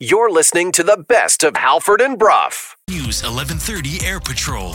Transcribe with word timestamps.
You're 0.00 0.28
listening 0.28 0.72
to 0.72 0.82
the 0.82 1.04
best 1.08 1.44
of 1.44 1.56
Halford 1.56 2.00
and 2.00 2.18
Brough. 2.18 2.50
News 2.90 3.22
1130 3.22 4.04
Air 4.04 4.18
Patrol. 4.18 4.74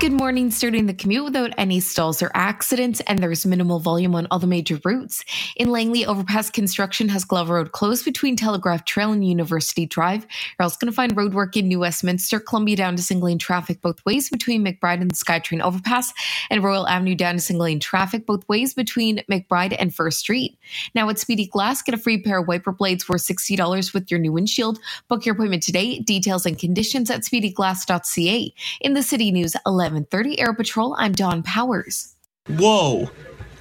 Good 0.00 0.12
morning. 0.12 0.50
Starting 0.50 0.86
the 0.86 0.94
commute 0.94 1.24
without 1.24 1.52
any 1.58 1.78
stalls 1.78 2.22
or 2.22 2.30
accidents, 2.32 3.00
and 3.00 3.18
there's 3.18 3.44
minimal 3.44 3.80
volume 3.80 4.14
on 4.14 4.26
all 4.30 4.38
the 4.38 4.46
major 4.46 4.80
routes. 4.82 5.22
In 5.56 5.70
Langley, 5.70 6.06
overpass 6.06 6.48
construction 6.48 7.10
has 7.10 7.22
Glover 7.26 7.56
Road 7.56 7.72
closed 7.72 8.06
between 8.06 8.34
Telegraph 8.34 8.86
Trail 8.86 9.12
and 9.12 9.22
University 9.22 9.84
Drive. 9.84 10.22
You're 10.22 10.64
also 10.64 10.78
going 10.80 10.90
to 10.90 10.96
find 10.96 11.14
roadwork 11.14 11.54
in 11.54 11.68
New 11.68 11.80
Westminster, 11.80 12.40
Columbia 12.40 12.76
down 12.76 12.96
to 12.96 13.02
single 13.02 13.26
lane 13.26 13.36
traffic 13.36 13.82
both 13.82 14.02
ways 14.06 14.30
between 14.30 14.64
McBride 14.64 15.02
and 15.02 15.12
SkyTrain 15.12 15.60
overpass, 15.60 16.14
and 16.48 16.64
Royal 16.64 16.88
Avenue 16.88 17.14
down 17.14 17.34
to 17.34 17.40
single 17.40 17.66
lane 17.66 17.78
traffic 17.78 18.24
both 18.24 18.48
ways 18.48 18.72
between 18.72 19.22
McBride 19.30 19.76
and 19.78 19.94
First 19.94 20.20
Street. 20.20 20.56
Now 20.94 21.10
at 21.10 21.18
Speedy 21.18 21.44
Glass, 21.44 21.82
get 21.82 21.94
a 21.94 21.98
free 21.98 22.22
pair 22.22 22.38
of 22.38 22.48
wiper 22.48 22.72
blades 22.72 23.06
worth 23.06 23.26
$60 23.26 23.92
with 23.92 24.10
your 24.10 24.18
new 24.18 24.32
windshield. 24.32 24.78
Book 25.08 25.26
your 25.26 25.34
appointment 25.34 25.62
today. 25.62 25.98
Details 25.98 26.46
and 26.46 26.58
conditions 26.58 27.10
at 27.10 27.20
speedyglass.ca. 27.20 28.54
In 28.80 28.94
the 28.94 29.02
City 29.02 29.30
News 29.30 29.54
11. 29.66 29.89
1130 29.90 30.40
Air 30.40 30.54
Patrol, 30.54 30.94
I'm 30.98 31.12
Dawn 31.12 31.42
Powers. 31.42 32.14
Whoa. 32.46 33.10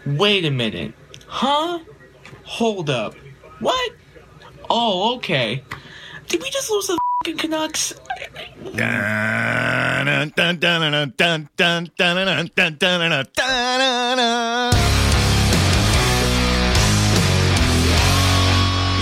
Wait 0.06 0.46
a 0.46 0.52
minute. 0.52 0.94
Huh? 1.28 1.80
Hold 2.44 2.90
up. 2.92 3.16
What? 3.60 3.92
Oh, 4.70 5.16
okay. 5.16 5.64
Did 6.28 6.42
we 6.44 6.50
just 6.52 6.70
lose 6.70 6.86
the 6.86 7.00
fucking 7.24 7.38
Canucks? 7.38 7.94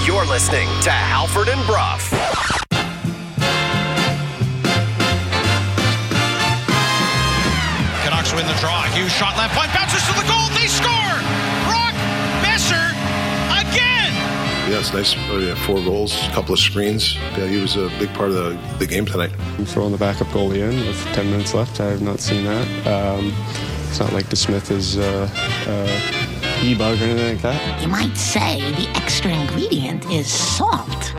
You're 0.05 0.25
listening 0.25 0.69
to 0.83 0.91
Halford 0.91 1.49
and 1.49 1.67
Brough. 1.67 2.16
Draw. 8.59 8.83
Hughes 8.93 9.11
shot 9.13 9.37
left 9.37 9.55
point, 9.55 9.71
bounces 9.73 10.01
to 10.07 10.13
the 10.13 10.25
goal. 10.27 10.49
They 10.57 10.67
score. 10.67 11.13
Brock 11.69 11.93
Boeser 12.41 12.89
again. 13.61 14.13
Yeah, 14.69 14.79
it's 14.79 14.93
nice. 14.93 15.15
Oh, 15.29 15.39
yeah, 15.39 15.55
four 15.65 15.77
goals, 15.83 16.15
a 16.27 16.31
couple 16.31 16.53
of 16.53 16.59
screens. 16.59 17.15
Yeah, 17.37 17.47
he 17.47 17.61
was 17.61 17.75
a 17.75 17.89
big 17.99 18.09
part 18.13 18.29
of 18.29 18.35
the, 18.35 18.77
the 18.79 18.87
game 18.87 19.05
tonight. 19.05 19.31
I'm 19.57 19.65
throwing 19.65 19.91
the 19.91 19.97
backup 19.97 20.27
goalie 20.27 20.59
in 20.59 20.87
with 20.87 21.01
10 21.13 21.29
minutes 21.31 21.53
left. 21.53 21.79
I 21.79 21.85
have 21.85 22.01
not 22.01 22.19
seen 22.19 22.45
that. 22.45 22.87
Um, 22.87 23.33
it's 23.89 23.99
not 23.99 24.11
like 24.13 24.25
DeSmith 24.25 24.71
is 24.71 24.97
uh, 24.97 25.29
uh, 25.67 26.63
e-bug 26.63 26.99
or 26.99 27.03
anything 27.05 27.33
like 27.33 27.41
that. 27.43 27.81
You 27.81 27.87
might 27.87 28.17
say 28.17 28.59
the 28.73 28.89
extra 28.95 29.31
ingredient 29.31 30.05
is 30.11 30.27
salt. 30.31 31.13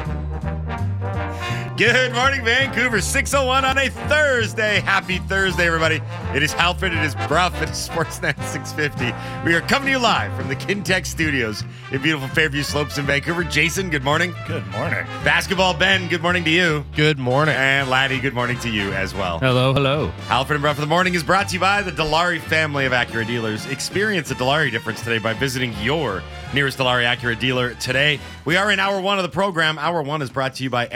Good 1.79 2.13
morning, 2.13 2.45
Vancouver. 2.45 3.01
601 3.01 3.65
on 3.65 3.79
a 3.79 3.89
Thursday. 3.89 4.81
Happy 4.81 5.19
Thursday, 5.19 5.65
everybody. 5.65 6.01
It 6.35 6.43
is 6.43 6.53
Halford, 6.53 6.93
it 6.93 7.05
is 7.05 7.15
Brough, 7.29 7.53
it 7.63 7.71
is 7.71 7.89
Sportsnet 7.89 8.35
650. 8.43 9.15
We 9.47 9.55
are 9.55 9.61
coming 9.61 9.87
to 9.87 9.93
you 9.93 9.99
live 10.01 10.37
from 10.37 10.49
the 10.49 10.57
Kintec 10.57 11.07
studios 11.07 11.63
in 11.93 12.03
beautiful 12.03 12.27
Fairview 12.27 12.65
Slopes 12.65 12.99
in 12.99 13.07
Vancouver. 13.07 13.45
Jason, 13.45 13.91
good 13.91 14.03
morning. 14.03 14.35
Good 14.49 14.67
morning. 14.73 15.05
Basketball 15.23 15.73
Ben, 15.73 16.09
good 16.09 16.21
morning 16.21 16.43
to 16.43 16.51
you. 16.51 16.85
Good 16.97 17.21
morning. 17.21 17.55
And 17.55 17.89
Laddie, 17.89 18.19
good 18.19 18.35
morning 18.35 18.59
to 18.59 18.69
you 18.69 18.93
as 18.95 19.15
well. 19.15 19.39
Hello, 19.39 19.73
hello. 19.73 20.09
Halford 20.27 20.57
and 20.57 20.63
Brough 20.63 20.75
for 20.75 20.81
the 20.81 20.89
morning 20.89 21.15
is 21.15 21.23
brought 21.23 21.47
to 21.51 21.55
you 21.55 21.61
by 21.61 21.83
the 21.83 21.93
Dilawri 21.93 22.41
family 22.41 22.87
of 22.87 22.93
Acura 22.93 23.25
dealers. 23.25 23.67
Experience 23.67 24.31
the 24.31 24.35
Dilawri 24.35 24.73
difference 24.73 25.01
today 25.01 25.19
by 25.19 25.33
visiting 25.33 25.73
your 25.81 26.25
nearest 26.53 26.79
Dilawri 26.79 27.05
Acura 27.05 27.39
dealer 27.39 27.75
today. 27.75 28.19
We 28.45 28.57
are 28.57 28.73
in 28.73 28.81
hour 28.81 29.01
one 29.01 29.19
of 29.19 29.23
the 29.23 29.29
program. 29.29 29.79
Hour 29.79 30.03
one 30.03 30.23
is 30.23 30.31
brought 30.31 30.55
to 30.55 30.65
you 30.65 30.71
by 30.71 30.89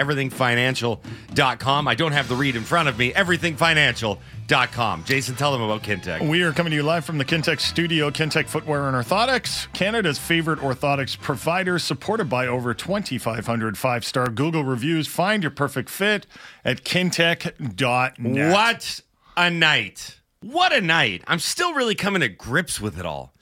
everythingfinancial.com. 0.73 1.89
I 1.89 1.95
don't 1.95 2.12
have 2.12 2.28
the 2.28 2.37
read 2.37 2.56
in 2.56 2.62
front 2.62 2.89
of 2.89 2.98
me. 2.98 3.12
Everythingfinancial.com. 3.12 5.05
Jason, 5.05 5.34
tell 5.37 5.53
them 5.53 5.62
about 5.62 5.83
Kintec. 5.83 6.28
We 6.28 6.42
are 6.42 6.53
coming 6.53 6.70
to 6.70 6.77
you 6.77 6.83
live 6.83 7.05
from 7.05 7.19
the 7.19 7.25
Kintec 7.25 7.61
studio, 7.61 8.10
Kintec 8.10 8.49
Footwear 8.49 8.88
and 8.88 8.97
Orthotics, 8.97 9.72
Canada's 9.72 10.19
favorite 10.19 10.61
orthotics 10.61 11.19
provider, 11.19 11.78
supported 11.78 12.28
by 12.28 12.47
over 12.47 12.75
2,500 12.75 13.78
five 13.78 14.05
star 14.05 14.28
Google 14.28 14.65
reviews. 14.65 15.06
Find 15.06 15.43
your 15.43 15.50
perfect 15.50 15.88
fit 15.88 16.27
at 16.65 16.84
kintec.net. 16.84 18.53
What 18.53 19.00
a 19.37 19.50
night! 19.50 20.19
What 20.41 20.72
a 20.72 20.81
night! 20.81 21.22
I'm 21.27 21.38
still 21.38 21.72
really 21.75 21.94
coming 21.94 22.21
to 22.21 22.28
grips 22.28 22.81
with 22.81 22.99
it 22.99 23.06
all. 23.06 23.32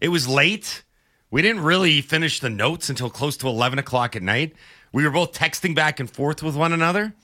It 0.00 0.08
was 0.08 0.26
late. 0.26 0.82
We 1.30 1.42
didn't 1.42 1.62
really 1.62 2.00
finish 2.00 2.40
the 2.40 2.50
notes 2.50 2.88
until 2.90 3.08
close 3.08 3.36
to 3.38 3.46
11 3.46 3.78
o'clock 3.78 4.16
at 4.16 4.22
night. 4.22 4.54
We 4.92 5.04
were 5.04 5.10
both 5.10 5.32
texting 5.32 5.74
back 5.74 6.00
and 6.00 6.10
forth 6.10 6.42
with 6.42 6.56
one 6.56 6.72
another. 6.72 7.14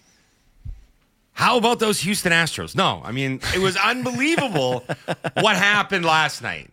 How 1.32 1.58
about 1.58 1.80
those 1.80 2.00
Houston 2.00 2.32
Astros? 2.32 2.74
No, 2.74 3.02
I 3.04 3.12
mean, 3.12 3.40
it 3.54 3.58
was 3.58 3.76
unbelievable 3.76 4.84
what 5.34 5.56
happened 5.56 6.04
last 6.04 6.42
night. 6.42 6.70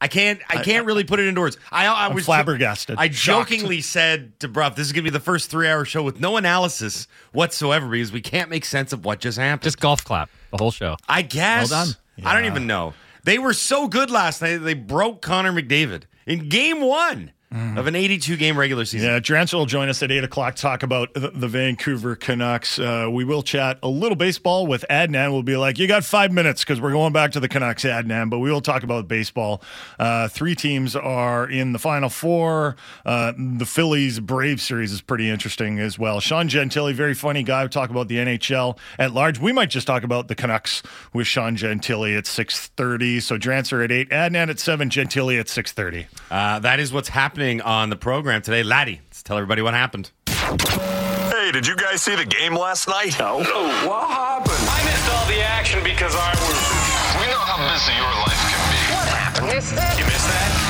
I 0.00 0.06
can't. 0.06 0.38
I 0.50 0.62
can't 0.62 0.84
really 0.86 1.02
put 1.04 1.18
it 1.18 1.26
into 1.26 1.40
words. 1.40 1.56
I, 1.72 1.86
I 1.86 2.06
I'm 2.06 2.14
was 2.14 2.26
flabbergasted. 2.26 2.96
I 2.98 3.08
Shocked. 3.08 3.48
jokingly 3.50 3.80
said 3.80 4.38
to 4.40 4.48
Brough, 4.48 4.68
"This 4.68 4.86
is 4.86 4.92
going 4.92 5.02
to 5.04 5.10
be 5.10 5.16
the 5.16 5.24
first 5.24 5.50
three-hour 5.50 5.86
show 5.86 6.02
with 6.02 6.20
no 6.20 6.36
analysis 6.36 7.08
whatsoever 7.32 7.88
because 7.88 8.12
we 8.12 8.20
can't 8.20 8.50
make 8.50 8.66
sense 8.66 8.92
of 8.92 9.04
what 9.04 9.18
just 9.18 9.38
happened." 9.38 9.62
Just 9.62 9.80
golf 9.80 10.04
clap 10.04 10.28
the 10.50 10.58
whole 10.58 10.70
show. 10.70 10.96
I 11.08 11.22
guess. 11.22 11.70
Well 11.70 11.86
done. 11.86 11.96
I 12.24 12.34
don't 12.34 12.44
even 12.44 12.66
know. 12.66 12.92
They 13.24 13.38
were 13.38 13.54
so 13.54 13.88
good 13.88 14.10
last 14.10 14.42
night. 14.42 14.58
They 14.58 14.74
broke 14.74 15.22
Connor 15.22 15.52
McDavid 15.52 16.02
in 16.26 16.50
Game 16.50 16.82
One 16.82 17.32
of 17.54 17.86
an 17.86 17.94
82 17.94 18.36
game 18.36 18.58
regular 18.58 18.84
season. 18.84 19.08
Yeah, 19.08 19.20
Drancer 19.20 19.54
will 19.54 19.66
join 19.66 19.88
us 19.88 20.02
at 20.02 20.10
8 20.10 20.24
o'clock, 20.24 20.56
talk 20.56 20.82
about 20.82 21.14
the, 21.14 21.30
the 21.30 21.46
Vancouver 21.46 22.16
Canucks. 22.16 22.78
Uh, 22.80 23.08
we 23.10 23.24
will 23.24 23.42
chat 23.42 23.78
a 23.82 23.88
little 23.88 24.16
baseball 24.16 24.66
with 24.66 24.84
Adnan. 24.90 25.30
We'll 25.30 25.44
be 25.44 25.56
like, 25.56 25.78
you 25.78 25.86
got 25.86 26.04
five 26.04 26.32
minutes 26.32 26.64
because 26.64 26.80
we're 26.80 26.90
going 26.92 27.12
back 27.12 27.30
to 27.32 27.40
the 27.40 27.48
Canucks, 27.48 27.84
Adnan, 27.84 28.28
but 28.28 28.40
we 28.40 28.50
will 28.50 28.60
talk 28.60 28.82
about 28.82 29.06
baseball. 29.06 29.62
Uh, 30.00 30.26
three 30.26 30.56
teams 30.56 30.96
are 30.96 31.48
in 31.48 31.72
the 31.72 31.78
Final 31.78 32.08
Four. 32.08 32.74
Uh, 33.06 33.32
the 33.36 33.66
Phillies 33.66 34.18
Brave 34.18 34.60
series 34.60 34.90
is 34.90 35.00
pretty 35.00 35.30
interesting 35.30 35.78
as 35.78 35.96
well. 35.96 36.18
Sean 36.18 36.48
Gentille, 36.48 36.92
very 36.92 37.14
funny 37.14 37.44
guy. 37.44 37.62
We 37.62 37.68
talk 37.68 37.90
about 37.90 38.08
the 38.08 38.16
NHL 38.16 38.76
at 38.98 39.12
large. 39.12 39.38
We 39.38 39.52
might 39.52 39.70
just 39.70 39.86
talk 39.86 40.02
about 40.02 40.26
the 40.26 40.34
Canucks 40.34 40.82
with 41.12 41.28
Sean 41.28 41.54
Gentille 41.54 42.18
at 42.18 42.24
6.30. 42.24 43.22
So 43.22 43.38
Drancer 43.38 43.84
at 43.84 43.92
8, 43.92 44.10
Adnan 44.10 44.50
at 44.50 44.58
7, 44.58 44.90
Gentille 44.90 45.38
at 45.38 45.46
6.30. 45.46 46.06
Uh, 46.30 46.58
that 46.58 46.80
is 46.80 46.92
what's 46.92 47.10
happening 47.10 47.43
on 47.52 47.90
the 47.90 47.96
program 47.96 48.40
today. 48.42 48.62
Laddie, 48.62 49.00
let's 49.08 49.22
tell 49.22 49.36
everybody 49.36 49.60
what 49.60 49.74
happened. 49.74 50.10
Hey, 50.26 51.52
did 51.52 51.66
you 51.66 51.76
guys 51.76 52.00
see 52.02 52.16
the 52.16 52.24
game 52.24 52.54
last 52.54 52.88
night? 52.88 53.18
No. 53.18 53.38
what 53.38 54.08
happened? 54.08 54.56
I 54.68 54.84
missed 54.84 55.08
all 55.12 55.26
the 55.26 55.42
action 55.42 55.84
because 55.84 56.14
I 56.16 56.30
was. 56.30 57.20
We 57.20 57.26
know 57.30 57.38
how 57.38 57.60
busy 57.68 57.92
your 57.92 58.14
life 58.24 58.40
can 58.48 58.62
be. 58.72 58.94
What 58.94 59.08
happened? 59.08 59.46
Missed 59.48 59.74
that? 59.76 59.98
You 59.98 60.04
missed 60.06 60.26
that? 60.28 60.63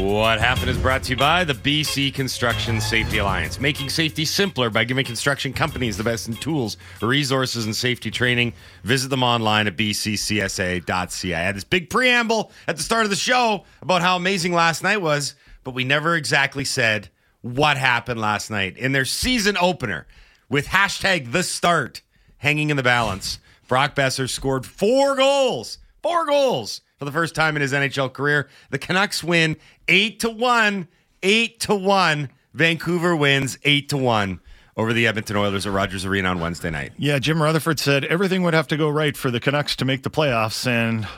What 0.00 0.40
happened? 0.40 0.70
Is 0.70 0.78
brought 0.78 1.02
to 1.04 1.10
you 1.10 1.16
by 1.16 1.44
the 1.44 1.52
BC 1.52 2.14
Construction 2.14 2.80
Safety 2.80 3.18
Alliance, 3.18 3.60
making 3.60 3.90
safety 3.90 4.24
simpler 4.24 4.70
by 4.70 4.84
giving 4.84 5.04
construction 5.04 5.52
companies 5.52 5.98
the 5.98 6.04
best 6.04 6.26
in 6.26 6.34
tools, 6.36 6.78
resources, 7.02 7.66
and 7.66 7.76
safety 7.76 8.10
training. 8.10 8.54
Visit 8.82 9.08
them 9.08 9.22
online 9.22 9.66
at 9.66 9.76
bccsa.ca. 9.76 11.34
I 11.34 11.40
had 11.40 11.54
this 11.54 11.64
big 11.64 11.90
preamble 11.90 12.50
at 12.66 12.78
the 12.78 12.82
start 12.82 13.04
of 13.04 13.10
the 13.10 13.16
show 13.16 13.64
about 13.82 14.00
how 14.00 14.16
amazing 14.16 14.54
last 14.54 14.82
night 14.82 15.02
was, 15.02 15.34
but 15.64 15.74
we 15.74 15.84
never 15.84 16.16
exactly 16.16 16.64
said 16.64 17.10
what 17.42 17.76
happened 17.76 18.18
last 18.18 18.50
night 18.50 18.78
in 18.78 18.92
their 18.92 19.04
season 19.04 19.58
opener 19.60 20.06
with 20.48 20.68
hashtag 20.68 21.32
the 21.32 21.42
start 21.42 22.00
hanging 22.38 22.70
in 22.70 22.78
the 22.78 22.82
balance. 22.82 23.38
Brock 23.68 23.94
Boeser 23.94 24.30
scored 24.30 24.64
four 24.64 25.14
goals, 25.14 25.76
four 26.02 26.24
goals 26.24 26.80
for 27.00 27.06
the 27.06 27.12
first 27.12 27.34
time 27.34 27.56
in 27.56 27.62
his 27.62 27.72
NHL 27.72 28.12
career. 28.12 28.46
The 28.68 28.78
Canucks 28.78 29.24
win 29.24 29.56
eight 29.88 30.20
to 30.20 30.28
one, 30.28 30.86
eight 31.22 31.58
to 31.60 31.74
one. 31.74 32.28
Vancouver 32.52 33.16
wins 33.16 33.58
eight 33.64 33.88
to 33.88 33.96
one 33.96 34.38
over 34.76 34.92
the 34.92 35.06
Edmonton 35.06 35.36
Oilers 35.36 35.66
at 35.66 35.72
Rogers 35.72 36.04
Arena 36.04 36.28
on 36.28 36.40
Wednesday 36.40 36.68
night. 36.68 36.92
Yeah, 36.98 37.18
Jim 37.18 37.42
Rutherford 37.42 37.80
said 37.80 38.04
everything 38.04 38.42
would 38.42 38.52
have 38.52 38.68
to 38.68 38.76
go 38.76 38.90
right 38.90 39.16
for 39.16 39.30
the 39.30 39.40
Canucks 39.40 39.74
to 39.76 39.86
make 39.86 40.02
the 40.02 40.10
playoffs. 40.10 40.66
And 40.66 41.08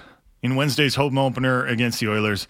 in 0.41 0.55
Wednesday's 0.55 0.95
home 0.95 1.19
opener 1.19 1.67
against 1.67 1.99
the 1.99 2.09
Oilers, 2.09 2.47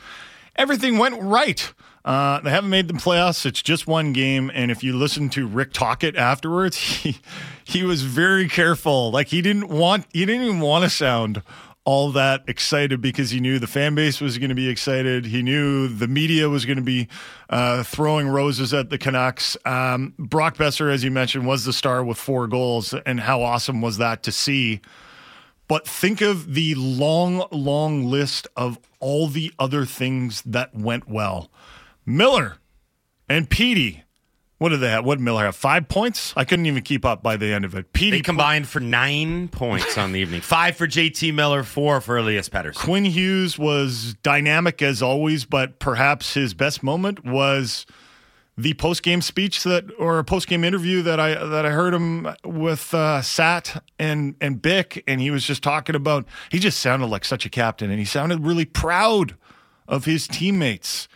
everything 0.55 0.99
went 0.99 1.19
right. 1.23 1.73
Uh, 2.05 2.41
they 2.41 2.51
haven't 2.51 2.69
made 2.69 2.89
the 2.89 2.95
playoffs. 2.95 3.47
It's 3.47 3.63
just 3.63 3.87
one 3.87 4.13
game. 4.13 4.51
And 4.53 4.71
if 4.71 4.85
you 4.85 4.95
listen 4.95 5.31
to 5.31 5.47
Rick 5.47 5.73
Tocchet 5.73 6.17
afterwards, 6.17 6.77
he, 6.77 7.17
he 7.65 7.83
was 7.83 8.03
very 8.03 8.47
careful. 8.47 9.11
Like 9.11 9.29
he 9.29 9.41
didn't 9.41 9.69
want, 9.69 10.05
he 10.13 10.27
didn't 10.27 10.43
even 10.43 10.61
want 10.61 10.85
to 10.85 10.91
sound 10.91 11.43
all 11.85 12.13
that 12.13 12.45
excited 12.47 13.01
because 13.01 13.31
he 13.31 13.41
knew 13.41 13.59
the 13.59 13.67
fan 13.67 13.95
base 13.95 14.21
was 14.21 14.39
going 14.39 14.51
to 14.51 14.55
be 14.55 14.69
excited. 14.69 15.27
He 15.27 15.43
knew 15.43 15.89
the 15.89 16.07
media 16.07 16.49
was 16.49 16.65
going 16.65 16.77
to 16.77 16.83
be 16.83 17.09
uh, 17.51 17.83
throwing 17.83 18.29
roses 18.29 18.73
at 18.73 18.91
the 18.91 18.99
Canucks. 18.99 19.57
Um, 19.65 20.15
Brock 20.19 20.57
Boeser, 20.57 20.93
as 20.93 21.03
you 21.03 21.11
mentioned, 21.11 21.47
was 21.47 21.65
the 21.65 21.73
star 21.73 22.05
with 22.05 22.19
four 22.19 22.47
goals, 22.47 22.95
and 23.07 23.21
how 23.21 23.43
awesome 23.43 23.81
was 23.81 23.99
that 23.99 24.23
to 24.25 24.33
see? 24.33 24.81
But 25.67 25.87
think 25.87 26.21
of 26.21 26.55
the 26.55 26.75
long, 26.75 27.47
long 27.51 28.05
list 28.05 28.47
of 28.57 28.79
all 29.01 29.27
the 29.27 29.53
other 29.59 29.85
things 29.85 30.43
that 30.43 30.75
went 30.75 31.09
well. 31.09 31.51
Miller 32.05 32.59
and 33.29 33.49
Petey 33.49 34.05
What 34.63 34.69
did 34.69 34.79
they 34.79 34.91
have? 34.91 35.05
What 35.05 35.19
did 35.19 35.25
Miller 35.25 35.45
have? 35.45 35.57
Five 35.57 35.89
points? 35.89 36.33
I 36.37 36.45
couldn't 36.45 36.67
even 36.67 36.85
keep 36.85 37.05
up 37.05 37.21
by 37.21 37.37
the 37.37 37.53
end 37.53 37.65
of 37.65 37.75
it. 37.75 37.93
They 37.93 37.99
Petey 37.99 38.21
combined 38.21 38.69
for 38.69 38.79
nine 38.79 39.49
points 39.49 39.99
on 39.99 40.13
the 40.13 40.21
evening. 40.21 40.41
Five 40.41 40.77
for 40.77 40.87
JT 40.87 41.35
Miller, 41.35 41.65
four 41.65 42.01
for 42.01 42.17
Elias 42.17 42.49
Pettersson. 42.49 42.77
Quinn 42.77 43.05
Hughes 43.05 43.59
was 43.59 44.15
dynamic 44.23 44.81
as 44.81 45.03
always, 45.03 45.45
but 45.45 45.81
perhaps 45.81 46.35
his 46.35 46.55
best 46.55 46.85
moment 46.85 47.25
was 47.25 47.87
the 48.57 48.75
post 48.75 49.03
game 49.03 49.21
speech 49.21 49.65
that, 49.65 49.83
or 49.99 50.21
a 50.21 50.25
post 50.25 50.47
game 50.47 50.63
interview 50.63 51.03
that 51.03 51.19
I 51.19 51.45
that 51.45 51.67
I 51.67 51.71
heard 51.71 51.93
him 51.93 52.29
with 52.45 52.95
uh, 52.95 53.21
Sat 53.21 53.83
and 53.99 54.37
and 54.41 54.63
Bik, 54.63 55.03
and 55.09 55.21
he 55.21 55.33
was 55.33 55.45
just 55.45 55.65
talking 55.65 55.97
about. 55.97 56.25
He 56.53 56.61
just 56.61 56.79
sounded 56.79 57.07
like 57.07 57.25
such 57.25 57.45
a 57.45 57.51
captain, 57.51 57.91
and 57.91 57.99
he 57.99 58.05
sounded 58.05 58.47
really 58.47 58.67
proud 58.67 59.35
of 59.89 60.05
his 60.05 60.29
teammates, 60.29 61.09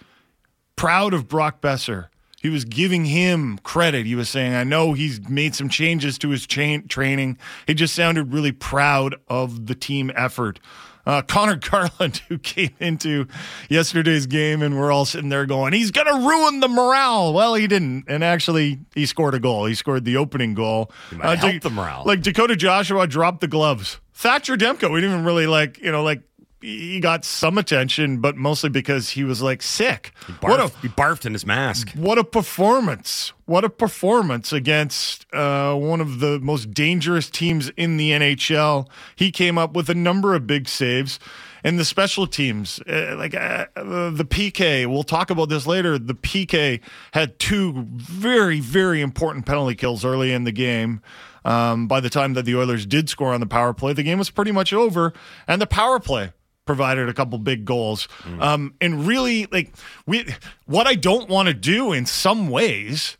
proud 0.75 1.15
of 1.15 1.29
Brock 1.29 1.61
Boeser. 1.61 2.09
He 2.41 2.51
was 2.51 2.65
giving 2.65 3.07
him 3.07 3.59
credit. 3.63 4.07
He 4.07 4.15
was 4.15 4.29
saying, 4.29 4.55
"I 4.55 4.65
know 4.65 4.93
he's 4.93 5.27
made 5.29 5.55
some 5.55 5.69
changes 5.69 6.19
to 6.19 6.29
his 6.31 6.47
chain 6.47 6.87
training." 6.87 7.39
He 7.67 7.75
just 7.75 7.95
sounded 7.95 8.33
really 8.33 8.53
proud 8.53 9.17
of 9.29 9.67
the 9.67 9.75
team 9.75 10.13
effort. 10.15 10.61
Uh, 11.07 11.23
Conor 11.23 11.55
Garland, 11.71 12.21
who 12.29 12.37
came 12.37 12.75
into 12.81 13.27
yesterday's 13.69 14.27
game, 14.27 14.61
and 14.61 14.77
we're 14.79 14.91
all 14.91 15.05
sitting 15.05 15.29
there 15.29 15.47
going, 15.47 15.73
"He's 15.73 15.91
going 15.91 16.07
to 16.09 16.29
ruin 16.29 16.61
the 16.61 16.69
morale." 16.69 17.33
Well, 17.33 17.55
he 17.55 17.67
didn't, 17.67 18.05
and 18.09 18.23
actually, 18.25 18.81
he 18.95 19.07
scored 19.07 19.35
a 19.35 19.41
goal. 19.41 19.67
He 19.67 19.75
scored 19.75 20.05
the 20.05 20.17
opening 20.17 20.55
goal. 20.55 20.91
He 21.11 21.17
might 21.17 21.39
help 21.39 21.63
the 21.63 21.71
morale. 21.71 22.03
Like 22.05 22.23
Dakota 22.23 22.57
Joshua 22.57 23.07
dropped 23.07 23.41
the 23.41 23.49
gloves. 23.49 24.01
Thatcher 24.15 24.57
Demko, 24.57 24.91
we 24.93 25.01
didn't 25.01 25.15
even 25.15 25.25
really 25.27 25.47
like, 25.47 25.79
you 25.79 25.93
know, 25.93 26.03
like 26.03 26.23
he 26.61 27.01
got 27.01 27.25
some 27.25 27.59
attention, 27.59 28.21
but 28.21 28.37
mostly 28.37 28.71
because 28.71 29.11
he 29.11 29.25
was 29.25 29.43
like 29.43 29.63
sick. 29.63 30.13
Barf, 30.27 30.49
what 30.49 30.61
a, 30.61 30.69
he 30.81 30.89
barfed 30.89 31.27
in 31.27 31.33
his 31.33 31.45
mask. 31.45 31.91
What 31.95 32.19
a 32.19 32.25
performance. 32.25 33.33
What 33.45 33.65
a 33.65 33.71
performance 33.71 34.53
against 34.53 35.27
uh, 35.35 35.75
one 35.75 36.01
of 36.01 36.21
the 36.21 36.41
most 36.41 36.73
dangerous 36.73 37.29
teams 37.31 37.69
in 37.77 37.99
the 37.99 38.11
NHL. 38.11 38.89
He 39.15 39.31
came 39.31 39.59
up 39.59 39.75
with 39.75 39.91
a 39.91 39.95
number 39.95 40.35
of 40.35 40.47
big 40.47 40.69
saves. 40.69 41.19
And 41.65 41.81
the 41.81 41.85
special 41.85 42.29
teams, 42.29 42.81
uh, 42.89 43.17
like 43.19 43.35
uh, 43.35 43.67
the 43.75 44.25
PK, 44.29 44.87
we'll 44.87 45.03
talk 45.03 45.31
about 45.31 45.49
this 45.49 45.67
later. 45.67 45.99
The 45.99 46.15
PK 46.15 46.81
had 47.13 47.41
two 47.41 47.87
very, 47.91 48.61
very 48.61 49.01
important 49.01 49.47
penalty 49.47 49.75
kills 49.75 50.05
early 50.05 50.33
in 50.33 50.45
the 50.45 50.53
game. 50.53 51.03
Um, 51.45 51.89
by 51.89 51.99
the 51.99 52.11
time 52.11 52.35
that 52.35 52.45
the 52.45 52.57
Oilers 52.57 52.87
did 52.87 53.09
score 53.09 53.33
on 53.33 53.41
the 53.41 53.47
power 53.47 53.73
play, 53.73 53.93
the 53.93 54.05
game 54.05 54.19
was 54.19 54.31
pretty 54.31 54.53
much 54.53 54.73
over. 54.73 55.13
And 55.49 55.61
the 55.61 55.67
power 55.67 55.99
play 55.99 56.33
provided 56.67 57.09
a 57.09 57.15
couple 57.15 57.39
big 57.39 57.65
goals. 57.65 58.09
Mm. 58.25 58.43
Um, 58.43 58.75
and 58.81 59.07
really, 59.07 59.47
like 59.51 59.73
we, 60.05 60.27
what 60.67 60.87
I 60.87 60.95
don't 60.95 61.29
want 61.29 61.49
to 61.49 61.55
do 61.55 61.93
in 61.93 62.05
some 62.05 62.51
ways 62.51 63.17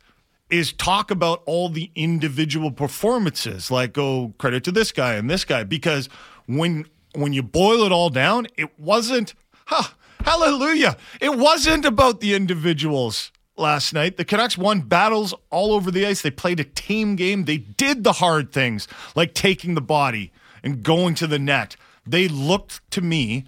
is 0.49 0.71
talk 0.73 1.09
about 1.09 1.41
all 1.45 1.69
the 1.69 1.91
individual 1.95 2.71
performances, 2.71 3.71
like 3.71 3.93
go 3.93 4.33
credit 4.37 4.63
to 4.65 4.71
this 4.71 4.91
guy 4.91 5.15
and 5.15 5.29
this 5.29 5.43
guy, 5.43 5.63
because 5.63 6.07
when 6.45 6.85
when 7.15 7.33
you 7.33 7.41
boil 7.41 7.83
it 7.83 7.91
all 7.91 8.09
down, 8.09 8.47
it 8.55 8.79
wasn't. 8.79 9.33
Huh, 9.65 9.93
hallelujah! 10.23 10.97
It 11.19 11.37
wasn't 11.37 11.85
about 11.85 12.19
the 12.19 12.35
individuals 12.35 13.31
last 13.57 13.93
night. 13.93 14.17
The 14.17 14.25
Canucks 14.25 14.57
won 14.57 14.81
battles 14.81 15.33
all 15.49 15.73
over 15.73 15.91
the 15.91 16.05
ice. 16.05 16.21
They 16.21 16.31
played 16.31 16.59
a 16.59 16.63
team 16.63 17.15
game. 17.15 17.45
They 17.45 17.57
did 17.57 18.03
the 18.03 18.13
hard 18.13 18.51
things, 18.51 18.87
like 19.15 19.33
taking 19.33 19.73
the 19.73 19.81
body 19.81 20.31
and 20.63 20.83
going 20.83 21.15
to 21.15 21.27
the 21.27 21.39
net. 21.39 21.75
They 22.07 22.27
looked 22.27 22.89
to 22.91 23.01
me 23.01 23.45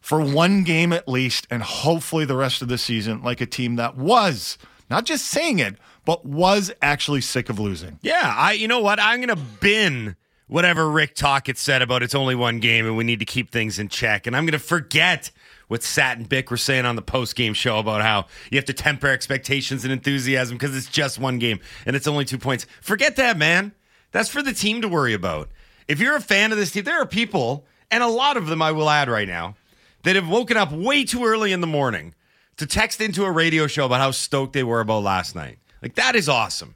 for 0.00 0.20
one 0.20 0.64
game 0.64 0.92
at 0.92 1.08
least, 1.08 1.46
and 1.50 1.62
hopefully 1.62 2.24
the 2.24 2.36
rest 2.36 2.62
of 2.62 2.68
the 2.68 2.78
season, 2.78 3.22
like 3.22 3.40
a 3.40 3.46
team 3.46 3.76
that 3.76 3.96
was 3.96 4.58
not 4.88 5.04
just 5.04 5.26
saying 5.26 5.58
it, 5.60 5.76
but 6.04 6.24
was 6.24 6.72
actually 6.82 7.20
sick 7.20 7.48
of 7.48 7.58
losing. 7.58 7.98
Yeah, 8.02 8.34
I. 8.36 8.52
You 8.52 8.68
know 8.68 8.80
what? 8.80 8.98
I'm 8.98 9.20
gonna 9.20 9.36
bin 9.36 10.16
whatever 10.46 10.90
Rick 10.90 11.14
Tocchet 11.14 11.58
said 11.58 11.80
about 11.80 12.02
it's 12.02 12.14
only 12.14 12.34
one 12.34 12.58
game 12.58 12.84
and 12.84 12.96
we 12.96 13.04
need 13.04 13.20
to 13.20 13.24
keep 13.24 13.52
things 13.52 13.78
in 13.78 13.88
check, 13.88 14.26
and 14.26 14.36
I'm 14.36 14.46
gonna 14.46 14.58
forget 14.58 15.30
what 15.68 15.84
Sat 15.84 16.18
and 16.18 16.28
Bik 16.28 16.50
were 16.50 16.56
saying 16.56 16.84
on 16.84 16.96
the 16.96 17.02
post 17.02 17.36
game 17.36 17.54
show 17.54 17.78
about 17.78 18.02
how 18.02 18.26
you 18.50 18.58
have 18.58 18.64
to 18.64 18.72
temper 18.72 19.06
expectations 19.06 19.84
and 19.84 19.92
enthusiasm 19.92 20.56
because 20.56 20.76
it's 20.76 20.88
just 20.88 21.20
one 21.20 21.38
game 21.38 21.60
and 21.86 21.94
it's 21.94 22.08
only 22.08 22.24
two 22.24 22.38
points. 22.38 22.66
Forget 22.80 23.14
that, 23.16 23.38
man. 23.38 23.72
That's 24.10 24.28
for 24.28 24.42
the 24.42 24.52
team 24.52 24.82
to 24.82 24.88
worry 24.88 25.14
about. 25.14 25.48
If 25.86 26.00
you're 26.00 26.16
a 26.16 26.20
fan 26.20 26.50
of 26.50 26.58
this 26.58 26.72
team, 26.72 26.82
there 26.82 27.00
are 27.00 27.06
people, 27.06 27.66
and 27.90 28.02
a 28.02 28.08
lot 28.08 28.36
of 28.36 28.46
them 28.46 28.62
I 28.62 28.72
will 28.72 28.88
add 28.90 29.08
right 29.08 29.28
now, 29.28 29.56
that 30.02 30.16
have 30.16 30.28
woken 30.28 30.56
up 30.56 30.72
way 30.72 31.04
too 31.04 31.24
early 31.24 31.52
in 31.52 31.60
the 31.60 31.66
morning 31.66 32.14
to 32.56 32.66
text 32.66 33.00
into 33.00 33.24
a 33.24 33.30
radio 33.30 33.66
show 33.66 33.86
about 33.86 34.00
how 34.00 34.10
stoked 34.10 34.52
they 34.52 34.62
were 34.64 34.80
about 34.80 35.02
last 35.02 35.34
night. 35.34 35.58
Like 35.82 35.94
that 35.96 36.14
is 36.16 36.28
awesome. 36.28 36.74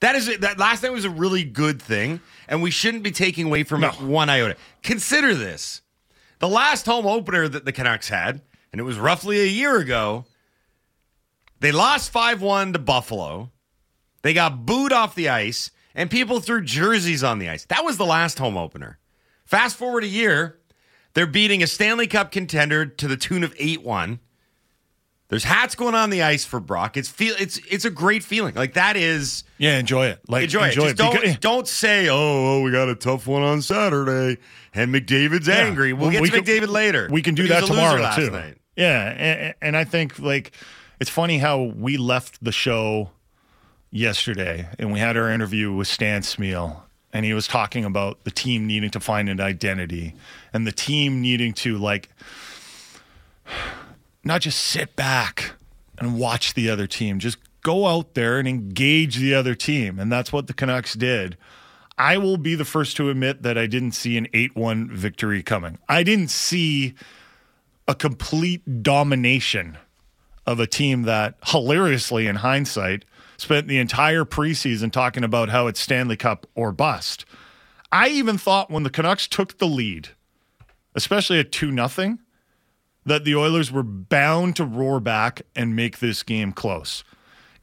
That 0.00 0.14
is 0.14 0.38
that 0.38 0.58
last 0.58 0.82
night 0.82 0.92
was 0.92 1.04
a 1.04 1.10
really 1.10 1.42
good 1.42 1.80
thing, 1.80 2.20
and 2.48 2.62
we 2.62 2.70
shouldn't 2.70 3.02
be 3.02 3.10
taking 3.10 3.46
away 3.46 3.62
from 3.62 3.80
No. 3.80 3.88
it 3.88 4.00
one 4.00 4.28
iota. 4.28 4.56
Consider 4.82 5.34
this: 5.34 5.80
the 6.38 6.48
last 6.48 6.86
home 6.86 7.06
opener 7.06 7.48
that 7.48 7.64
the 7.64 7.72
Canucks 7.72 8.08
had, 8.08 8.42
and 8.72 8.80
it 8.80 8.84
was 8.84 8.98
roughly 8.98 9.40
a 9.40 9.46
year 9.46 9.78
ago. 9.78 10.26
They 11.60 11.72
lost 11.72 12.10
five 12.10 12.42
one 12.42 12.74
to 12.74 12.78
Buffalo. 12.78 13.50
They 14.22 14.34
got 14.34 14.66
booed 14.66 14.92
off 14.92 15.14
the 15.14 15.28
ice, 15.30 15.70
and 15.94 16.10
people 16.10 16.40
threw 16.40 16.62
jerseys 16.62 17.24
on 17.24 17.38
the 17.38 17.48
ice. 17.48 17.64
That 17.64 17.84
was 17.84 17.96
the 17.96 18.04
last 18.04 18.38
home 18.38 18.56
opener. 18.58 18.98
Fast 19.46 19.76
forward 19.76 20.04
a 20.04 20.08
year, 20.08 20.58
they're 21.14 21.26
beating 21.26 21.62
a 21.62 21.66
Stanley 21.66 22.06
Cup 22.06 22.30
contender 22.32 22.84
to 22.84 23.08
the 23.08 23.16
tune 23.16 23.42
of 23.44 23.54
eight 23.58 23.82
one. 23.82 24.20
There's 25.28 25.42
hats 25.44 25.74
going 25.74 25.94
on 25.96 26.10
the 26.10 26.22
ice 26.22 26.44
for 26.44 26.60
Brock. 26.60 26.96
It's 26.96 27.08
feel 27.08 27.34
it's 27.40 27.58
it's 27.68 27.84
a 27.84 27.90
great 27.90 28.22
feeling. 28.22 28.54
Like 28.54 28.74
that 28.74 28.96
is 28.96 29.42
Yeah, 29.58 29.76
enjoy 29.78 30.06
it. 30.06 30.20
Like 30.28 30.44
enjoy, 30.44 30.66
enjoy 30.68 30.82
it. 30.82 30.84
Just 30.90 30.96
don't 30.98 31.20
because- 31.20 31.36
don't 31.38 31.66
say, 31.66 32.08
oh, 32.08 32.14
oh, 32.16 32.60
we 32.62 32.70
got 32.70 32.88
a 32.88 32.94
tough 32.94 33.26
one 33.26 33.42
on 33.42 33.60
Saturday 33.62 34.40
and 34.72 34.94
McDavid's 34.94 35.48
Yeah. 35.48 35.54
angry. 35.54 35.92
We'll, 35.92 36.02
Well, 36.02 36.10
get 36.12 36.22
we 36.22 36.30
to 36.30 36.42
can- 36.42 36.44
McDavid 36.44 36.68
later. 36.68 37.08
We 37.10 37.22
can 37.22 37.34
do 37.34 37.48
that 37.48 37.62
was 37.62 37.70
a 37.70 37.72
loser 37.72 37.82
tomorrow 37.84 38.02
last 38.02 38.16
too. 38.16 38.30
night. 38.30 38.58
Yeah, 38.76 39.08
and, 39.10 39.54
and 39.62 39.76
I 39.76 39.82
think 39.84 40.18
like 40.20 40.52
it's 41.00 41.10
funny 41.10 41.38
how 41.38 41.62
we 41.62 41.96
left 41.96 42.42
the 42.44 42.52
show 42.52 43.10
yesterday 43.90 44.68
and 44.78 44.92
we 44.92 44.98
had 45.00 45.16
our 45.16 45.30
interview 45.30 45.72
with 45.72 45.88
Stan 45.88 46.22
Smyl 46.22 46.82
and 47.16 47.24
he 47.24 47.32
was 47.32 47.48
talking 47.48 47.86
about 47.86 48.24
the 48.24 48.30
team 48.30 48.66
needing 48.66 48.90
to 48.90 49.00
find 49.00 49.30
an 49.30 49.40
identity 49.40 50.14
and 50.52 50.66
the 50.66 50.72
team 50.72 51.22
needing 51.22 51.54
to 51.54 51.78
like 51.78 52.10
not 54.22 54.42
just 54.42 54.60
sit 54.60 54.94
back 54.96 55.52
and 55.96 56.18
watch 56.18 56.52
the 56.52 56.68
other 56.68 56.86
team, 56.86 57.18
just 57.18 57.38
go 57.62 57.86
out 57.86 58.12
there 58.12 58.38
and 58.38 58.46
engage 58.46 59.16
the 59.16 59.32
other 59.32 59.54
team. 59.54 59.98
And 59.98 60.12
that's 60.12 60.30
what 60.30 60.46
the 60.46 60.52
Canucks 60.52 60.92
did. 60.92 61.38
I 61.96 62.18
will 62.18 62.36
be 62.36 62.54
the 62.54 62.66
first 62.66 62.98
to 62.98 63.08
admit 63.08 63.42
that 63.44 63.56
I 63.56 63.66
didn't 63.66 63.92
see 63.92 64.18
an 64.18 64.28
8 64.34 64.54
1 64.54 64.90
victory 64.90 65.42
coming. 65.42 65.78
I 65.88 66.02
didn't 66.02 66.28
see 66.28 66.96
a 67.88 67.94
complete 67.94 68.82
domination 68.82 69.78
of 70.44 70.60
a 70.60 70.66
team 70.66 71.04
that, 71.04 71.36
hilariously 71.46 72.26
in 72.26 72.36
hindsight, 72.36 73.06
spent 73.36 73.68
the 73.68 73.78
entire 73.78 74.24
preseason 74.24 74.90
talking 74.90 75.24
about 75.24 75.48
how 75.48 75.66
it's 75.66 75.80
Stanley 75.80 76.16
Cup 76.16 76.46
or 76.54 76.72
bust. 76.72 77.24
I 77.92 78.08
even 78.08 78.38
thought 78.38 78.70
when 78.70 78.82
the 78.82 78.90
Canucks 78.90 79.28
took 79.28 79.58
the 79.58 79.66
lead, 79.66 80.08
especially 80.94 81.38
at 81.38 81.52
2 81.52 81.74
0, 81.88 82.18
that 83.04 83.24
the 83.24 83.36
Oilers 83.36 83.70
were 83.70 83.82
bound 83.82 84.56
to 84.56 84.64
roar 84.64 85.00
back 85.00 85.42
and 85.54 85.76
make 85.76 85.98
this 85.98 86.22
game 86.22 86.52
close. 86.52 87.04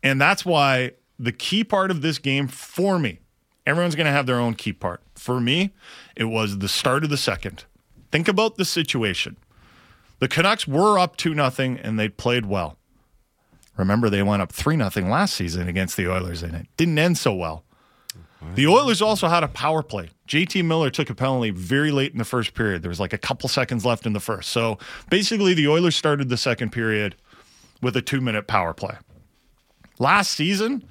And 0.02 0.20
that's 0.20 0.46
why 0.46 0.92
the 1.20 1.32
key 1.32 1.64
part 1.64 1.92
of 1.92 2.02
this 2.02 2.18
game 2.18 2.48
for 2.48 2.98
me, 2.98 3.20
everyone's 3.66 3.96
going 3.96 4.06
to 4.06 4.12
have 4.12 4.26
their 4.26 4.40
own 4.40 4.54
key 4.54 4.74
part. 4.74 5.02
For 5.16 5.40
me, 5.40 5.74
it 6.16 6.26
was 6.26 6.60
the 6.60 6.68
start 6.68 7.04
of 7.04 7.10
the 7.10 7.18
second. 7.18 7.66
Think 8.12 8.28
about 8.28 8.56
the 8.56 8.66
situation. 8.66 9.38
The 10.20 10.28
Canucks 10.28 10.68
were 10.68 10.98
up 10.98 11.18
2 11.18 11.34
nothing 11.34 11.78
and 11.78 12.00
they 12.00 12.08
played 12.08 12.46
well. 12.46 12.78
Remember 13.78 14.10
they 14.10 14.24
went 14.24 14.42
up 14.42 14.52
3 14.52 14.76
nothing 14.76 15.10
last 15.10 15.34
season 15.34 15.68
against 15.68 15.98
the 15.98 16.12
Oilers 16.12 16.44
and 16.44 16.56
it 16.56 16.68
didn't 16.78 17.00
end 17.00 17.18
so 17.18 17.34
well. 17.34 17.64
The 18.56 18.68
Oilers 18.68 19.02
also 19.02 19.30
had 19.30 19.44
a 19.44 19.48
power 19.48 19.82
play. 19.82 20.10
JT 20.28 20.66
Miller 20.66 20.90
took 20.90 21.10
a 21.10 21.16
penalty 21.16 21.50
very 21.50 21.92
late 21.92 22.12
in 22.12 22.18
the 22.18 22.26
first 22.26 22.54
period. 22.54 22.82
There 22.82 22.90
was 22.90 23.00
like 23.00 23.14
a 23.14 23.18
couple 23.18 23.48
seconds 23.48 23.86
left 23.86 24.06
in 24.06 24.14
the 24.14 24.20
first. 24.20 24.50
So 24.50 24.78
basically, 25.10 25.54
the 25.54 25.68
Oilers 25.68 25.96
started 25.96 26.30
the 26.30 26.38
second 26.38 26.72
period 26.72 27.16
with 27.82 27.96
a 27.96 28.02
two 28.02 28.22
minute 28.22 28.48
power 28.48 28.74
play. 28.74 28.96
Last 29.98 30.32
season, 30.32 30.84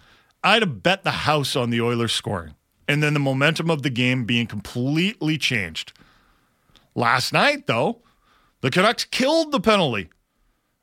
I'd 0.43 0.63
have 0.63 0.83
bet 0.83 1.05
the 1.05 1.11
house 1.11 1.55
on 1.55 1.71
the 1.71 1.81
Oilers 1.81 2.13
scoring 2.13 2.55
and 2.89 3.03
then 3.03 3.15
the 3.15 3.21
momentum 3.21 3.71
of 3.71 3.83
the 3.83 3.91
game 3.91 4.25
being 4.25 4.47
completely 4.47 5.39
changed. 5.39 5.93
Last 6.95 7.33
night, 7.33 7.67
though, 7.67 8.03
the 8.61 8.71
Canucks 8.71 9.05
killed 9.05 9.53
the 9.53 9.61
penalty. 9.61 10.11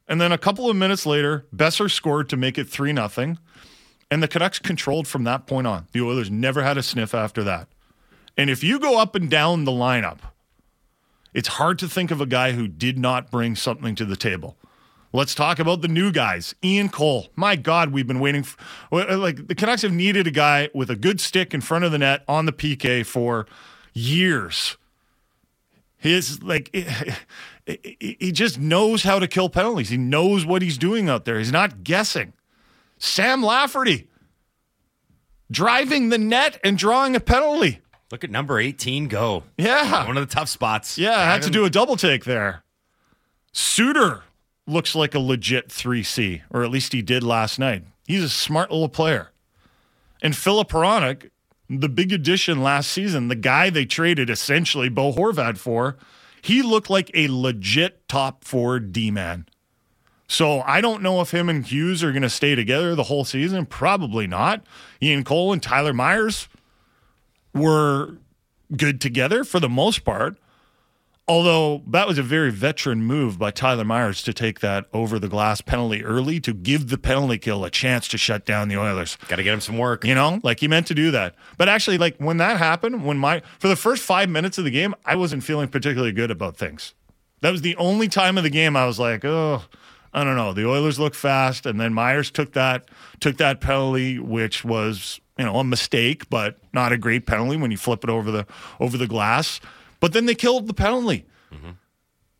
And 0.09 0.19
then 0.19 0.31
a 0.31 0.37
couple 0.39 0.69
of 0.69 0.75
minutes 0.75 1.05
later, 1.05 1.45
Boeser 1.55 1.89
scored 1.89 2.27
to 2.29 2.35
make 2.35 2.57
it 2.57 2.67
3 2.67 2.93
0. 2.93 3.37
And 4.11 4.23
the 4.23 4.27
Canucks 4.27 4.57
controlled 4.57 5.07
from 5.07 5.23
that 5.25 5.45
point 5.45 5.67
on. 5.67 5.87
The 5.91 6.01
Oilers 6.01 6.31
never 6.31 6.63
had 6.63 6.79
a 6.79 6.83
sniff 6.83 7.13
after 7.13 7.43
that. 7.43 7.67
And 8.35 8.49
if 8.49 8.63
you 8.63 8.79
go 8.79 8.99
up 8.99 9.13
and 9.13 9.29
down 9.29 9.65
the 9.65 9.71
lineup, 9.71 10.17
it's 11.31 11.47
hard 11.47 11.77
to 11.79 11.87
think 11.87 12.09
of 12.09 12.19
a 12.19 12.25
guy 12.25 12.53
who 12.53 12.67
did 12.67 12.97
not 12.97 13.29
bring 13.29 13.55
something 13.55 13.93
to 13.95 14.05
the 14.05 14.15
table. 14.15 14.57
Let's 15.13 15.35
talk 15.35 15.59
about 15.59 15.81
the 15.81 15.87
new 15.87 16.11
guys. 16.11 16.55
Ian 16.63 16.89
Cole. 16.89 17.29
My 17.35 17.55
God, 17.55 17.91
we've 17.91 18.07
been 18.07 18.19
waiting. 18.19 18.43
For, 18.43 18.57
uh, 18.91 19.17
like 19.17 19.47
the 19.47 19.55
Canucks 19.55 19.83
have 19.83 19.91
needed 19.91 20.25
a 20.25 20.31
guy 20.31 20.69
with 20.73 20.89
a 20.89 20.95
good 20.95 21.21
stick 21.21 21.53
in 21.53 21.61
front 21.61 21.85
of 21.85 21.91
the 21.91 21.97
net 21.99 22.23
on 22.27 22.45
the 22.45 22.51
PK 22.51 23.05
for 23.05 23.45
years. 23.93 24.77
His 25.97 26.41
like 26.41 26.75
he 27.99 28.31
just 28.31 28.59
knows 28.59 29.03
how 29.03 29.19
to 29.19 29.27
kill 29.27 29.49
penalties. 29.49 29.89
He 29.89 29.97
knows 29.97 30.45
what 30.45 30.61
he's 30.61 30.77
doing 30.77 31.09
out 31.09 31.25
there. 31.25 31.37
He's 31.37 31.51
not 31.51 31.83
guessing. 31.83 32.33
Sam 32.97 33.43
Lafferty 33.43 34.07
driving 35.51 36.09
the 36.09 36.17
net 36.17 36.59
and 36.63 36.77
drawing 36.77 37.15
a 37.15 37.19
penalty. 37.19 37.79
Look 38.11 38.23
at 38.23 38.31
number 38.31 38.59
18 38.59 39.07
go. 39.07 39.43
Yeah. 39.57 40.07
One 40.07 40.17
of 40.17 40.27
the 40.27 40.33
tough 40.33 40.49
spots. 40.49 40.97
Yeah, 40.97 41.17
I 41.17 41.25
had 41.25 41.43
to 41.43 41.49
do 41.49 41.65
a 41.65 41.69
double 41.69 41.95
take 41.95 42.25
there. 42.25 42.63
Suter 43.51 44.23
looks 44.65 44.95
like 44.95 45.13
a 45.13 45.19
legit 45.19 45.69
3C, 45.69 46.41
or 46.49 46.63
at 46.63 46.71
least 46.71 46.93
he 46.93 47.01
did 47.01 47.23
last 47.23 47.59
night. 47.59 47.83
He's 48.07 48.23
a 48.23 48.29
smart 48.29 48.71
little 48.71 48.89
player. 48.89 49.31
And 50.21 50.35
Filip 50.35 50.69
Hronek, 50.69 51.29
the 51.69 51.89
big 51.89 52.11
addition 52.11 52.63
last 52.63 52.91
season, 52.91 53.27
the 53.27 53.35
guy 53.35 53.69
they 53.69 53.85
traded 53.85 54.29
essentially 54.29 54.89
Bo 54.89 55.13
Horvat 55.13 55.57
for, 55.57 55.97
he 56.41 56.61
looked 56.61 56.89
like 56.89 57.11
a 57.13 57.27
legit 57.29 58.07
top 58.07 58.43
four 58.43 58.79
D 58.79 59.11
man. 59.11 59.47
So 60.27 60.61
I 60.61 60.79
don't 60.79 61.01
know 61.01 61.21
if 61.21 61.31
him 61.31 61.49
and 61.49 61.65
Hughes 61.65 62.03
are 62.03 62.11
going 62.11 62.21
to 62.21 62.29
stay 62.29 62.53
together 62.53 62.93
the 62.93 63.03
whole 63.03 63.25
season. 63.25 63.65
Probably 63.65 64.27
not. 64.27 64.63
Ian 65.01 65.23
Cole 65.23 65.51
and 65.51 65.61
Tyler 65.61 65.93
Myers 65.93 66.47
were 67.53 68.17
good 68.77 69.01
together 69.01 69.43
for 69.43 69.59
the 69.59 69.69
most 69.69 70.05
part. 70.05 70.37
Although 71.29 71.83
that 71.85 72.07
was 72.07 72.17
a 72.17 72.23
very 72.23 72.49
veteran 72.49 73.03
move 73.03 73.37
by 73.37 73.51
Tyler 73.51 73.85
Myers 73.85 74.23
to 74.23 74.33
take 74.33 74.61
that 74.61 74.87
over 74.93 75.19
the 75.19 75.27
glass 75.27 75.61
penalty 75.61 76.03
early 76.03 76.39
to 76.39 76.55
give 76.55 76.89
the 76.89 76.97
penalty 76.97 77.37
kill 77.37 77.63
a 77.63 77.69
chance 77.69 78.07
to 78.07 78.17
shut 78.17 78.47
down 78.47 78.67
the 78.67 78.77
Oilers. 78.77 79.15
Got 79.27 79.35
to 79.35 79.43
get 79.43 79.53
him 79.53 79.61
some 79.61 79.77
work. 79.77 80.03
You 80.03 80.15
know, 80.15 80.39
like 80.41 80.59
he 80.59 80.67
meant 80.67 80.87
to 80.87 80.95
do 80.95 81.11
that. 81.11 81.35
But 81.59 81.69
actually, 81.69 81.99
like 81.99 82.17
when 82.17 82.37
that 82.37 82.57
happened, 82.57 83.05
when 83.05 83.19
my 83.19 83.43
for 83.59 83.67
the 83.67 83.75
first 83.75 84.01
five 84.01 84.27
minutes 84.27 84.57
of 84.57 84.63
the 84.63 84.71
game, 84.71 84.95
I 85.05 85.15
wasn't 85.15 85.43
feeling 85.43 85.67
particularly 85.67 86.13
good 86.13 86.31
about 86.31 86.57
things. 86.57 86.95
That 87.41 87.51
was 87.51 87.61
the 87.61 87.75
only 87.75 88.07
time 88.07 88.35
of 88.39 88.43
the 88.43 88.49
game 88.49 88.75
I 88.75 88.87
was 88.87 88.99
like, 88.99 89.23
oh, 89.23 89.61
I 90.11 90.23
don't 90.23 90.35
know. 90.35 90.53
The 90.53 90.67
Oilers 90.67 90.99
look 90.99 91.13
fast, 91.13 91.67
and 91.67 91.79
then 91.79 91.93
Myers 91.93 92.31
took 92.31 92.53
that 92.53 92.89
took 93.19 93.37
that 93.37 93.61
penalty, 93.61 94.17
which 94.17 94.65
was 94.65 95.21
you 95.37 95.45
know 95.45 95.57
a 95.57 95.63
mistake, 95.63 96.27
but 96.31 96.57
not 96.73 96.91
a 96.91 96.97
great 96.97 97.27
penalty 97.27 97.57
when 97.57 97.69
you 97.69 97.77
flip 97.77 98.03
it 98.03 98.09
over 98.09 98.31
the 98.31 98.47
over 98.79 98.97
the 98.97 99.05
glass. 99.05 99.59
But 99.99 100.13
then 100.13 100.25
they 100.25 100.35
killed 100.35 100.67
the 100.67 100.73
penalty. 100.73 101.25
Mm-hmm. 101.53 101.69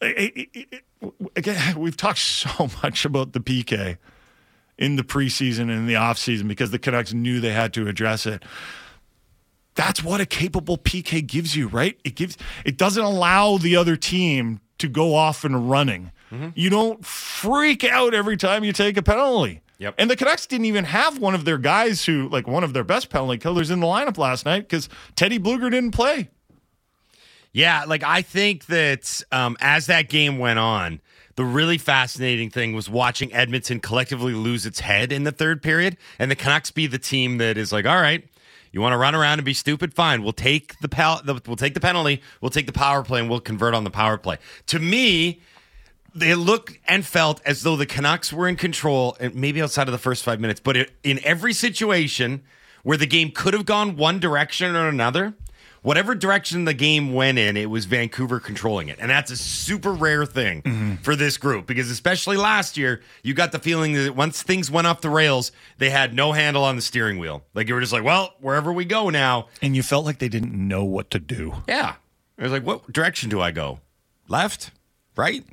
It, 0.01 0.49
it, 0.53 0.67
it, 0.71 0.83
again, 1.35 1.79
we've 1.79 1.97
talked 1.97 2.19
so 2.19 2.69
much 2.83 3.05
about 3.05 3.33
the 3.33 3.39
PK 3.39 3.97
in 4.77 4.95
the 4.95 5.03
preseason 5.03 5.63
and 5.63 5.71
in 5.71 5.87
the 5.87 5.95
offseason 5.95 6.47
because 6.47 6.71
the 6.71 6.79
Canucks 6.79 7.13
knew 7.13 7.39
they 7.39 7.51
had 7.51 7.73
to 7.73 7.87
address 7.87 8.25
it. 8.25 8.43
That's 9.75 10.03
what 10.03 10.19
a 10.19 10.25
capable 10.25 10.77
PK 10.77 11.25
gives 11.25 11.55
you, 11.55 11.67
right? 11.67 11.97
It 12.03 12.15
gives 12.15 12.37
it 12.65 12.77
doesn't 12.77 13.03
allow 13.03 13.57
the 13.57 13.75
other 13.75 13.95
team 13.95 14.59
to 14.79 14.87
go 14.87 15.15
off 15.15 15.43
and 15.43 15.69
running. 15.69 16.11
Mm-hmm. 16.31 16.49
You 16.55 16.69
don't 16.69 17.05
freak 17.05 17.83
out 17.83 18.13
every 18.13 18.37
time 18.37 18.63
you 18.63 18.73
take 18.73 18.97
a 18.97 19.03
penalty. 19.03 19.61
Yep. 19.79 19.95
And 19.97 20.09
the 20.09 20.17
Canucks 20.17 20.45
didn't 20.45 20.65
even 20.65 20.83
have 20.85 21.19
one 21.19 21.33
of 21.33 21.45
their 21.45 21.57
guys 21.57 22.05
who, 22.05 22.27
like 22.27 22.47
one 22.47 22.65
of 22.65 22.73
their 22.73 22.83
best 22.83 23.09
penalty 23.09 23.37
killers 23.37 23.71
in 23.71 23.79
the 23.79 23.87
lineup 23.87 24.17
last 24.17 24.45
night 24.45 24.67
because 24.67 24.89
Teddy 25.15 25.39
Bluger 25.39 25.71
didn't 25.71 25.91
play. 25.91 26.29
Yeah, 27.51 27.85
like 27.87 28.03
I 28.03 28.21
think 28.21 28.67
that 28.67 29.21
um, 29.31 29.57
as 29.59 29.87
that 29.87 30.09
game 30.09 30.37
went 30.37 30.59
on, 30.59 31.01
the 31.35 31.43
really 31.43 31.77
fascinating 31.77 32.49
thing 32.49 32.73
was 32.73 32.89
watching 32.89 33.33
Edmonton 33.33 33.79
collectively 33.79 34.33
lose 34.33 34.65
its 34.65 34.81
head 34.81 35.11
in 35.11 35.23
the 35.23 35.31
third 35.31 35.63
period, 35.63 35.97
and 36.19 36.29
the 36.29 36.35
Canucks 36.35 36.69
be 36.69 36.85
the 36.85 36.99
team 36.99 37.37
that 37.37 37.57
is 37.57 37.71
like, 37.71 37.85
all 37.85 37.99
right, 37.99 38.27
you 38.71 38.81
want 38.81 38.93
to 38.93 38.97
run 38.97 39.15
around 39.15 39.39
and 39.39 39.45
be 39.45 39.53
stupid? 39.53 39.93
Fine, 39.93 40.21
we'll 40.21 40.33
take 40.33 40.77
the, 40.79 40.89
pal- 40.89 41.21
the 41.23 41.41
we'll 41.47 41.55
take 41.55 41.73
the 41.73 41.79
penalty, 41.79 42.21
we'll 42.41 42.51
take 42.51 42.67
the 42.67 42.73
power 42.73 43.03
play, 43.03 43.19
and 43.19 43.29
we'll 43.29 43.39
convert 43.39 43.73
on 43.73 43.83
the 43.83 43.89
power 43.89 44.17
play. 44.17 44.37
To 44.67 44.79
me, 44.79 45.41
they 46.13 46.35
looked 46.35 46.77
and 46.87 47.05
felt 47.05 47.41
as 47.45 47.63
though 47.63 47.75
the 47.75 47.85
Canucks 47.85 48.31
were 48.31 48.47
in 48.47 48.57
control, 48.57 49.17
and 49.19 49.33
maybe 49.33 49.61
outside 49.61 49.87
of 49.87 49.91
the 49.91 49.97
first 49.97 50.23
five 50.23 50.39
minutes, 50.39 50.59
but 50.59 50.77
it, 50.77 50.91
in 51.03 51.19
every 51.23 51.53
situation 51.53 52.43
where 52.83 52.97
the 52.97 53.07
game 53.07 53.31
could 53.31 53.53
have 53.53 53.65
gone 53.65 53.95
one 53.95 54.19
direction 54.19 54.75
or 54.75 54.87
another 54.87 55.33
whatever 55.81 56.15
direction 56.15 56.65
the 56.65 56.73
game 56.73 57.13
went 57.13 57.37
in, 57.37 57.57
it 57.57 57.69
was 57.69 57.85
Vancouver 57.85 58.39
controlling 58.39 58.89
it. 58.89 58.97
And 58.99 59.09
that's 59.09 59.31
a 59.31 59.37
super 59.37 59.91
rare 59.91 60.25
thing 60.25 60.61
mm-hmm. 60.61 60.95
for 60.95 61.15
this 61.15 61.37
group 61.37 61.67
because, 61.67 61.89
especially 61.89 62.37
last 62.37 62.77
year, 62.77 63.01
you 63.23 63.33
got 63.33 63.51
the 63.51 63.59
feeling 63.59 63.93
that 63.93 64.15
once 64.15 64.41
things 64.41 64.69
went 64.69 64.87
off 64.87 65.01
the 65.01 65.09
rails, 65.09 65.51
they 65.77 65.89
had 65.89 66.13
no 66.13 66.31
handle 66.31 66.63
on 66.63 66.75
the 66.75 66.81
steering 66.81 67.19
wheel. 67.19 67.43
Like 67.53 67.67
you 67.67 67.73
were 67.73 67.81
just 67.81 67.93
like, 67.93 68.03
well, 68.03 68.33
wherever 68.39 68.71
we 68.71 68.85
go 68.85 69.09
now. 69.09 69.47
And 69.61 69.75
you 69.75 69.83
felt 69.83 70.05
like 70.05 70.19
they 70.19 70.29
didn't 70.29 70.53
know 70.53 70.83
what 70.83 71.11
to 71.11 71.19
do. 71.19 71.53
Yeah. 71.67 71.95
It 72.37 72.43
was 72.43 72.51
like, 72.51 72.63
what 72.63 72.91
direction 72.91 73.29
do 73.29 73.41
I 73.41 73.51
go? 73.51 73.79
Left? 74.27 74.71
Right? 75.15 75.45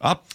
Up? 0.00 0.26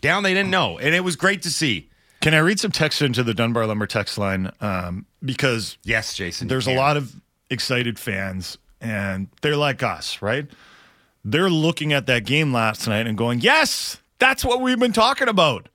Down? 0.00 0.22
They 0.22 0.34
didn't 0.34 0.50
know. 0.50 0.78
And 0.78 0.94
it 0.94 1.00
was 1.00 1.16
great 1.16 1.42
to 1.42 1.50
see. 1.50 1.90
Can 2.20 2.34
I 2.34 2.38
read 2.38 2.58
some 2.58 2.72
text 2.72 3.02
into 3.02 3.22
the 3.22 3.34
Dunbar 3.34 3.66
Lumber 3.66 3.86
text 3.86 4.16
line? 4.16 4.50
Um, 4.60 5.06
because 5.22 5.76
yes, 5.84 6.14
Jason, 6.14 6.48
there's 6.48 6.66
a 6.66 6.74
lot 6.74 6.96
of 6.96 7.14
excited 7.50 7.98
fans 7.98 8.56
and 8.84 9.28
they're 9.40 9.56
like 9.56 9.82
us, 9.82 10.20
right? 10.22 10.46
They're 11.24 11.50
looking 11.50 11.92
at 11.92 12.06
that 12.06 12.26
game 12.26 12.52
last 12.52 12.86
night 12.86 13.06
and 13.06 13.16
going, 13.16 13.40
yes, 13.40 13.96
that's 14.18 14.44
what 14.44 14.60
we've 14.60 14.78
been 14.78 14.92
talking 14.92 15.28
about. 15.28 15.68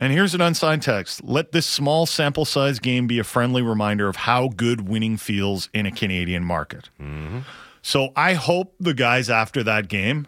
And 0.00 0.12
here's 0.12 0.34
an 0.34 0.40
unsigned 0.40 0.82
text. 0.82 1.22
Let 1.22 1.52
this 1.52 1.66
small 1.66 2.06
sample 2.06 2.44
size 2.44 2.78
game 2.78 3.06
be 3.06 3.18
a 3.18 3.24
friendly 3.24 3.62
reminder 3.62 4.08
of 4.08 4.16
how 4.16 4.48
good 4.48 4.88
winning 4.88 5.16
feels 5.16 5.68
in 5.72 5.86
a 5.86 5.92
Canadian 5.92 6.42
market. 6.42 6.88
Mm-hmm. 7.00 7.40
So 7.82 8.10
I 8.16 8.34
hope 8.34 8.74
the 8.80 8.94
guys 8.94 9.30
after 9.30 9.62
that 9.62 9.88
game 9.88 10.26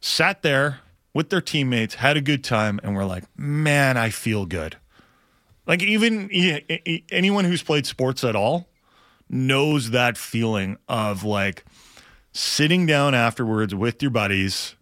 sat 0.00 0.42
there 0.42 0.80
with 1.12 1.30
their 1.30 1.40
teammates, 1.40 1.94
had 1.94 2.16
a 2.16 2.20
good 2.20 2.44
time, 2.44 2.78
and 2.82 2.94
were 2.94 3.04
like, 3.04 3.24
man, 3.36 3.96
I 3.96 4.10
feel 4.10 4.44
good. 4.44 4.76
Like, 5.66 5.82
even 5.82 6.30
anyone 7.10 7.44
who's 7.46 7.62
played 7.62 7.86
sports 7.86 8.22
at 8.22 8.36
all 8.36 8.68
knows 9.28 9.90
that 9.90 10.16
feeling 10.16 10.78
of 10.88 11.24
like 11.24 11.64
sitting 12.32 12.86
down 12.86 13.14
afterwards 13.14 13.74
with 13.74 14.02
your 14.02 14.10
buddies 14.10 14.74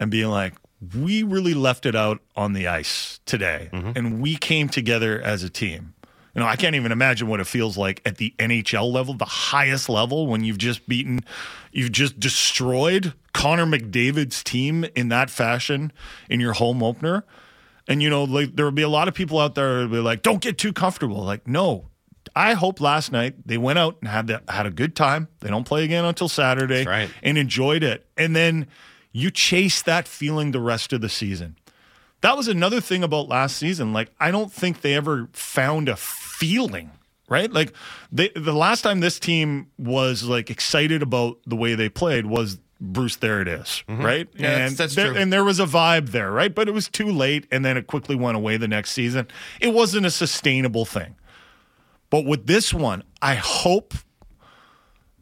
and 0.00 0.10
being 0.10 0.28
like, 0.28 0.54
we 0.96 1.22
really 1.22 1.54
left 1.54 1.86
it 1.86 1.94
out 1.94 2.20
on 2.34 2.54
the 2.54 2.66
ice 2.66 3.20
today 3.24 3.70
mm-hmm. 3.72 3.92
and 3.94 4.20
we 4.20 4.36
came 4.36 4.68
together 4.68 5.20
as 5.20 5.42
a 5.42 5.50
team. 5.50 5.94
You 6.34 6.40
know, 6.40 6.46
I 6.46 6.56
can't 6.56 6.74
even 6.74 6.92
imagine 6.92 7.28
what 7.28 7.40
it 7.40 7.46
feels 7.46 7.76
like 7.76 8.00
at 8.06 8.16
the 8.16 8.34
NHL 8.38 8.90
level, 8.90 9.14
the 9.14 9.24
highest 9.26 9.88
level, 9.90 10.26
when 10.26 10.44
you've 10.44 10.58
just 10.58 10.88
beaten, 10.88 11.20
you've 11.72 11.92
just 11.92 12.18
destroyed 12.18 13.12
Connor 13.34 13.66
McDavid's 13.66 14.42
team 14.42 14.86
in 14.94 15.08
that 15.10 15.28
fashion 15.28 15.92
in 16.30 16.40
your 16.40 16.54
home 16.54 16.82
opener. 16.82 17.24
And, 17.86 18.02
you 18.02 18.08
know, 18.08 18.24
like 18.24 18.56
there 18.56 18.64
will 18.64 18.72
be 18.72 18.82
a 18.82 18.88
lot 18.88 19.08
of 19.08 19.14
people 19.14 19.38
out 19.38 19.54
there 19.54 19.82
who 19.82 19.88
be 19.88 19.98
like, 19.98 20.22
don't 20.22 20.40
get 20.40 20.56
too 20.56 20.72
comfortable. 20.72 21.22
Like, 21.22 21.46
no, 21.46 21.88
I 22.34 22.54
hope 22.54 22.80
last 22.80 23.12
night 23.12 23.34
they 23.46 23.58
went 23.58 23.78
out 23.78 23.96
and 24.00 24.08
had 24.08 24.26
the, 24.26 24.42
had 24.48 24.66
a 24.66 24.70
good 24.70 24.96
time. 24.96 25.28
They 25.40 25.48
don't 25.48 25.64
play 25.64 25.84
again 25.84 26.04
until 26.04 26.28
Saturday, 26.28 26.84
right. 26.84 27.10
and 27.22 27.36
enjoyed 27.36 27.82
it. 27.82 28.06
And 28.16 28.34
then 28.34 28.66
you 29.12 29.30
chase 29.30 29.82
that 29.82 30.08
feeling 30.08 30.52
the 30.52 30.60
rest 30.60 30.92
of 30.92 31.00
the 31.00 31.08
season. 31.08 31.56
That 32.22 32.36
was 32.36 32.48
another 32.48 32.80
thing 32.80 33.02
about 33.02 33.28
last 33.28 33.56
season. 33.56 33.92
Like 33.92 34.10
I 34.20 34.30
don't 34.30 34.52
think 34.52 34.80
they 34.80 34.94
ever 34.94 35.28
found 35.32 35.88
a 35.88 35.96
feeling, 35.96 36.90
right? 37.28 37.52
Like 37.52 37.74
they, 38.10 38.30
the 38.34 38.52
last 38.52 38.82
time 38.82 39.00
this 39.00 39.18
team 39.18 39.70
was 39.76 40.24
like 40.24 40.50
excited 40.50 41.02
about 41.02 41.38
the 41.46 41.56
way 41.56 41.74
they 41.74 41.88
played 41.88 42.26
was 42.26 42.58
Bruce, 42.80 43.16
there 43.16 43.40
it 43.40 43.46
is, 43.48 43.84
mm-hmm. 43.88 44.02
right? 44.02 44.28
Yeah, 44.36 44.50
and 44.50 44.62
that's, 44.62 44.74
that's 44.74 44.94
there, 44.96 45.12
true. 45.12 45.16
And 45.16 45.32
there 45.32 45.44
was 45.44 45.60
a 45.60 45.66
vibe 45.66 46.10
there, 46.10 46.32
right? 46.32 46.52
But 46.52 46.68
it 46.68 46.72
was 46.72 46.88
too 46.88 47.10
late, 47.10 47.46
and 47.52 47.64
then 47.64 47.76
it 47.76 47.86
quickly 47.86 48.16
went 48.16 48.36
away 48.36 48.56
the 48.56 48.66
next 48.66 48.90
season. 48.90 49.28
It 49.60 49.72
wasn't 49.72 50.04
a 50.04 50.10
sustainable 50.10 50.84
thing. 50.84 51.14
But 52.12 52.26
with 52.26 52.46
this 52.46 52.72
one, 52.74 53.02
I 53.22 53.34
hope 53.34 53.94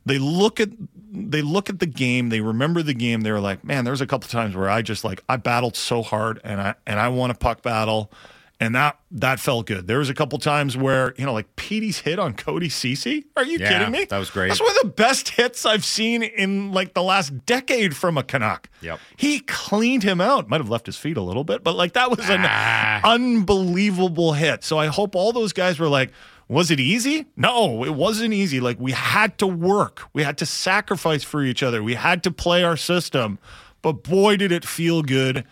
they 0.05 0.19
look 0.19 0.59
at 0.61 0.71
they 1.13 1.41
look 1.41 1.71
at 1.71 1.79
the 1.79 1.87
game, 1.87 2.29
they 2.31 2.41
remember 2.41 2.83
the 2.83 2.95
game. 2.95 3.21
They're 3.23 3.41
like, 3.41 3.65
man, 3.65 3.85
there's 3.85 4.01
a 4.01 4.07
couple 4.07 4.29
times 4.29 4.57
where 4.57 4.69
I 4.69 4.83
just 4.83 5.05
like 5.05 5.23
I 5.29 5.37
battled 5.37 5.77
so 5.77 6.03
hard, 6.03 6.41
and 6.45 6.61
I 6.61 6.75
and 6.87 6.99
I 6.99 7.09
won 7.09 7.31
a 7.31 7.35
puck 7.35 7.63
battle, 7.63 8.11
and 8.59 8.75
that 8.75 8.99
that 9.13 9.39
felt 9.39 9.67
good. 9.67 9.87
There 9.87 9.99
was 9.99 10.09
a 10.11 10.15
couple 10.15 10.37
times 10.41 10.77
where 10.77 11.15
you 11.17 11.25
know, 11.25 11.33
like 11.33 11.55
Petey's 11.55 12.01
hit 12.01 12.19
on 12.19 12.35
Cody 12.35 12.69
Ceci. 12.69 13.25
Are 13.37 13.45
you 13.45 13.59
yeah, 13.59 13.69
kidding 13.69 13.93
me? 13.93 14.07
That 14.07 14.19
was 14.19 14.31
great. 14.31 14.49
That's 14.49 14.61
one 14.61 14.71
of 14.71 14.83
the 14.83 14.89
best 14.89 15.29
hits 15.29 15.65
I've 15.65 15.85
seen 15.85 16.25
in 16.25 16.73
like 16.73 16.95
the 16.95 17.05
last 17.05 17.47
decade 17.47 17.97
from 17.97 18.19
a 18.19 18.25
Canuck. 18.25 18.69
Yep. 18.83 18.99
He 19.17 19.39
cleaned 19.41 20.03
him 20.03 20.21
out. 20.21 20.49
Might 20.49 20.61
have 20.61 20.71
left 20.71 20.87
his 20.87 20.97
feet 20.97 21.17
a 21.17 21.23
little 21.23 21.45
bit, 21.45 21.63
but 21.63 21.77
like 21.77 21.93
that 21.93 22.11
was 22.11 22.29
an 22.29 22.41
Ah. 22.45 23.01
unbelievable 23.05 24.33
hit. 24.33 24.65
So 24.65 24.77
I 24.79 24.87
hope 24.87 25.15
all 25.15 25.31
those 25.33 25.53
guys 25.53 25.79
were 25.79 25.89
like. 25.89 26.11
Was 26.51 26.71
it 26.73 26.81
easy? 26.81 27.27
No, 27.37 27.85
it 27.85 27.95
wasn't 27.95 28.35
easy. 28.35 28.59
Like 28.61 28.81
we 28.81 28.91
had 28.93 29.39
to 29.39 29.47
work. 29.47 30.03
We 30.13 30.25
had 30.25 30.37
to 30.39 30.47
sacrifice 30.47 31.23
for 31.23 31.43
each 31.43 31.63
other. 31.63 31.81
We 31.83 31.95
had 31.95 32.25
to 32.25 32.31
play 32.33 32.65
our 32.65 32.77
system. 32.77 33.39
But 33.83 34.03
boy, 34.03 34.37
did 34.37 34.51
it 34.51 34.65
feel 34.65 35.03
good 35.03 35.45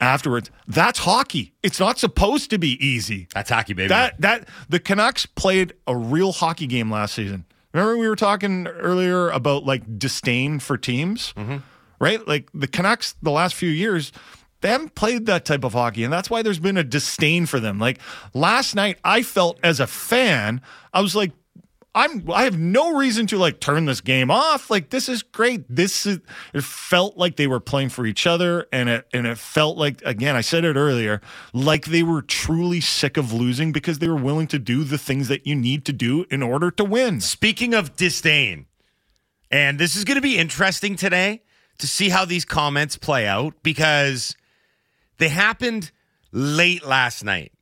afterwards. 0.00 0.50
That's 0.68 1.00
hockey. 1.00 1.52
It's 1.62 1.80
not 1.80 1.98
supposed 1.98 2.50
to 2.50 2.58
be 2.58 2.72
easy. 2.84 3.26
That's 3.34 3.50
hockey, 3.50 3.74
baby. 3.74 3.88
That 3.88 4.20
that 4.20 4.48
the 4.68 4.78
Canucks 4.78 5.26
played 5.26 5.74
a 5.88 5.96
real 5.96 6.30
hockey 6.32 6.66
game 6.68 6.90
last 6.90 7.14
season. 7.14 7.44
Remember 7.72 7.96
we 7.98 8.08
were 8.08 8.14
talking 8.16 8.68
earlier 8.68 9.30
about 9.30 9.64
like 9.64 9.98
disdain 9.98 10.60
for 10.60 10.78
teams, 10.78 11.32
Mm-hmm. 11.36 11.56
right? 11.98 12.26
Like 12.28 12.48
the 12.54 12.68
Canucks 12.68 13.16
the 13.22 13.32
last 13.32 13.56
few 13.56 13.70
years, 13.70 14.12
they 14.64 14.70
haven't 14.70 14.94
played 14.94 15.26
that 15.26 15.44
type 15.44 15.62
of 15.62 15.74
hockey, 15.74 16.04
and 16.04 16.12
that's 16.12 16.30
why 16.30 16.40
there's 16.40 16.58
been 16.58 16.78
a 16.78 16.82
disdain 16.82 17.44
for 17.44 17.60
them. 17.60 17.78
Like 17.78 17.98
last 18.32 18.74
night, 18.74 18.96
I 19.04 19.22
felt 19.22 19.60
as 19.62 19.78
a 19.78 19.86
fan, 19.86 20.62
I 20.90 21.02
was 21.02 21.14
like, 21.14 21.32
I'm 21.94 22.24
I 22.32 22.44
have 22.44 22.58
no 22.58 22.96
reason 22.96 23.26
to 23.26 23.36
like 23.36 23.60
turn 23.60 23.84
this 23.84 24.00
game 24.00 24.30
off. 24.30 24.70
Like 24.70 24.88
this 24.88 25.06
is 25.06 25.22
great. 25.22 25.66
This 25.68 26.06
is 26.06 26.20
it 26.54 26.64
felt 26.64 27.18
like 27.18 27.36
they 27.36 27.46
were 27.46 27.60
playing 27.60 27.90
for 27.90 28.06
each 28.06 28.26
other 28.26 28.66
and 28.72 28.88
it 28.88 29.06
and 29.12 29.26
it 29.26 29.36
felt 29.36 29.76
like 29.76 30.00
again, 30.02 30.34
I 30.34 30.40
said 30.40 30.64
it 30.64 30.76
earlier, 30.76 31.20
like 31.52 31.84
they 31.84 32.02
were 32.02 32.22
truly 32.22 32.80
sick 32.80 33.18
of 33.18 33.34
losing 33.34 33.70
because 33.70 33.98
they 33.98 34.08
were 34.08 34.16
willing 34.16 34.46
to 34.46 34.58
do 34.58 34.82
the 34.82 34.96
things 34.96 35.28
that 35.28 35.46
you 35.46 35.54
need 35.54 35.84
to 35.84 35.92
do 35.92 36.24
in 36.30 36.42
order 36.42 36.70
to 36.70 36.84
win. 36.84 37.20
Speaking 37.20 37.74
of 37.74 37.96
disdain, 37.96 38.64
and 39.50 39.78
this 39.78 39.94
is 39.94 40.04
going 40.04 40.16
to 40.16 40.22
be 40.22 40.38
interesting 40.38 40.96
today 40.96 41.42
to 41.76 41.86
see 41.86 42.08
how 42.08 42.24
these 42.24 42.46
comments 42.46 42.96
play 42.96 43.26
out 43.26 43.62
because 43.62 44.34
they 45.18 45.28
happened 45.28 45.90
late 46.32 46.84
last 46.84 47.24
night. 47.24 47.52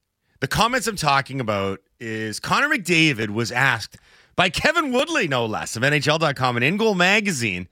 The 0.41 0.49
comments 0.49 0.87
I'm 0.87 0.97
talking 0.97 1.41
about 1.41 1.81
is 2.01 2.41
Connor 2.41 2.69
McDavid 2.69 3.31
was 3.31 3.53
asked 3.53 3.97
by 4.35 4.49
Kevin 4.49 4.93
Woodley, 4.93 5.29
no 5.29 5.47
less, 5.47 5.77
of 5.77 5.83
NHL.com 5.83 6.57
and 6.57 6.65
In 6.65 6.77
Goal 6.77 6.95
Magazine 6.95 7.69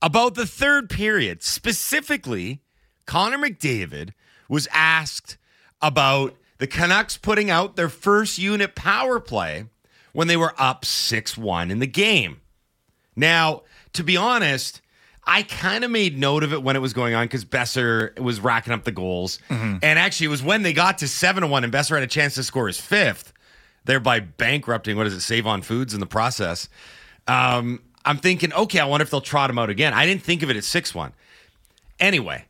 about 0.00 0.34
the 0.34 0.46
third 0.46 0.88
period. 0.88 1.42
Specifically, 1.42 2.62
Connor 3.06 3.38
McDavid 3.38 4.12
was 4.48 4.68
asked 4.72 5.36
about 5.82 6.36
the 6.58 6.66
Canucks 6.66 7.16
putting 7.16 7.50
out 7.50 7.76
their 7.76 7.88
first 7.88 8.38
unit 8.38 8.74
power 8.74 9.20
play 9.20 9.66
when 10.12 10.28
they 10.28 10.36
were 10.36 10.54
up 10.58 10.84
6 10.84 11.36
1 11.36 11.70
in 11.70 11.78
the 11.78 11.86
game. 11.86 12.40
Now, 13.16 13.62
to 13.92 14.04
be 14.04 14.16
honest, 14.16 14.80
I 15.30 15.44
kind 15.44 15.84
of 15.84 15.92
made 15.92 16.18
note 16.18 16.42
of 16.42 16.52
it 16.52 16.60
when 16.60 16.74
it 16.74 16.80
was 16.80 16.92
going 16.92 17.14
on 17.14 17.24
because 17.24 17.44
Boeser 17.44 18.18
was 18.18 18.40
racking 18.40 18.72
up 18.72 18.82
the 18.82 18.90
goals. 18.90 19.38
And 19.48 19.84
actually, 19.84 20.26
it 20.26 20.30
was 20.30 20.42
when 20.42 20.62
they 20.62 20.72
got 20.72 20.98
to 20.98 21.08
7 21.08 21.48
1 21.48 21.64
and 21.64 21.72
Boeser 21.72 21.94
had 21.94 22.02
a 22.02 22.08
chance 22.08 22.34
to 22.34 22.42
score 22.42 22.66
his 22.66 22.80
fifth, 22.80 23.32
thereby 23.84 24.18
bankrupting, 24.18 24.96
what 24.96 25.06
is 25.06 25.14
it, 25.14 25.20
Save 25.20 25.46
on 25.46 25.62
Foods 25.62 25.94
in 25.94 26.00
the 26.00 26.06
process. 26.06 26.68
Um, 27.28 27.80
I'm 28.04 28.16
thinking, 28.18 28.52
okay, 28.52 28.80
I 28.80 28.86
wonder 28.86 29.04
if 29.04 29.10
they'll 29.10 29.20
trot 29.20 29.50
him 29.50 29.58
out 29.58 29.70
again. 29.70 29.94
I 29.94 30.04
didn't 30.04 30.24
think 30.24 30.42
of 30.42 30.50
it 30.50 30.56
at 30.56 30.64
6 30.64 30.94
1. 30.96 31.12
Anyway, 32.00 32.44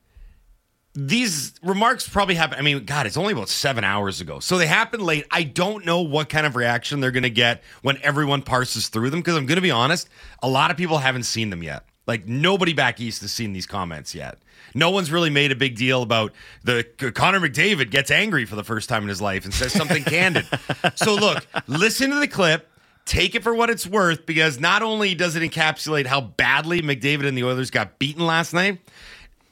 these 0.95 1.53
remarks 1.63 2.09
probably 2.09 2.35
happen. 2.35 2.59
I 2.59 2.63
mean, 2.63 2.87
God, 2.87 3.05
it's 3.05 3.19
only 3.19 3.35
about 3.35 3.51
seven 3.51 3.85
hours 3.85 4.23
ago. 4.23 4.41
So 4.41 4.57
they 4.57 4.67
happen 4.67 5.01
late. 5.01 5.27
I 5.31 5.43
don't 5.43 5.85
know 5.85 6.01
what 6.01 6.31
kind 6.31 6.47
of 6.47 6.57
reaction 6.57 7.01
they're 7.01 7.11
going 7.11 7.25
to 7.25 7.31
get 7.31 7.63
when 7.83 7.99
everyone 8.03 8.41
parses 8.41 8.89
through 8.89 9.11
them 9.11 9.21
because 9.21 9.37
I'm 9.37 9.45
going 9.45 9.57
to 9.57 9.63
be 9.63 9.71
honest, 9.71 10.09
a 10.43 10.49
lot 10.49 10.71
of 10.71 10.79
people 10.79 10.97
haven't 10.97 11.25
seen 11.25 11.51
them 11.51 11.63
yet. 11.63 11.85
Like 12.11 12.27
nobody 12.27 12.73
back 12.73 12.99
east 13.01 13.23
has 13.23 13.31
seen 13.31 13.53
these 13.53 13.67
comments 13.67 14.17
yet. 14.17 14.37
No 14.75 14.91
one's 14.91 15.13
really 15.13 15.31
made 15.31 15.53
a 15.53 15.55
big 15.55 15.77
deal 15.77 16.03
about 16.03 16.33
the 16.65 16.83
Connor 17.15 17.39
McDavid 17.39 17.93
gets 17.93 18.11
angry 18.11 18.47
for 18.47 18.57
the 18.57 18.65
first 18.65 18.89
time 18.89 19.05
in 19.05 19.09
his 19.09 19.23
life 19.23 19.45
and 19.45 19.55
says 19.55 19.73
something 19.73 20.03
candid. 20.03 20.45
So 20.97 21.15
look, 21.15 21.47
listen 21.69 22.11
to 22.11 22.19
the 22.19 22.27
clip. 22.27 22.69
Take 23.05 23.37
it 23.37 23.45
for 23.45 23.55
what 23.55 23.71
it's 23.71 23.87
worth 23.87 24.27
because 24.27 24.59
not 24.59 24.83
only 24.83 25.15
does 25.15 25.37
it 25.37 25.49
encapsulate 25.49 26.07
how 26.07 26.21
badly 26.21 26.83
McDavid 26.83 27.29
and 27.29 27.39
the 27.39 27.45
Oilers 27.45 27.71
got 27.71 28.01
beaten 28.01 28.27
last 28.27 28.53
night, 28.53 28.81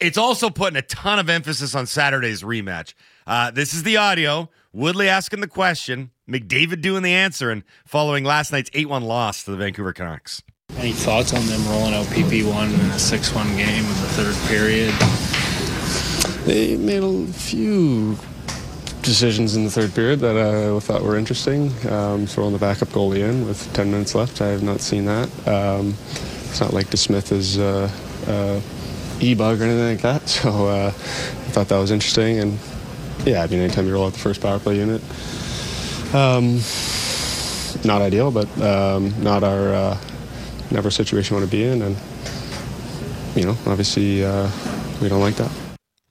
it's 0.01 0.19
also 0.19 0.51
putting 0.51 0.77
a 0.77 0.83
ton 0.83 1.21
of 1.21 1.31
emphasis 1.31 1.77
on 1.77 1.87
Saturday's 1.87 2.43
rematch. 2.43 2.95
Uh, 3.25 3.53
this 3.53 3.73
is 3.73 3.85
the 3.85 3.99
audio. 3.99 4.51
Woodley 4.73 5.09
asking 5.09 5.43
the 5.43 5.47
question, 5.47 6.11
McDavid 6.29 6.81
doing 6.81 7.05
the 7.05 7.13
answer, 7.13 7.51
and 7.51 7.63
following 7.87 8.25
last 8.25 8.51
night's 8.51 8.71
8 8.75 8.89
1 8.89 9.05
loss 9.05 9.45
to 9.45 9.53
the 9.53 9.57
Vancouver 9.57 9.93
Canucks. 9.93 10.43
Any 10.79 10.93
thoughts 10.93 11.35
on 11.35 11.45
them 11.47 11.67
rolling 11.67 11.93
out 11.93 12.07
PP1 12.07 12.73
in 12.73 12.81
a 12.91 12.99
6 12.99 13.35
1 13.35 13.57
game 13.57 13.85
in 13.85 13.89
the 13.89 14.09
third 14.15 14.37
period? 14.49 14.95
They 16.47 16.77
made 16.77 17.03
a 17.03 17.33
few 17.33 18.17
decisions 19.03 19.57
in 19.57 19.65
the 19.65 19.71
third 19.71 19.93
period 19.93 20.21
that 20.21 20.37
I 20.37 20.79
thought 20.79 21.03
were 21.03 21.17
interesting. 21.17 21.73
Um, 21.91 22.27
throwing 22.27 22.53
the 22.53 22.61
backup 22.61 22.89
goalie 22.91 23.29
in 23.29 23.45
with 23.45 23.73
10 23.73 23.91
minutes 23.91 24.15
left, 24.15 24.41
I 24.41 24.49
have 24.49 24.63
not 24.63 24.81
seen 24.81 25.05
that. 25.07 25.29
Um, 25.49 25.97
it's 26.49 26.61
not 26.61 26.73
like 26.73 26.87
DeSmith 26.87 27.33
is 27.33 27.59
uh, 27.59 27.91
uh, 28.29 28.61
e-bug 29.21 29.61
or 29.61 29.65
anything 29.65 29.89
like 29.89 30.03
that, 30.03 30.29
so 30.29 30.69
uh, 30.69 30.87
I 30.87 31.51
thought 31.51 31.69
that 31.69 31.79
was 31.79 31.91
interesting. 31.91 32.39
And 32.39 32.57
yeah, 33.25 33.43
I 33.43 33.49
mean, 33.49 33.59
anytime 33.59 33.89
you 33.89 33.95
roll 33.95 34.07
out 34.07 34.13
the 34.13 34.21
first 34.21 34.41
power 34.41 34.61
play 34.61 34.77
unit, 34.77 35.03
um, 36.15 36.61
not 37.85 38.01
ideal, 38.01 38.31
but 38.31 38.47
um, 38.61 39.13
not 39.23 39.43
our 39.43 39.75
uh, 39.75 39.99
never 40.71 40.89
a 40.89 40.93
situation 40.93 41.35
we 41.37 41.41
want 41.43 41.51
to 41.51 41.57
be 41.57 41.65
in, 41.65 41.83
and 41.83 41.97
you 43.37 43.45
know, 43.45 43.57
obviously, 43.67 44.25
uh, 44.25 44.51
we 45.01 45.09
don't 45.09 45.21
like 45.21 45.37
that. 45.37 45.51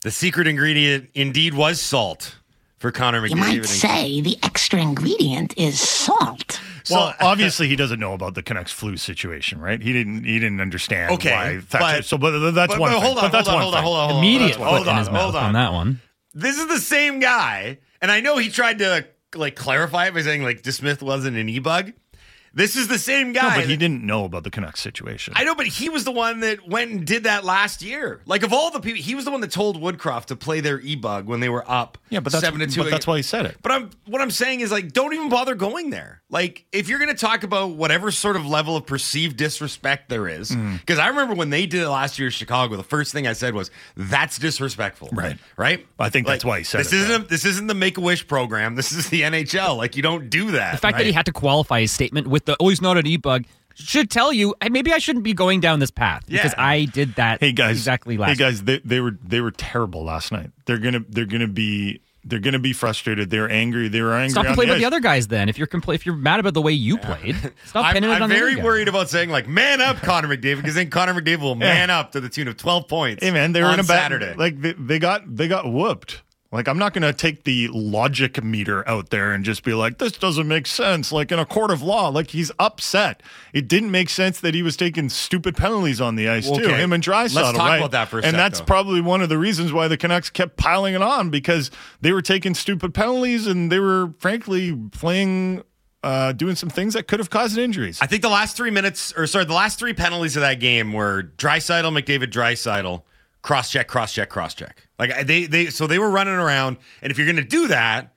The 0.04 0.12
secret 0.12 0.48
ingredient 0.48 1.10
indeed 1.14 1.54
was 1.54 1.82
salt 1.82 2.36
for 2.78 2.92
Connor 2.92 3.22
McDavid. 3.22 3.30
You 3.32 3.36
might 3.36 3.66
say 3.66 4.22
the 4.22 4.38
extra 4.44 4.80
ingredient 4.82 5.58
is 5.58 5.80
salt. 5.80 6.62
well, 6.90 7.14
obviously 7.20 7.68
he 7.68 7.76
doesn't 7.76 8.00
know 8.00 8.14
about 8.14 8.34
the 8.36 8.44
Canucks 8.44 8.72
flu 8.72 8.96
situation, 8.98 9.60
right? 9.60 9.82
He 9.82 9.92
didn't. 9.92 10.24
He 10.24 10.40
didn't 10.40 10.62
understand. 10.62 11.12
Okay, 11.14 11.32
why 11.32 11.62
but- 11.96 12.06
so, 12.06 12.18
but 12.18 12.52
that's 12.52 12.74
but- 12.74 12.80
one. 12.80 12.92
but 12.92 12.96
thing. 13.00 13.04
hold 13.06 13.18
on, 13.18 13.24
But 13.26 13.32
that's 13.32 13.48
hold 13.50 13.62
on, 13.62 13.74
one 13.74 13.74
hold 13.74 13.76
on, 13.76 13.84
hold 13.84 13.96
on, 13.98 14.10
hold 14.10 14.12
on. 14.12 14.24
Immediate 14.24 14.56
Hold 14.58 14.78
foot 14.80 14.88
on, 14.88 14.94
in 14.94 15.00
his 15.00 15.10
mouth 15.10 15.22
hold 15.24 15.36
on. 15.36 15.44
on. 15.46 15.54
that 15.54 15.74
one. 15.74 16.02
This 16.34 16.58
is 16.58 16.68
the 16.68 16.80
same 16.80 17.20
guy, 17.20 17.80
and 18.02 18.12
I 18.12 18.22
know 18.22 18.38
he 18.38 18.50
tried 18.50 18.78
to 18.80 19.06
like 19.36 19.56
clarify 19.56 20.06
it 20.08 20.14
by 20.14 20.22
saying 20.22 20.44
like 20.44 20.62
DeSmith 20.62 21.02
wasn't 21.02 21.36
an 21.36 21.50
e-bug. 21.50 21.92
This 22.58 22.76
is 22.76 22.88
the 22.88 22.98
same 22.98 23.34
No, 23.34 23.42
guy. 23.42 23.56
but 23.58 23.66
he 23.70 23.78
didn't 23.78 24.04
know 24.04 24.26
about 24.26 24.44
the 24.44 24.50
Canucks 24.50 24.80
situation. 24.82 25.34
I 25.38 25.44
know, 25.44 25.54
but 25.54 25.68
he 25.68 25.90
was 25.90 26.04
the 26.06 26.12
one 26.12 26.40
that 26.40 26.68
went 26.68 26.90
and 26.92 27.06
did 27.06 27.26
that 27.26 27.46
last 27.46 27.84
year. 27.84 28.20
Like 28.26 28.42
of 28.42 28.52
all 28.52 28.72
the 28.72 28.80
people, 28.80 29.00
he 29.00 29.14
was 29.14 29.26
the 29.26 29.32
one 29.32 29.42
that 29.42 29.52
told 29.52 29.80
Woodcroft 29.80 30.26
to 30.26 30.36
play 30.36 30.60
their 30.60 30.80
e-bug 30.80 31.28
when 31.28 31.40
they 31.40 31.50
were 31.50 31.64
up. 31.70 32.00
yeah, 32.10 32.20
but 32.20 32.32
that's 32.34 32.44
seven 32.44 32.60
to 32.62 32.66
two. 32.68 32.82
But 32.82 32.90
that's 32.90 33.06
why 33.06 33.18
he 33.18 33.22
said 33.24 33.46
it. 33.46 33.58
But 33.62 33.72
I'm 33.72 33.90
what 34.08 34.22
I'm 34.22 34.32
saying 34.32 34.62
is 34.62 34.72
like, 34.72 34.92
don't 34.92 35.14
even 35.14 35.30
bother 35.30 35.54
going 35.54 35.92
there. 35.92 36.22
Like, 36.30 36.66
if 36.74 36.90
you're 36.90 37.00
going 37.00 37.12
to 37.16 37.16
talk 37.16 37.44
about 37.44 37.72
whatever 37.76 38.12
sort 38.12 38.36
of 38.36 38.46
level 38.46 38.76
of 38.76 38.86
perceived 38.86 39.38
disrespect 39.38 40.10
there 40.10 40.28
is, 40.28 40.50
Mm. 40.52 40.80
because 40.80 41.00
I 41.00 41.08
remember 41.08 41.36
when 41.36 41.52
they 41.52 41.66
did 41.68 41.84
it 41.84 41.90
last 41.90 42.18
year 42.20 42.28
in 42.28 42.32
Chicago, 42.34 42.76
the 42.76 42.84
first 42.84 43.14
thing 43.14 43.28
I 43.28 43.34
said 43.34 43.54
was, 43.54 43.70
"That's 43.96 44.38
disrespectful." 44.40 45.10
Right. 45.14 45.38
Right. 45.58 45.86
I 46.00 46.10
think 46.10 46.26
that's 46.28 46.44
why 46.44 46.58
he 46.58 46.64
said 46.64 46.80
this 46.80 46.92
it, 46.92 47.00
Isn't 47.02 47.30
this 47.30 47.46
isn't 47.46 47.68
the 47.68 47.74
Make 47.76 47.98
a 47.98 48.02
Wish 48.02 48.28
program. 48.28 48.76
This 48.76 48.92
is 48.92 49.10
the 49.10 49.22
NHL. 49.30 49.78
Like, 49.78 49.96
you 49.96 50.02
don't 50.02 50.30
do 50.30 50.52
that. 50.52 50.72
The 50.74 50.78
fact 50.80 50.98
that 50.98 51.06
he 51.06 51.12
had 51.14 51.28
to 51.28 51.32
qualify 51.32 51.82
his 51.82 51.92
statement 51.92 52.28
with 52.28 52.47
the 52.48 52.58
"oh, 52.60 52.70
he's 52.70 52.82
not 52.82 52.98
an 52.98 53.06
e-bug" 53.06 53.46
should 53.76 54.10
tell 54.10 54.34
you 54.34 54.56
maybe 54.70 54.92
I 54.92 54.98
shouldn't 54.98 55.24
be 55.24 55.34
going 55.34 55.60
down 55.60 55.80
this 55.80 55.92
path 55.92 56.26
because 56.28 56.54
I 56.58 56.86
did 56.86 57.16
that. 57.16 57.40
Hey 57.40 57.52
guys, 57.52 57.78
exactly 57.78 58.18
last. 58.18 58.30
Hey 58.30 58.36
guys, 58.36 58.64
they, 58.64 58.80
they 58.80 59.00
were 59.00 59.18
they 59.24 59.40
were 59.40 59.52
terrible 59.52 60.04
last 60.04 60.32
night. 60.32 60.52
They're 60.66 60.80
gonna 60.80 61.06
they're 61.08 61.26
gonna 61.26 61.48
be 61.48 62.02
they're 62.24 62.40
gonna 62.40 62.60
be 62.60 62.74
frustrated. 62.74 63.30
They're 63.30 63.50
angry. 63.50 63.88
They 63.88 64.02
were 64.02 64.14
angry. 64.14 64.32
Stop 64.32 64.48
complaining 64.48 64.72
about 64.72 64.78
ice. 64.78 64.82
the 64.82 64.86
other 64.88 65.00
guys. 65.00 65.28
Then, 65.28 65.48
if 65.48 65.58
you're 65.58 65.68
compl- 65.68 65.96
if 65.96 66.06
you're 66.06 66.16
mad 66.16 66.40
about 66.40 66.54
the 66.56 66.62
way 66.62 66.72
you 66.72 66.98
played, 66.98 67.36
stop 67.66 67.86
I'm, 67.86 67.94
pinning 67.94 68.10
it 68.10 68.14
I'm 68.14 68.24
on 68.24 68.30
the 68.30 68.36
very 68.36 68.56
worried 68.56 68.88
about 68.88 69.10
saying 69.10 69.30
like 69.30 69.48
"man 69.48 69.80
up, 69.80 69.98
Connor 69.98 70.28
McDavid," 70.28 70.58
because 70.58 70.76
then 70.76 70.90
Connor 70.90 71.14
McDavid 71.14 71.42
will 71.42 71.56
man 71.56 71.90
up 71.90 72.14
to 72.14 72.20
the 72.20 72.30
tune 72.30 72.48
of 72.48 72.58
12 72.58 72.88
points. 72.88 73.24
Hey 73.24 73.32
man, 73.32 73.52
they 73.54 73.62
were 73.62 73.68
on 73.68 73.76
in 73.76 73.80
a 73.82 73.84
bad 73.84 74.12
Saturday. 74.12 74.34
like 74.36 74.60
they, 74.60 74.74
they 74.74 75.00
got 75.00 75.36
they 75.36 75.48
got 75.48 75.72
whooped. 75.72 76.24
Like 76.52 76.70
I'm 76.70 76.78
not 76.78 76.94
going 76.94 77.02
to 77.02 77.12
take 77.12 77.44
the 77.44 77.68
logic 77.74 78.42
meter 78.42 78.88
out 78.88 79.10
there 79.10 79.34
and 79.34 79.44
just 79.44 79.64
be 79.64 79.74
like 79.74 79.98
this 79.98 80.14
doesn't 80.14 80.48
make 80.48 80.66
sense. 80.66 81.12
Like 81.12 81.32
in 81.32 81.40
a 81.40 81.46
court 81.46 81.72
of 81.72 81.82
law, 81.82 82.08
like 82.08 82.30
he's 82.30 82.52
upset. 82.58 83.22
It 83.54 83.68
didn't 83.68 83.92
make 83.92 84.10
sense 84.10 84.40
that 84.40 84.54
he 84.54 84.64
was 84.64 84.78
taking 84.78 85.10
stupid 85.10 85.58
penalties 85.58 86.00
on 86.00 86.16
the 86.16 86.30
ice 86.30 86.50
too. 86.50 86.70
Him 86.70 86.94
and 86.94 87.04
Drysdale, 87.04 87.44
Let's 87.44 87.58
talk 87.58 87.68
right? 87.68 87.78
about 87.78 87.92
that 87.92 88.08
for 88.08 88.20
a 88.20 88.24
and 88.24 88.32
sec, 88.32 88.38
that's 88.38 88.60
though. 88.60 88.66
probably 88.66 89.02
one 89.02 89.22
of 89.22 89.28
the 89.28 89.38
reasons 89.38 89.74
why 89.74 89.90
the 89.90 89.98
Canucks 89.98 90.30
kept 90.30 90.56
piling 90.56 90.96
it 90.96 91.02
on 91.02 91.30
because 91.30 91.70
they 92.00 92.14
were 92.14 92.22
taking 92.22 92.54
stupid 92.54 92.94
penalties 92.94 93.46
and 93.46 93.70
they 93.72 93.80
were 93.80 94.14
frankly 94.20 94.74
playing. 94.92 95.64
Uh, 96.04 96.32
doing 96.32 96.56
some 96.56 96.70
things 96.70 96.94
that 96.94 97.08
could 97.08 97.20
have 97.20 97.32
caused 97.32 97.58
injuries. 97.58 97.98
I 98.02 98.06
think 98.06 98.22
the 98.22 98.30
last 98.30 98.56
three 98.56 98.70
minutes, 98.70 99.12
or 99.18 99.26
sorry, 99.28 99.46
the 99.46 99.54
last 99.54 99.80
three 99.80 99.94
penalties 99.94 100.38
of 100.38 100.42
that 100.42 100.60
game 100.60 100.94
were 100.94 101.24
Drysidle, 101.38 101.92
McDavid, 101.92 102.32
Drysidle, 102.32 103.02
cross 103.48 103.72
check, 103.72 103.88
cross 103.88 104.14
check, 104.14 104.28
cross 104.30 104.54
check. 104.54 104.88
Like 105.00 105.26
they, 105.26 105.46
they, 105.46 105.68
so 105.68 105.88
they 105.88 106.00
were 106.00 106.10
running 106.10 106.34
around, 106.34 106.76
and 107.02 107.12
if 107.12 107.18
you're 107.18 107.26
going 107.28 107.38
to 107.38 107.44
do 107.44 107.70
that, 107.70 108.14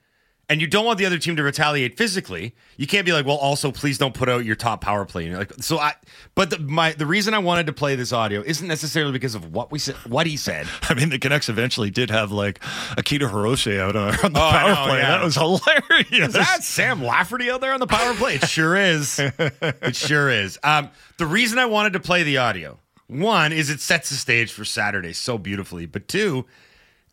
and 0.48 0.60
you 0.60 0.66
don't 0.66 0.84
want 0.84 0.98
the 0.98 1.06
other 1.06 1.18
team 1.18 1.36
to 1.36 1.44
retaliate 1.44 1.96
physically, 1.96 2.56
you 2.76 2.84
can't 2.88 3.06
be 3.06 3.12
like, 3.12 3.24
well, 3.24 3.36
also 3.36 3.70
please 3.70 3.96
don't 3.98 4.14
put 4.14 4.28
out 4.28 4.44
your 4.44 4.56
top 4.56 4.80
power 4.80 5.04
play. 5.04 5.22
And 5.22 5.30
you're 5.30 5.38
like, 5.38 5.52
so 5.60 5.78
I, 5.78 5.92
but 6.34 6.50
the, 6.50 6.58
my 6.58 6.90
the 6.94 7.06
reason 7.06 7.32
I 7.34 7.38
wanted 7.38 7.66
to 7.66 7.72
play 7.72 7.94
this 7.94 8.12
audio 8.12 8.42
isn't 8.44 8.66
necessarily 8.66 9.12
because 9.12 9.36
of 9.36 9.54
what 9.54 9.70
we 9.70 9.78
said, 9.78 9.94
what 10.08 10.26
he 10.26 10.36
said. 10.36 10.66
I 10.82 10.94
mean, 10.94 11.10
the 11.10 11.20
Canucks 11.20 11.48
eventually 11.48 11.90
did 11.90 12.10
have 12.10 12.32
like 12.32 12.58
Akito 12.98 13.30
Hirose 13.30 13.78
out 13.78 13.94
on, 13.94 14.08
on 14.24 14.32
the 14.32 14.40
Oh, 14.40 14.50
power 14.50 14.74
know, 14.74 14.84
play. 14.88 14.98
yeah. 14.98 15.10
That 15.18 15.22
was 15.24 15.36
hilarious. 15.36 16.10
Is 16.10 16.32
that 16.32 16.64
Sam 16.64 17.04
Lafferty 17.04 17.48
out 17.48 17.60
there 17.60 17.72
on 17.72 17.78
the 17.78 17.86
power 17.86 18.12
play? 18.14 18.34
It 18.34 18.48
sure 18.48 18.74
is. 18.76 19.20
It 19.20 19.94
sure 19.94 20.28
is. 20.30 20.58
Um, 20.64 20.90
the 21.18 21.26
reason 21.26 21.60
I 21.60 21.66
wanted 21.66 21.92
to 21.92 22.00
play 22.00 22.24
the 22.24 22.38
audio, 22.38 22.80
one, 23.10 23.52
is 23.52 23.70
it 23.70 23.80
sets 23.80 24.10
the 24.10 24.16
stage 24.16 24.52
for 24.52 24.64
Saturday 24.64 25.12
so 25.12 25.38
beautifully. 25.38 25.86
But 25.86 26.08
two, 26.08 26.46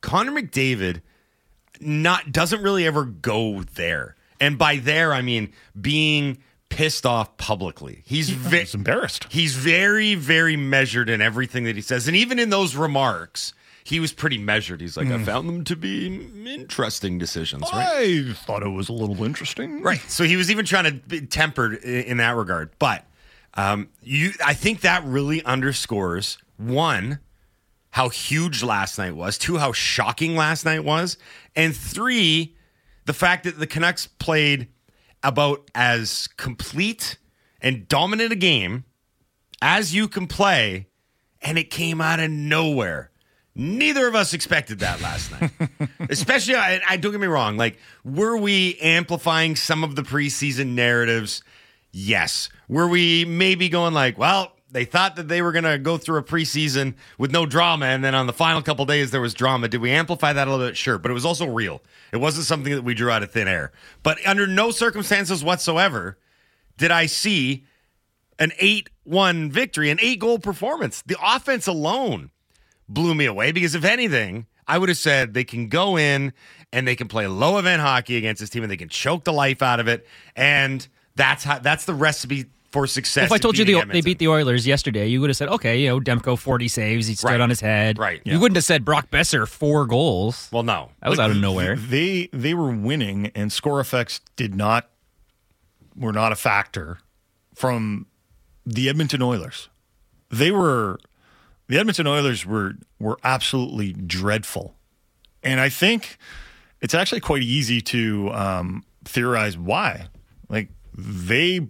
Connor 0.02 0.32
McDavid 0.32 1.02
not 1.80 2.32
doesn't 2.32 2.62
really 2.62 2.86
ever 2.86 3.06
go 3.06 3.64
there. 3.76 4.16
And 4.40 4.58
by 4.58 4.78
there 4.78 5.14
I 5.14 5.22
mean 5.22 5.54
being 5.80 6.40
pissed 6.70 7.06
off 7.06 7.38
publicly. 7.38 8.04
He's 8.06 8.30
hmm. 8.30 8.42
ve- 8.42 8.60
He's 8.60 8.76
embarrassed. 8.76 9.28
He's 9.30 9.56
very 9.56 10.16
very 10.16 10.56
measured 10.56 11.10
in 11.10 11.22
everything 11.22 11.64
that 11.66 11.76
he 11.76 11.82
says. 11.82 12.08
And 12.08 12.16
even 12.16 12.40
in 12.40 12.50
those 12.50 12.76
remarks, 12.76 13.54
he 13.84 14.00
was 14.00 14.12
pretty 14.12 14.38
measured. 14.38 14.82
He's 14.82 14.98
like 14.98 15.08
I 15.08 15.18
hmm. 15.18 15.24
found 15.24 15.50
them 15.50 15.64
to 15.66 15.76
be 15.76 16.08
interesting 16.46 17.18
decisions, 17.18 17.64
right? 17.72 17.88
I 17.88 18.34
thought 18.34 18.64
it 18.64 18.70
was 18.70 18.90
a 18.90 18.94
little 18.94 19.24
interesting. 19.24 19.82
Right. 19.82 20.02
So 20.08 20.24
he 20.24 20.36
was 20.36 20.52
even 20.52 20.66
trying 20.66 20.86
to 20.86 20.94
be 20.94 21.22
tempered 21.22 21.76
in 21.84 22.18
that 22.18 22.36
regard. 22.36 22.72
But 22.80 23.06
um, 23.58 23.90
you, 24.02 24.32
I 24.46 24.54
think 24.54 24.82
that 24.82 25.04
really 25.04 25.44
underscores 25.44 26.38
one, 26.58 27.20
how 27.90 28.10
huge 28.10 28.64
last 28.64 28.98
night 28.98 29.16
was, 29.16 29.38
two, 29.38 29.58
how 29.58 29.74
shocking 29.74 30.36
last 30.36 30.64
night 30.64 30.84
was, 30.84 31.18
and 31.56 31.76
three, 31.76 32.56
the 33.06 33.14
fact 33.14 33.44
that 33.46 33.58
the 33.58 33.68
Canucks 33.68 34.08
played 34.08 34.68
about 35.24 35.70
as 35.74 36.30
complete 36.38 37.18
and 37.60 37.88
dominant 37.88 38.32
a 38.32 38.36
game 38.36 38.86
as 39.62 39.94
you 39.94 40.08
can 40.08 40.28
play, 40.28 40.88
and 41.42 41.58
it 41.58 41.72
came 41.72 42.00
out 42.00 42.20
of 42.20 42.30
nowhere. 42.30 43.10
Neither 43.56 44.08
of 44.08 44.14
us 44.14 44.36
expected 44.36 44.80
that 44.80 45.02
last 45.02 45.32
night. 45.32 45.52
Especially, 46.12 46.54
I, 46.56 46.80
I 46.88 46.98
don't 46.98 47.12
get 47.12 47.20
me 47.20 47.26
wrong. 47.26 47.58
Like, 47.58 47.80
were 48.04 48.38
we 48.38 48.78
amplifying 48.80 49.56
some 49.56 49.84
of 49.84 49.96
the 49.96 50.04
preseason 50.04 50.76
narratives? 50.76 51.42
Yes. 51.92 52.50
Were 52.68 52.88
we 52.88 53.26
maybe 53.26 53.70
going 53.70 53.94
like, 53.94 54.18
well, 54.18 54.54
they 54.70 54.86
thought 54.86 55.16
that 55.16 55.28
they 55.28 55.42
were 55.42 55.52
going 55.52 55.64
to 55.64 55.78
go 55.78 55.98
through 55.98 56.20
a 56.20 56.24
preseason 56.24 56.96
with 57.18 57.32
no 57.32 57.46
drama, 57.46 57.86
and 57.86 58.04
then 58.04 58.14
on 58.14 58.28
the 58.28 58.34
final 58.34 58.62
couple 58.62 58.86
days 58.86 59.12
there 59.12 59.22
was 59.22 59.34
drama. 59.34 59.68
Did 59.68 59.82
we 59.82 59.92
amplify 59.92 60.34
that 60.34 60.48
a 60.48 60.52
little 60.52 60.66
bit? 60.66 60.76
Sure, 60.76 60.98
but 60.98 61.10
it 61.10 61.14
was 61.14 61.26
also 61.26 61.48
real. 61.48 61.82
It 62.12 62.18
wasn't 62.18 62.46
something 62.46 62.74
that 62.76 62.84
we 62.84 62.94
drew 62.94 63.10
out 63.10 63.24
of 63.24 63.32
thin 63.32 63.48
air. 63.48 63.72
But 64.04 64.18
under 64.28 64.46
no 64.46 64.72
circumstances 64.72 65.44
whatsoever 65.44 66.18
did 66.78 66.92
I 66.92 67.06
see 67.06 67.66
an 68.40 68.52
8 68.60 68.90
1 69.06 69.52
victory, 69.52 69.90
an 69.90 70.00
eight 70.02 70.20
goal 70.20 70.38
performance. 70.38 71.02
The 71.06 71.18
offense 71.24 71.66
alone 71.66 72.30
blew 72.90 73.16
me 73.16 73.26
away 73.26 73.52
because, 73.52 73.74
if 73.74 73.86
anything, 73.86 74.46
I 74.68 74.78
would 74.78 74.90
have 74.90 74.98
said 74.98 75.34
they 75.34 75.46
can 75.46 75.70
go 75.70 75.98
in 75.98 76.34
and 76.74 76.88
they 76.88 76.96
can 76.96 77.08
play 77.08 77.26
low 77.28 77.58
event 77.58 77.82
hockey 77.82 78.18
against 78.18 78.42
this 78.42 78.50
team 78.50 78.64
and 78.64 78.72
they 78.72 78.78
can 78.78 78.90
choke 78.90 79.24
the 79.24 79.34
life 79.34 79.62
out 79.62 79.80
of 79.80 79.88
it. 79.88 80.06
And 80.36 80.86
that's 81.18 81.44
how 81.44 81.60
that's 81.60 81.84
the 81.86 81.94
recipe 81.94 82.46
for 82.72 82.86
success. 82.88 83.26
If 83.26 83.32
I 83.32 83.38
told 83.38 83.58
you 83.58 83.66
the, 83.66 83.84
they 83.92 84.02
beat 84.02 84.20
the 84.20 84.28
Oilers 84.28 84.68
yesterday, 84.68 85.08
you 85.08 85.22
would 85.22 85.30
have 85.30 85.38
said, 85.38 85.48
okay, 85.50 85.80
you 85.80 85.88
know, 85.88 86.00
Demko 86.02 86.38
40 86.38 86.68
saves, 86.68 87.08
he 87.08 87.16
stood 87.16 87.30
Right. 87.30 87.40
on 87.42 87.50
his 87.50 87.62
head. 87.62 87.98
Right. 87.98 88.22
You 88.26 88.40
wouldn't 88.40 88.58
have 88.58 88.66
said 88.66 88.84
Brock 88.84 89.10
Boeser 89.10 89.48
four 89.48 89.86
goals. 89.86 90.50
Well, 90.52 90.64
no. 90.64 90.92
That 91.02 91.10
was 91.10 91.18
out 91.20 91.32
of 91.32 91.38
nowhere. 91.38 91.76
They 91.76 92.30
they 92.34 92.54
were 92.54 92.72
winning, 92.72 93.32
and 93.36 93.52
score 93.52 93.80
effects 93.80 94.22
did 94.36 94.54
not 94.56 94.90
were 95.96 96.14
not 96.14 96.32
a 96.32 96.36
factor 96.36 97.00
from 97.56 98.06
the 98.66 98.90
Edmonton 98.90 99.22
Oilers. 99.22 99.70
They 100.30 100.52
were 100.52 101.00
the 101.68 101.78
Edmonton 101.80 102.06
Oilers 102.06 102.46
were 102.46 102.74
were 103.00 103.18
absolutely 103.24 103.94
dreadful, 103.94 104.76
and 105.42 105.60
I 105.62 105.70
think 105.70 106.18
it's 106.82 106.94
actually 106.94 107.22
quite 107.22 107.42
easy 107.44 107.80
to 107.82 108.30
um, 108.34 108.84
theorize 109.06 109.58
why. 109.58 110.08
Like 110.50 110.70
they 110.98 111.68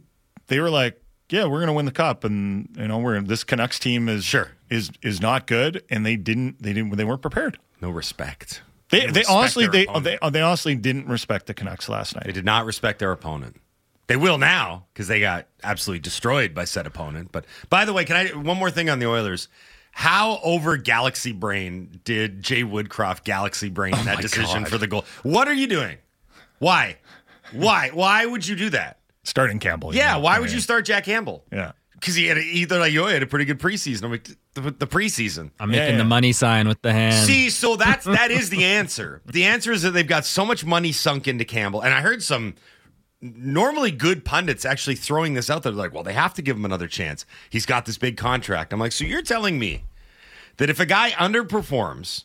they 0.48 0.60
were 0.60 0.70
like, 0.70 1.02
yeah, 1.30 1.44
we're 1.46 1.58
going 1.60 1.68
to 1.68 1.74
win 1.74 1.86
the 1.86 1.92
cup, 1.92 2.24
and 2.24 2.70
you 2.78 2.88
know, 2.88 2.98
we're 3.00 3.20
this 3.22 3.44
Canucks 3.44 3.80
team 3.80 4.08
is 4.10 4.24
Sure. 4.24 4.50
is 4.70 4.92
is 5.02 5.22
not 5.22 5.46
good, 5.48 5.84
and 5.90 6.06
they 6.06 6.16
didn't 6.16 6.62
they 6.62 6.74
didn't 6.74 6.96
they 6.96 7.04
weren't 7.06 7.22
prepared. 7.22 7.60
No 7.82 7.90
respect. 7.90 8.62
They 8.90 9.02
They 9.02 9.06
they 9.08 9.20
respect 9.20 9.30
honestly 9.30 9.68
they, 9.68 9.86
they 10.02 10.18
they 10.32 10.42
honestly 10.42 10.76
didn't 10.76 11.08
respect 11.08 11.48
the 11.48 11.54
Canucks 11.54 11.90
last 11.90 12.16
night. 12.16 12.26
They 12.26 12.32
did 12.32 12.46
not 12.46 12.66
respect 12.66 13.00
their 13.00 13.12
opponent. 13.12 13.60
They 14.08 14.16
will 14.16 14.38
now 14.38 14.86
because 14.94 15.10
they 15.10 15.20
got 15.20 15.48
absolutely 15.64 16.00
destroyed 16.00 16.54
by 16.56 16.64
said 16.64 16.88
opponent. 16.88 17.34
But 17.34 17.44
by 17.70 17.84
the 17.84 17.92
way, 17.92 18.06
can 18.06 18.16
I 18.16 18.28
one 18.30 18.58
more 18.58 18.72
thing 18.72 18.90
on 18.90 19.00
the 19.00 19.08
Oilers? 19.08 19.50
How 19.92 20.40
over 20.44 20.78
galaxy 20.78 21.34
brain 21.34 22.00
did 22.06 22.42
Jay 22.42 22.64
Woodcroft 22.64 23.26
galaxy 23.26 23.68
brain 23.68 23.94
oh 23.96 24.04
that 24.04 24.14
Oh 24.14 24.16
my 24.16 24.22
decision 24.22 24.64
God. 24.64 24.70
for 24.70 24.78
the 24.78 24.88
goal? 24.88 25.04
What 25.24 25.48
are 25.50 25.54
you 25.54 25.68
doing? 25.68 25.98
Why? 26.60 26.98
Why? 27.52 27.90
Why 27.94 28.26
would 28.26 28.48
you 28.48 28.56
do 28.56 28.70
that? 28.70 28.97
Starting 29.28 29.60
Campbell. 29.60 29.94
Yeah, 29.94 30.14
know, 30.14 30.20
why 30.20 30.38
I 30.38 30.40
would 30.40 30.46
mean, 30.46 30.56
you 30.56 30.62
start 30.62 30.86
Jack 30.86 31.04
Campbell? 31.04 31.44
Yeah. 31.52 31.74
Because 31.92 32.16
he 32.16 32.28
had 32.28 32.38
a, 32.38 32.42
either 32.42 32.80
like 32.80 32.94
yo, 32.94 33.08
he 33.08 33.14
had 33.14 33.24
a 33.24 33.28
pretty 33.28 33.44
good 33.44 33.60
preseason. 33.60 34.04
I'm 34.04 34.12
like 34.12 34.30
the, 34.54 34.62
the 34.62 34.88
preseason. 34.88 35.52
I'm 35.60 35.70
making 35.70 35.96
yeah. 35.96 35.98
the 35.98 36.06
money 36.06 36.32
sign 36.32 36.66
with 36.66 36.82
the 36.82 36.94
hand. 36.94 37.28
See, 37.28 37.50
so 37.50 37.76
that's 37.76 38.06
that 38.06 38.32
is 38.32 38.50
the 38.50 38.64
answer. 38.64 39.22
The 39.38 39.44
answer 39.44 39.74
is 39.74 39.82
that 39.82 39.92
they've 39.92 40.08
got 40.08 40.26
so 40.26 40.46
much 40.46 40.64
money 40.64 40.94
sunk 40.94 41.28
into 41.28 41.44
Campbell, 41.44 41.82
and 41.82 41.94
I 41.94 42.00
heard 42.00 42.24
some 42.24 42.56
normally 43.22 43.92
good 43.92 44.24
pundits 44.24 44.64
actually 44.64 44.96
throwing 44.96 45.34
this 45.34 45.50
out 45.50 45.64
there, 45.64 45.74
like, 45.74 45.94
well, 45.94 46.04
they 46.04 46.14
have 46.14 46.34
to 46.36 46.42
give 46.42 46.56
him 46.56 46.64
another 46.64 46.88
chance. 46.88 47.26
He's 47.50 47.66
got 47.66 47.86
this 47.86 47.98
big 47.98 48.16
contract. 48.16 48.72
I'm 48.72 48.80
like, 48.80 48.94
so 48.94 49.04
you're 49.04 49.22
telling 49.22 49.60
me 49.60 49.84
that 50.58 50.70
if 50.70 50.80
a 50.80 50.86
guy 50.86 51.10
underperforms 51.12 52.24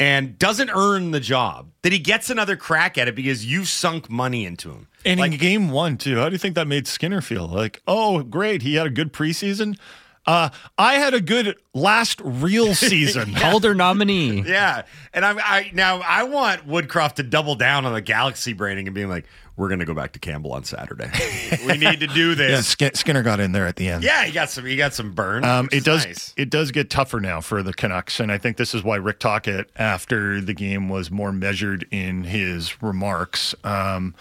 and 0.00 0.38
doesn't 0.38 0.70
earn 0.70 1.12
the 1.12 1.20
job, 1.20 1.70
that 1.82 1.92
he 1.92 1.98
gets 1.98 2.30
another 2.30 2.56
crack 2.56 2.98
at 2.98 3.06
it 3.06 3.14
because 3.14 3.44
you 3.44 3.64
sunk 3.64 4.10
money 4.10 4.44
into 4.46 4.70
him? 4.70 4.88
And 5.04 5.20
like, 5.20 5.32
in 5.32 5.38
game 5.38 5.70
one 5.70 5.98
too, 5.98 6.16
how 6.16 6.28
do 6.28 6.32
you 6.32 6.38
think 6.38 6.56
that 6.56 6.66
made 6.66 6.88
Skinner 6.88 7.20
feel? 7.20 7.46
Like, 7.46 7.82
oh, 7.86 8.22
great, 8.22 8.62
he 8.62 8.74
had 8.74 8.86
a 8.86 8.90
good 8.90 9.12
preseason. 9.12 9.78
Uh, 10.26 10.50
I 10.76 10.94
had 10.94 11.14
a 11.14 11.20
good 11.20 11.56
last 11.74 12.20
real 12.22 12.74
season. 12.74 13.34
Calder 13.34 13.74
nominee. 13.74 14.42
Yeah, 14.42 14.82
and 15.14 15.24
I'm 15.24 15.38
I 15.38 15.70
now 15.72 16.00
I 16.00 16.24
want 16.24 16.66
Woodcroft 16.66 17.14
to 17.14 17.22
double 17.22 17.54
down 17.54 17.86
on 17.86 17.92
the 17.92 18.02
galaxy 18.02 18.52
branding 18.52 18.86
and 18.86 18.94
being 18.94 19.08
like, 19.08 19.26
we're 19.60 19.68
going 19.68 19.78
to 19.80 19.84
go 19.84 19.92
back 19.94 20.12
to 20.12 20.18
Campbell 20.18 20.52
on 20.52 20.64
Saturday. 20.64 21.10
we 21.66 21.76
need 21.76 22.00
to 22.00 22.06
do 22.06 22.30
Yeah, 22.30 22.34
this. 22.34 22.66
Skin- 22.68 22.94
Skinner 22.94 23.22
got 23.22 23.40
in 23.40 23.52
there 23.52 23.66
at 23.66 23.76
the 23.76 23.88
end. 23.88 24.02
Yeah, 24.02 24.24
he 24.24 24.32
got 24.32 24.48
some. 24.50 24.64
He 24.64 24.74
got 24.76 24.94
some 24.94 25.12
burn. 25.12 25.44
Um, 25.44 25.68
it 25.70 25.84
does. 25.84 26.06
nice. 26.06 26.32
It 26.36 26.48
does 26.48 26.70
get 26.70 26.88
tougher 26.88 27.20
now 27.20 27.40
for 27.42 27.62
the 27.62 27.74
Canucks, 27.74 28.18
and 28.20 28.32
I 28.32 28.38
think 28.38 28.56
this 28.56 28.74
is 28.74 28.82
why 28.82 28.96
Rick 28.96 29.18
Tocchet, 29.20 29.70
after 29.76 30.40
the 30.40 30.54
game, 30.54 30.88
was 30.88 31.10
more 31.10 31.30
measured 31.30 31.86
in 31.90 32.24
his 32.24 32.82
remarks. 32.82 33.54
Um, 33.62 34.14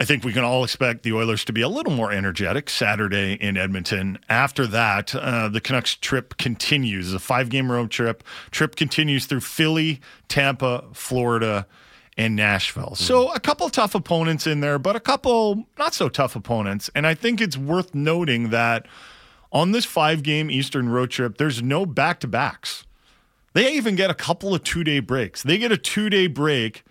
I 0.00 0.04
think 0.04 0.24
we 0.24 0.32
can 0.32 0.42
all 0.42 0.64
expect 0.64 1.04
the 1.04 1.12
Oilers 1.12 1.44
to 1.44 1.52
be 1.52 1.60
a 1.60 1.68
little 1.68 1.92
more 1.92 2.10
energetic 2.10 2.68
Saturday 2.68 3.34
in 3.34 3.56
Edmonton. 3.56 4.18
After 4.28 4.66
that, 4.66 5.14
uh, 5.14 5.48
the 5.48 5.60
Canucks 5.60 5.94
trip 5.94 6.36
continues. 6.36 7.14
It's 7.14 7.22
a 7.22 7.24
five-game 7.24 7.70
road 7.70 7.92
trip. 7.92 8.24
Trip 8.50 8.74
continues 8.74 9.26
through 9.26 9.42
Philly, 9.42 10.00
Tampa, 10.26 10.82
Florida, 10.94 11.68
and 12.16 12.36
Nashville. 12.36 12.94
So 12.94 13.32
a 13.32 13.40
couple 13.40 13.68
tough 13.70 13.94
opponents 13.94 14.46
in 14.46 14.60
there, 14.60 14.78
but 14.78 14.96
a 14.96 15.00
couple 15.00 15.66
not 15.78 15.94
so 15.94 16.08
tough 16.08 16.36
opponents. 16.36 16.90
And 16.94 17.06
I 17.06 17.14
think 17.14 17.40
it's 17.40 17.56
worth 17.56 17.94
noting 17.94 18.50
that 18.50 18.86
on 19.52 19.72
this 19.72 19.84
five 19.84 20.22
game 20.22 20.50
Eastern 20.50 20.88
road 20.88 21.10
trip, 21.10 21.38
there's 21.38 21.62
no 21.62 21.86
back 21.86 22.20
to 22.20 22.28
backs. 22.28 22.84
They 23.52 23.72
even 23.74 23.94
get 23.94 24.10
a 24.10 24.14
couple 24.14 24.54
of 24.54 24.64
two 24.64 24.84
day 24.84 25.00
breaks. 25.00 25.42
They 25.42 25.58
get 25.58 25.72
a 25.72 25.76
two 25.76 26.10
day 26.10 26.26
break 26.26 26.84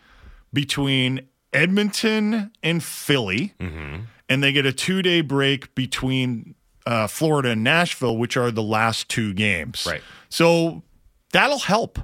between 0.52 1.28
Edmonton 1.52 2.52
and 2.62 2.84
Philly, 2.84 3.54
and 3.60 4.44
they 4.44 4.52
get 4.52 4.66
a 4.66 4.74
two 4.74 5.02
day 5.02 5.22
break 5.22 5.74
between 5.76 6.56
uh, 6.86 7.08
Florida 7.08 7.52
and 7.52 7.64
Nashville, 7.64 8.18
which 8.18 8.36
are 8.38 8.52
the 8.52 8.64
last 8.64 9.10
two 9.10 9.34
games. 9.34 9.86
Right. 9.88 10.02
So 10.30 10.84
that'll 11.32 11.60
help. 11.60 12.00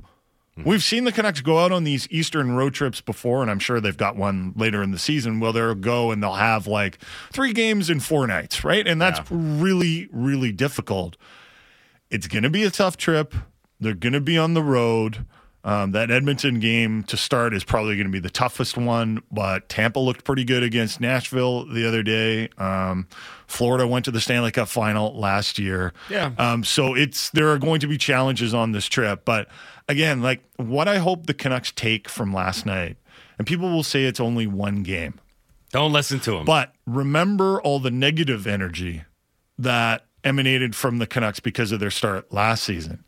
We've 0.65 0.83
seen 0.83 1.03
the 1.03 1.11
Canucks 1.11 1.41
go 1.41 1.59
out 1.59 1.71
on 1.71 1.83
these 1.83 2.07
Eastern 2.11 2.51
road 2.55 2.73
trips 2.73 3.01
before, 3.01 3.41
and 3.41 3.49
I'm 3.49 3.59
sure 3.59 3.79
they've 3.79 3.95
got 3.95 4.15
one 4.15 4.53
later 4.55 4.81
in 4.83 4.91
the 4.91 4.99
season 4.99 5.39
where 5.39 5.51
they'll 5.53 5.75
go 5.75 6.11
and 6.11 6.21
they'll 6.21 6.33
have 6.33 6.67
like 6.67 6.99
three 7.31 7.53
games 7.53 7.89
in 7.89 7.99
four 7.99 8.27
nights, 8.27 8.63
right? 8.63 8.87
And 8.87 9.01
that's 9.01 9.19
really, 9.29 10.09
really 10.11 10.51
difficult. 10.51 11.17
It's 12.09 12.27
going 12.27 12.43
to 12.43 12.49
be 12.49 12.63
a 12.63 12.71
tough 12.71 12.97
trip. 12.97 13.33
They're 13.79 13.93
going 13.93 14.13
to 14.13 14.21
be 14.21 14.37
on 14.37 14.53
the 14.53 14.63
road. 14.63 15.25
Um, 15.61 15.91
that 15.91 16.09
Edmonton 16.09 16.59
game 16.61 17.03
to 17.03 17.17
start 17.17 17.53
is 17.53 17.65
probably 17.65 17.95
going 17.97 18.07
to 18.07 18.11
be 18.11 18.19
the 18.19 18.29
toughest 18.29 18.77
one, 18.77 19.21
but 19.29 19.67
Tampa 19.67 19.99
looked 19.99 20.23
pretty 20.23 20.45
good 20.45 20.63
against 20.63 21.01
Nashville 21.01 21.65
the 21.65 21.85
other 21.85 22.01
day. 22.01 22.47
Um, 22.57 23.07
Florida 23.45 23.85
went 23.85 24.05
to 24.05 24.11
the 24.11 24.21
Stanley 24.21 24.51
Cup 24.51 24.69
final 24.69 25.19
last 25.19 25.59
year. 25.59 25.91
Yeah. 26.09 26.31
Um, 26.37 26.63
so 26.63 26.95
it's 26.95 27.29
there 27.31 27.49
are 27.49 27.57
going 27.57 27.81
to 27.81 27.87
be 27.87 27.97
challenges 27.97 28.53
on 28.53 28.71
this 28.71 28.85
trip, 28.85 29.25
but 29.25 29.49
again, 29.89 30.21
like 30.21 30.41
what 30.55 30.87
I 30.87 30.99
hope 30.99 31.25
the 31.27 31.33
Canucks 31.33 31.73
take 31.73 32.07
from 32.07 32.33
last 32.33 32.65
night, 32.65 32.95
and 33.37 33.45
people 33.45 33.69
will 33.69 33.83
say 33.83 34.05
it's 34.05 34.21
only 34.21 34.47
one 34.47 34.81
game, 34.81 35.19
Don't 35.71 35.91
listen 35.91 36.21
to 36.21 36.31
them. 36.31 36.45
but 36.45 36.73
remember 36.87 37.61
all 37.61 37.79
the 37.79 37.91
negative 37.91 38.47
energy 38.47 39.03
that 39.57 40.05
emanated 40.23 40.73
from 40.75 40.99
the 40.99 41.07
Canucks 41.07 41.41
because 41.41 41.73
of 41.73 41.81
their 41.81 41.91
start 41.91 42.31
last 42.31 42.63
season. 42.63 43.03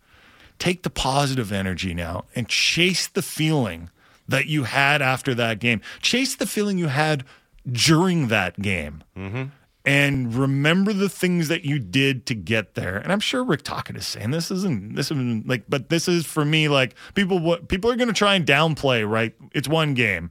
Take 0.61 0.83
the 0.83 0.91
positive 0.91 1.51
energy 1.51 1.95
now 1.95 2.25
and 2.35 2.47
chase 2.47 3.07
the 3.07 3.23
feeling 3.23 3.89
that 4.27 4.45
you 4.45 4.65
had 4.65 5.01
after 5.01 5.33
that 5.33 5.57
game. 5.57 5.81
Chase 6.03 6.35
the 6.35 6.45
feeling 6.45 6.77
you 6.77 6.85
had 6.89 7.23
during 7.65 8.27
that 8.27 8.61
game. 8.61 9.03
Mm-hmm. 9.17 9.45
and 9.85 10.35
remember 10.35 10.93
the 10.93 11.09
things 11.09 11.47
that 11.47 11.65
you 11.65 11.79
did 11.79 12.27
to 12.27 12.35
get 12.35 12.75
there. 12.75 12.97
And 12.97 13.11
I'm 13.11 13.19
sure 13.19 13.43
Rick 13.43 13.63
Tocchet 13.63 13.95
is 13.95 14.05
saying 14.05 14.29
this 14.29 14.51
isn't 14.51 14.93
this 14.93 15.09
isn't 15.09 15.47
like, 15.47 15.63
but 15.67 15.89
this 15.89 16.07
is 16.07 16.27
for 16.27 16.45
me 16.45 16.67
like 16.67 16.93
people. 17.15 17.39
What 17.39 17.67
people 17.67 17.89
are 17.89 17.95
going 17.95 18.07
to 18.07 18.13
try 18.13 18.35
and 18.35 18.45
downplay, 18.45 19.07
right? 19.09 19.33
It's 19.55 19.67
one 19.67 19.95
game, 19.95 20.29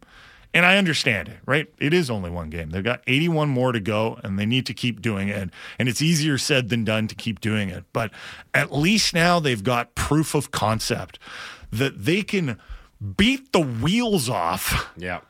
and 0.53 0.67
I 0.67 0.77
understand 0.77 1.29
it, 1.29 1.39
right? 1.47 1.69
It 1.79 1.95
is 1.95 2.11
only 2.11 2.31
one 2.31 2.51
game. 2.51 2.71
They've 2.71 2.83
got 2.85 3.03
81 3.07 3.49
more 3.49 3.73
to 3.73 3.81
go, 3.81 4.19
and 4.25 4.39
they 4.39 4.47
need 4.47 4.67
to 4.67 4.75
keep 4.75 5.01
doing 5.01 5.29
it. 5.29 5.51
And 5.79 5.89
it's 5.89 6.03
easier 6.03 6.39
said 6.39 6.69
than 6.69 6.85
done 6.85 7.07
to 7.09 7.15
keep 7.15 7.41
doing 7.41 7.69
it. 7.69 7.85
But 7.93 8.11
at 8.53 8.73
least 8.73 9.15
now 9.15 9.39
they've 9.41 9.63
got 9.63 9.95
proof 9.95 10.35
of 10.35 10.51
concept 10.51 11.19
that 11.71 12.05
they 12.05 12.23
can 12.23 12.59
beat 13.17 13.53
the 13.53 13.61
wheels 13.61 14.29
off 14.29 14.91
Yeah. 14.97 15.21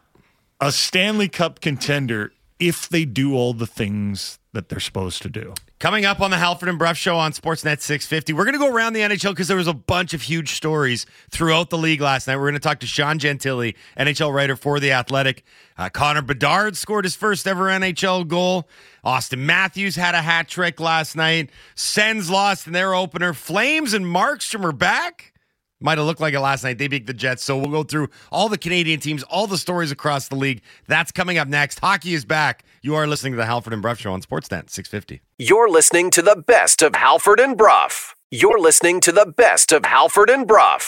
a 0.60 0.72
Stanley 0.72 1.28
Cup 1.28 1.60
contender 1.60 2.32
if 2.58 2.88
they 2.88 3.04
do 3.04 3.34
all 3.34 3.52
the 3.54 3.66
things 3.66 4.38
that 4.52 4.68
they're 4.68 4.80
supposed 4.80 5.22
to 5.22 5.28
do. 5.28 5.54
Coming 5.80 6.04
up 6.04 6.20
on 6.20 6.30
the 6.30 6.36
Halford 6.36 6.68
and 6.68 6.78
Brough 6.78 6.92
Show 6.92 7.16
on 7.16 7.32
Sportsnet 7.32 7.80
650, 7.80 8.34
we're 8.34 8.44
going 8.44 8.52
to 8.52 8.58
go 8.58 8.70
around 8.70 8.92
the 8.92 9.00
NHL 9.00 9.30
because 9.30 9.48
there 9.48 9.56
was 9.56 9.66
a 9.66 9.72
bunch 9.72 10.12
of 10.12 10.20
huge 10.20 10.52
stories 10.52 11.06
throughout 11.30 11.70
the 11.70 11.78
league 11.78 12.02
last 12.02 12.26
night. 12.26 12.36
We're 12.36 12.50
going 12.50 12.52
to 12.52 12.60
talk 12.60 12.80
to 12.80 12.86
Sean 12.86 13.18
Gentille, 13.18 13.72
NHL 13.96 14.30
writer 14.30 14.56
for 14.56 14.78
The 14.78 14.92
Athletic. 14.92 15.42
Uh, 15.78 15.88
Connor 15.88 16.20
Bedard 16.20 16.76
scored 16.76 17.06
his 17.06 17.16
first 17.16 17.48
ever 17.48 17.64
NHL 17.68 18.28
goal. 18.28 18.68
Auston 19.06 19.38
Matthews 19.38 19.96
had 19.96 20.14
a 20.14 20.20
hat 20.20 20.48
trick 20.48 20.80
last 20.80 21.16
night. 21.16 21.48
Sens 21.76 22.28
lost 22.28 22.66
in 22.66 22.74
their 22.74 22.92
opener. 22.92 23.32
Flames 23.32 23.94
and 23.94 24.04
Markstrom 24.04 24.66
are 24.66 24.72
back. 24.72 25.32
Might 25.80 25.96
have 25.96 26.06
looked 26.06 26.20
like 26.20 26.34
it 26.34 26.40
last 26.40 26.62
night. 26.62 26.76
They 26.76 26.88
beat 26.88 27.06
the 27.06 27.14
Jets. 27.14 27.42
So 27.42 27.56
we'll 27.56 27.70
go 27.70 27.84
through 27.84 28.10
all 28.30 28.50
the 28.50 28.58
Canadian 28.58 29.00
teams, 29.00 29.22
all 29.22 29.46
the 29.46 29.56
stories 29.56 29.90
across 29.90 30.28
the 30.28 30.36
league. 30.36 30.60
That's 30.88 31.10
coming 31.10 31.38
up 31.38 31.48
next. 31.48 31.80
Hockey 31.80 32.12
is 32.12 32.26
back. 32.26 32.64
You 32.82 32.94
are 32.94 33.06
listening 33.06 33.34
to 33.34 33.36
the 33.36 33.44
Halford 33.44 33.74
and 33.74 33.82
Brough 33.82 33.92
Show 33.92 34.14
on 34.14 34.22
Sportsnet 34.22 34.70
650. 34.70 35.20
You're 35.36 35.68
listening 35.68 36.10
to 36.12 36.22
the 36.22 36.34
best 36.34 36.80
of 36.80 36.94
Halford 36.94 37.38
and 37.38 37.54
Brough. 37.54 38.14
You're 38.30 38.58
listening 38.58 39.00
to 39.02 39.12
the 39.12 39.26
best 39.26 39.70
of 39.70 39.84
Halford 39.84 40.30
and 40.30 40.48
Brough. 40.48 40.78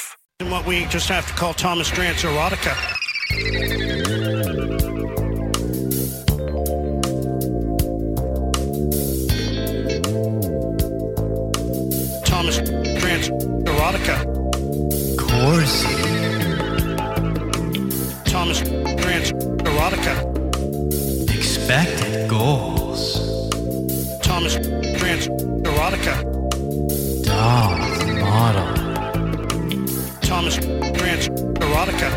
And 0.40 0.50
what 0.50 0.64
we 0.66 0.86
just 0.86 1.10
have 1.10 1.26
to 1.26 1.34
call 1.34 1.52
Thomas 1.52 1.90
Drance 1.90 2.24
erotica. 2.24 2.72
Thomas 12.24 12.58
Drance 12.60 13.28
erotica. 13.66 14.16
Of 15.10 15.16
course. 15.18 15.82
Thomas 18.32 18.62
Drance 18.62 19.32
erotica. 19.58 20.31
Expected 21.64 22.28
goals. 22.28 23.14
Thomas 24.20 24.56
Drance 24.56 25.28
erotica. 25.62 26.20
Dolls 27.24 28.04
model. 28.20 28.66
Thomas 30.22 30.58
Drance 30.58 31.28
erotica. 31.60 32.10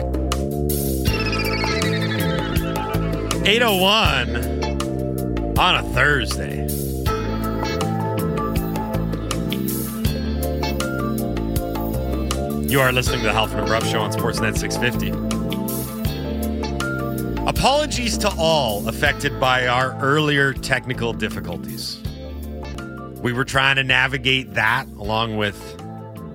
801 3.46 5.60
on 5.60 5.76
a 5.76 5.84
Thursday. 5.94 6.66
You 12.68 12.82
are 12.82 12.92
listening 12.92 13.20
to 13.20 13.28
the 13.28 13.34
Halford 13.34 13.60
and 13.60 13.68
Brough 13.68 13.82
Show 13.82 14.02
on 14.02 14.12
Sportsnet 14.12 14.58
650. 14.58 15.25
Apologies 17.66 18.16
to 18.20 18.32
all 18.38 18.88
affected 18.88 19.40
by 19.40 19.66
our 19.66 19.98
earlier 20.00 20.54
technical 20.54 21.14
difficulties. 21.14 22.00
We 23.24 23.34
were 23.34 23.44
trying 23.44 23.78
to 23.78 23.84
navigate 23.84 24.54
that 24.54 24.86
along 25.00 25.38
with 25.38 25.58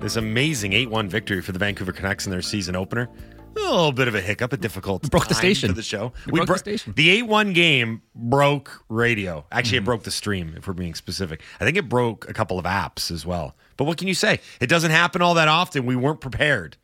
this 0.01 0.17
amazing 0.17 0.73
8 0.73 0.89
1 0.89 1.07
victory 1.07 1.41
for 1.41 1.53
the 1.53 1.59
Vancouver 1.59 1.93
Canucks 1.93 2.25
in 2.25 2.31
their 2.31 2.41
season 2.41 2.75
opener. 2.75 3.07
A 3.55 3.59
little 3.61 3.93
bit 3.93 4.09
of 4.09 4.15
a 4.15 4.19
hiccup, 4.19 4.51
a 4.51 4.57
difficult 4.57 5.09
broke 5.09 5.29
the 5.29 5.33
time 5.33 5.39
station. 5.39 5.69
for 5.69 5.75
the 5.75 5.81
show. 5.81 6.11
We 6.27 6.39
broke 6.43 6.47
the 6.49 6.57
station. 6.59 6.91
The 6.97 7.09
eight-one 7.09 7.53
game 7.53 8.01
broke 8.13 8.83
radio. 8.89 9.45
Actually, 9.53 9.77
Mm-hmm. 9.77 9.83
it 9.83 9.85
broke 9.85 10.03
the 10.03 10.11
stream, 10.11 10.53
if 10.57 10.67
we're 10.67 10.73
being 10.73 10.95
specific. 10.95 11.41
I 11.61 11.63
think 11.63 11.77
it 11.77 11.87
broke 11.87 12.29
a 12.29 12.33
couple 12.33 12.59
of 12.59 12.65
apps 12.65 13.09
as 13.09 13.25
well. 13.25 13.55
But 13.77 13.85
what 13.85 13.97
can 13.97 14.09
you 14.09 14.15
say? 14.15 14.41
It 14.59 14.67
doesn't 14.67 14.91
happen 14.91 15.21
all 15.21 15.35
that 15.35 15.47
often. 15.47 15.85
We 15.85 15.95
weren't 15.95 16.19
prepared. 16.19 16.75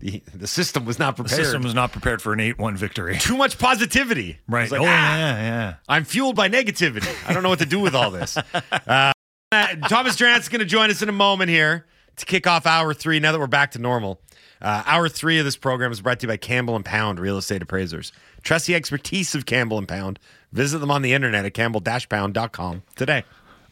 The, 0.00 0.22
the 0.32 0.46
system 0.46 0.84
was 0.84 0.98
not 0.98 1.16
The 1.16 1.24
prepared. 1.24 1.44
system 1.44 1.62
was 1.62 1.74
not 1.74 1.90
prepared 1.92 2.22
for 2.22 2.32
an 2.32 2.38
8 2.40 2.58
1 2.58 2.76
victory. 2.76 3.18
Too 3.18 3.36
much 3.36 3.58
positivity. 3.58 4.38
Right. 4.48 4.70
like, 4.70 4.80
oh, 4.80 4.84
"Ah, 4.84 5.16
yeah, 5.16 5.36
yeah. 5.42 5.74
I'm 5.88 6.04
fueled 6.04 6.36
by 6.36 6.48
negativity. 6.48 7.08
I 7.28 7.32
don't 7.32 7.42
know 7.42 7.48
what 7.48 7.58
to 7.58 7.66
do 7.66 7.80
with 7.80 7.94
all 7.94 8.10
this. 8.10 8.38
Uh, 9.50 9.66
Thomas 9.88 10.14
Drance's 10.16 10.50
going 10.50 10.58
to 10.60 10.66
join 10.66 10.90
us 10.90 11.00
in 11.00 11.08
a 11.08 11.12
moment 11.12 11.48
here 11.48 11.86
to 12.16 12.26
kick 12.26 12.46
off 12.46 12.66
hour 12.66 12.92
three. 12.92 13.18
Now 13.18 13.32
that 13.32 13.38
we're 13.38 13.46
back 13.46 13.70
to 13.70 13.78
normal, 13.78 14.20
uh, 14.60 14.82
hour 14.84 15.08
three 15.08 15.38
of 15.38 15.46
this 15.46 15.56
program 15.56 15.90
is 15.90 16.02
brought 16.02 16.20
to 16.20 16.24
you 16.26 16.28
by 16.28 16.36
Campbell 16.36 16.76
and 16.76 16.84
Pound 16.84 17.18
Real 17.18 17.38
Estate 17.38 17.62
Appraisers. 17.62 18.12
Trust 18.42 18.66
the 18.66 18.74
expertise 18.74 19.34
of 19.34 19.46
Campbell 19.46 19.78
and 19.78 19.88
Pound. 19.88 20.18
Visit 20.52 20.80
them 20.80 20.90
on 20.90 21.00
the 21.00 21.14
internet 21.14 21.46
at 21.46 21.54
campbell-pound.com 21.54 22.82
today. 22.94 23.24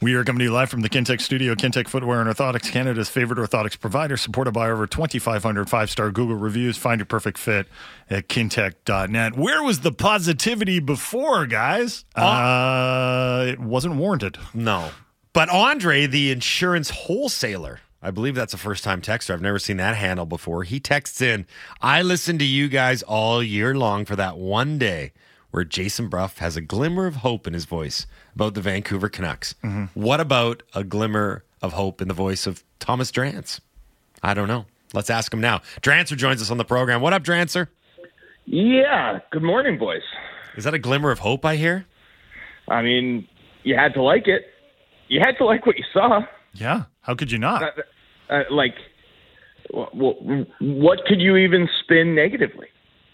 We 0.03 0.13
are 0.15 0.25
coming 0.25 0.41
to 0.41 0.45
you 0.45 0.53
live 0.53 0.69
from 0.69 0.83
the 0.83 0.91
Kintec 0.91 1.23
studio. 1.23 1.55
Kintec 1.55 1.89
Footwear 1.89 2.21
and 2.21 2.29
Orthotics, 2.29 2.71
Canada's 2.71 3.09
favorite 3.09 3.39
orthotics 3.39 3.81
provider, 3.81 4.19
supported 4.19 4.53
by 4.53 4.69
over 4.69 4.87
2,500 4.87 5.71
five 5.71 5.89
star 5.89 6.11
Google 6.11 6.37
reviews. 6.37 6.77
Find 6.77 6.99
your 6.99 7.07
perfect 7.07 7.39
fit 7.39 7.67
at 8.11 8.29
kintec.net. 8.29 9.39
Where 9.39 9.63
was 9.63 9.81
the 9.81 9.93
positivity 9.93 10.81
before, 10.81 11.47
guys? 11.47 12.05
Uh, 12.15 13.47
it 13.49 13.59
wasn't 13.59 13.97
warranted. 13.97 14.37
No. 14.53 14.91
But 15.33 15.49
Andre, 15.49 16.07
the 16.07 16.31
insurance 16.31 16.91
wholesaler, 16.91 17.81
I 18.03 18.11
believe 18.11 18.35
that's 18.35 18.53
a 18.53 18.59
first 18.59 18.85
time 18.85 19.01
texter. 19.01 19.33
I've 19.33 19.41
never 19.41 19.59
seen 19.59 19.79
that 19.79 19.97
handle 19.97 20.27
before. 20.27 20.65
He 20.65 20.79
texts 20.79 21.23
in, 21.23 21.47
I 21.81 22.03
listen 22.03 22.37
to 22.39 22.45
you 22.45 22.69
guys 22.69 23.03
all 23.03 23.43
year 23.43 23.75
long 23.75 24.05
for 24.05 24.17
that 24.17 24.37
one 24.37 24.77
day 24.77 25.13
where 25.51 25.65
Jason 25.65 26.09
Brough 26.09 26.31
has 26.39 26.57
a 26.57 26.61
glimmer 26.61 27.07
of 27.07 27.17
hope 27.17 27.47
in 27.47 27.53
his 27.55 27.65
voice 27.65 28.07
about 28.35 28.55
the 28.55 28.61
Vancouver 28.61 29.09
Canucks. 29.09 29.55
What 29.95 30.21
about 30.21 30.63
a 30.75 30.85
glimmer 30.85 31.45
of 31.63 31.73
hope 31.73 32.01
in 32.03 32.09
the 32.09 32.15
voice 32.15 32.47
of 32.47 32.63
Thomas 32.79 33.11
Drance? 33.11 33.61
I 34.23 34.35
don't 34.35 34.49
know. 34.49 34.67
Let's 34.95 35.11
ask 35.11 35.33
him 35.33 35.41
now. 35.41 35.63
Drancer 35.83 36.17
joins 36.17 36.41
us 36.43 36.51
on 36.51 36.59
the 36.59 36.65
program. 36.65 37.01
What 37.01 37.13
up, 37.13 37.23
Drancer? 37.23 37.69
Yeah. 38.45 39.21
Good 39.31 39.43
morning, 39.43 39.79
boys. 39.79 40.03
Is 40.57 40.65
that 40.65 40.75
a 40.75 40.79
glimmer 40.79 41.11
of 41.11 41.19
hope 41.21 41.45
I 41.45 41.57
hear? 41.57 41.87
I 42.69 42.83
mean, 42.83 43.27
you 43.63 43.77
had 43.77 43.95
to 43.95 44.03
like 44.03 44.27
it. 44.29 44.43
You 45.09 45.21
had 45.21 45.37
to 45.39 45.45
like 45.45 45.67
what 45.67 45.77
you 45.77 45.85
saw. 45.93 46.21
Yeah. 46.55 46.85
How 47.03 47.15
could 47.15 47.31
you 47.31 47.39
not? 47.39 47.63
Uh, 47.63 48.33
uh, 48.33 48.43
like, 48.51 48.75
wh- 49.75 49.91
wh- 49.93 50.61
what 50.61 51.05
could 51.07 51.21
you 51.21 51.37
even 51.37 51.69
spin 51.83 52.15
negatively? 52.15 52.69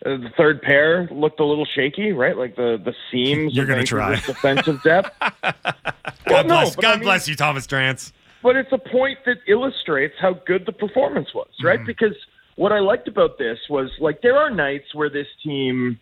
Uh, 0.05 0.17
the 0.17 0.31
third 0.37 0.61
pair 0.62 1.09
looked 1.12 1.38
a 1.38 1.45
little 1.45 1.67
shaky, 1.77 2.12
right? 2.12 2.37
Like 2.37 2.57
the 2.57 2.81
the 2.85 2.95
seams. 3.11 3.55
You're 3.55 3.67
gonna 3.67 3.85
try. 3.85 4.17
Defensive 4.17 4.83
depth. 4.83 5.11
God 5.21 6.47
no, 6.47 6.55
bless, 6.62 6.75
but 6.75 6.83
God 6.83 6.91
I 6.93 6.95
mean- 6.97 7.05
bless 7.05 7.29
you, 7.29 7.37
Thomas 7.37 7.67
Drance. 7.67 8.12
but 8.43 8.57
it's 8.57 8.73
a 8.73 8.79
point 8.79 9.19
that 9.27 9.37
illustrates 9.47 10.15
how 10.21 10.35
good 10.47 10.67
the 10.67 10.73
performance 10.73 11.29
was, 11.35 11.49
right? 11.62 11.79
Mm-hmm. 11.79 11.87
Because 11.87 12.17
what 12.57 12.73
I 12.73 12.81
liked 12.81 13.07
about 13.09 13.38
this 13.38 13.59
was 13.71 13.91
like 14.01 14.23
there 14.23 14.37
are 14.37 14.51
nights 14.51 14.95
where 14.95 15.09
this 15.11 15.27
team, 15.45 15.99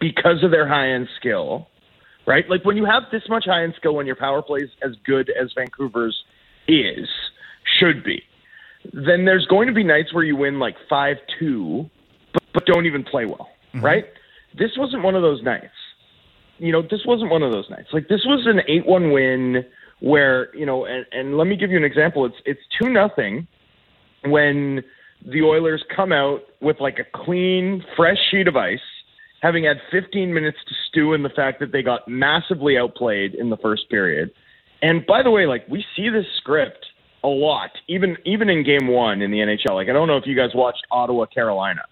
because 0.00 0.42
of 0.44 0.50
their 0.50 0.68
high 0.68 0.90
end 0.90 1.08
skill, 1.18 1.68
right? 2.26 2.48
Like 2.48 2.64
when 2.64 2.76
you 2.76 2.84
have 2.84 3.04
this 3.10 3.22
much 3.28 3.44
high 3.46 3.64
end 3.64 3.74
skill 3.76 3.94
when 3.94 4.06
your 4.06 4.16
power 4.16 4.42
play 4.42 4.60
is 4.60 4.70
as 4.82 4.92
good 5.04 5.30
as 5.30 5.52
Vancouver's 5.56 6.22
is, 6.68 7.08
should 7.78 8.04
be, 8.04 8.22
then 8.92 9.24
there's 9.24 9.46
going 9.46 9.66
to 9.66 9.74
be 9.74 9.82
nights 9.84 10.12
where 10.14 10.24
you 10.24 10.36
win 10.36 10.58
like 10.58 10.76
5 10.88 11.16
2, 11.40 11.90
but, 12.52 12.66
don't 12.66 12.86
even 12.86 13.04
play 13.04 13.26
well, 13.26 13.48
mm-hmm. 13.74 13.84
right? 13.84 14.04
This 14.58 14.70
wasn't 14.76 15.02
one 15.02 15.14
of 15.14 15.22
those 15.22 15.42
nights 15.42 15.74
you 16.60 16.72
know, 16.72 16.82
this 16.82 17.00
wasn't 17.06 17.30
one 17.30 17.42
of 17.42 17.52
those 17.52 17.68
nights. 17.70 17.88
Like 17.92 18.08
this 18.08 18.20
was 18.24 18.46
an 18.46 18.60
eight-one 18.68 19.12
win 19.12 19.64
where 20.00 20.54
you 20.54 20.66
know, 20.66 20.84
and, 20.84 21.06
and 21.10 21.36
let 21.36 21.46
me 21.46 21.56
give 21.56 21.70
you 21.70 21.76
an 21.76 21.84
example. 21.84 22.26
It's 22.26 22.36
it's 22.44 22.60
two 22.80 22.90
nothing 22.90 23.48
when 24.26 24.84
the 25.24 25.42
Oilers 25.42 25.82
come 25.94 26.12
out 26.12 26.42
with 26.60 26.78
like 26.80 26.98
a 26.98 27.24
clean, 27.24 27.82
fresh 27.96 28.18
sheet 28.30 28.46
of 28.46 28.56
ice, 28.56 28.78
having 29.42 29.64
had 29.64 29.78
15 29.90 30.32
minutes 30.32 30.58
to 30.68 30.74
stew 30.88 31.14
in 31.14 31.22
the 31.22 31.30
fact 31.30 31.60
that 31.60 31.72
they 31.72 31.82
got 31.82 32.06
massively 32.06 32.78
outplayed 32.78 33.34
in 33.34 33.50
the 33.50 33.56
first 33.56 33.88
period. 33.90 34.30
And 34.82 35.04
by 35.06 35.22
the 35.22 35.30
way, 35.30 35.46
like 35.46 35.66
we 35.68 35.84
see 35.96 36.10
this 36.10 36.26
script 36.36 36.86
a 37.24 37.28
lot, 37.28 37.70
even 37.88 38.18
even 38.26 38.50
in 38.50 38.64
Game 38.64 38.88
One 38.88 39.22
in 39.22 39.30
the 39.30 39.38
NHL. 39.38 39.74
Like 39.74 39.88
I 39.88 39.92
don't 39.94 40.08
know 40.08 40.18
if 40.18 40.26
you 40.26 40.36
guys 40.36 40.50
watched 40.54 40.86
Ottawa 40.90 41.24
Carolina. 41.24 41.82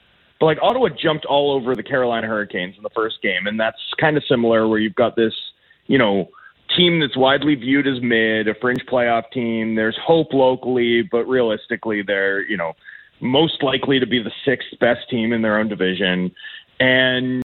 But 0.41 0.47
like 0.47 0.59
Ottawa 0.63 0.89
jumped 0.89 1.25
all 1.25 1.53
over 1.53 1.75
the 1.75 1.83
Carolina 1.83 2.27
Hurricanes 2.27 2.77
in 2.77 2.83
the 2.83 2.91
first 2.91 3.21
game, 3.23 3.47
and 3.47 3.59
that's 3.59 3.79
kind 4.01 4.17
of 4.17 4.23
similar 4.29 4.69
where 4.69 4.79
you've 4.79 4.95
got 4.95 5.17
this, 5.17 5.35
you 5.87 5.99
know, 5.99 6.29
team 6.77 7.01
that's 7.01 7.17
widely 7.17 7.55
viewed 7.55 7.87
as 7.87 8.01
mid, 8.01 8.47
a 8.47 8.55
fringe 8.55 8.85
playoff 8.87 9.31
team. 9.33 9.75
There's 9.75 9.99
hope 10.05 10.33
locally, 10.33 11.03
but 11.03 11.25
realistically, 11.25 12.03
they're 12.03 12.43
you 12.43 12.57
know 12.57 12.75
most 13.21 13.63
likely 13.63 13.99
to 13.99 14.07
be 14.07 14.23
the 14.23 14.33
sixth 14.45 14.79
best 14.81 15.09
team 15.11 15.33
in 15.33 15.43
their 15.43 15.59
own 15.59 15.69
division. 15.69 16.31
And 16.79 17.43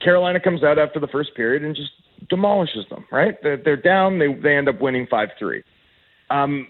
Carolina 0.00 0.38
comes 0.38 0.62
out 0.62 0.78
after 0.78 1.00
the 1.00 1.08
first 1.08 1.34
period 1.34 1.64
and 1.64 1.74
just 1.74 1.90
demolishes 2.28 2.86
them. 2.88 3.04
Right? 3.10 3.36
They're, 3.42 3.56
they're 3.56 3.76
down. 3.76 4.18
They 4.18 4.32
they 4.32 4.56
end 4.56 4.68
up 4.68 4.80
winning 4.80 5.06
five 5.10 5.30
three. 5.38 5.62
Um, 6.30 6.68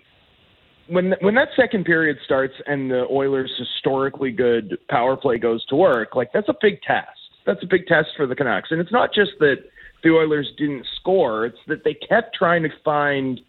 when 0.89 1.15
when 1.21 1.35
that 1.35 1.49
second 1.57 1.85
period 1.85 2.19
starts 2.25 2.55
and 2.67 2.91
the 2.91 3.07
Oilers' 3.11 3.53
historically 3.59 4.31
good 4.31 4.79
power 4.89 5.17
play 5.17 5.39
goes 5.39 5.65
to 5.67 5.77
work, 5.77 6.15
like 6.15 6.33
that's 6.33 6.49
a 6.49 6.55
big 6.61 6.81
test. 6.83 7.09
That's 7.47 7.63
a 7.63 7.67
big 7.67 7.87
test 7.87 8.09
for 8.17 8.27
the 8.27 8.35
Canucks, 8.35 8.71
and 8.71 8.81
it's 8.81 8.93
not 8.93 9.15
just 9.15 9.33
that 9.41 9.57
the 10.03 10.11
Oilers 10.11 10.49
didn't 10.59 10.87
score; 11.01 11.47
it's 11.47 11.59
that 11.67 11.85
they 11.85 11.95
kept 11.95 12.35
trying 12.35 12.63
to 12.63 12.71
find 12.85 13.41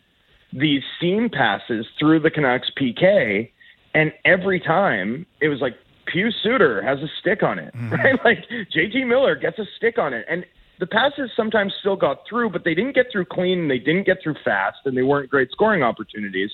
these 0.54 0.82
seam 1.00 1.30
passes 1.30 1.86
through 2.00 2.22
the 2.22 2.32
Canucks 2.32 2.72
PK, 2.80 3.50
and 3.94 4.12
every 4.26 4.60
time 4.60 5.26
it 5.42 5.50
was 5.50 5.60
like 5.62 5.76
Pius 6.12 6.34
Suter 6.42 6.82
has 6.82 7.00
a 7.00 7.08
stick 7.20 7.44
on 7.44 7.60
it, 7.60 7.74
mm-hmm. 7.74 7.94
right? 7.94 8.20
Like 8.26 8.46
JT 8.76 9.08
Miller 9.08 9.36
gets 9.36 9.60
a 9.60 9.66
stick 9.78 9.98
on 9.98 10.14
it, 10.14 10.26
and 10.30 10.46
the 10.80 10.88
passes 10.88 11.30
sometimes 11.36 11.74
still 11.80 11.98
got 11.98 12.22
through, 12.28 12.52
but 12.52 12.64
they 12.64 12.74
didn't 12.74 12.96
get 12.96 13.08
through 13.12 13.26
clean, 13.26 13.60
and 13.60 13.72
they 13.72 13.80
didn't 13.80 14.06
get 14.06 14.18
through 14.24 14.36
fast, 14.46 14.78
and 14.86 14.98
they 14.98 15.02
weren't 15.04 15.30
great 15.30 15.52
scoring 15.52 15.84
opportunities. 15.84 16.52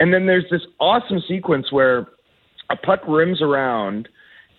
And 0.00 0.12
then 0.12 0.26
there's 0.26 0.46
this 0.50 0.62
awesome 0.80 1.22
sequence 1.28 1.70
where 1.70 2.08
a 2.70 2.76
puck 2.76 3.00
rims 3.06 3.40
around, 3.40 4.08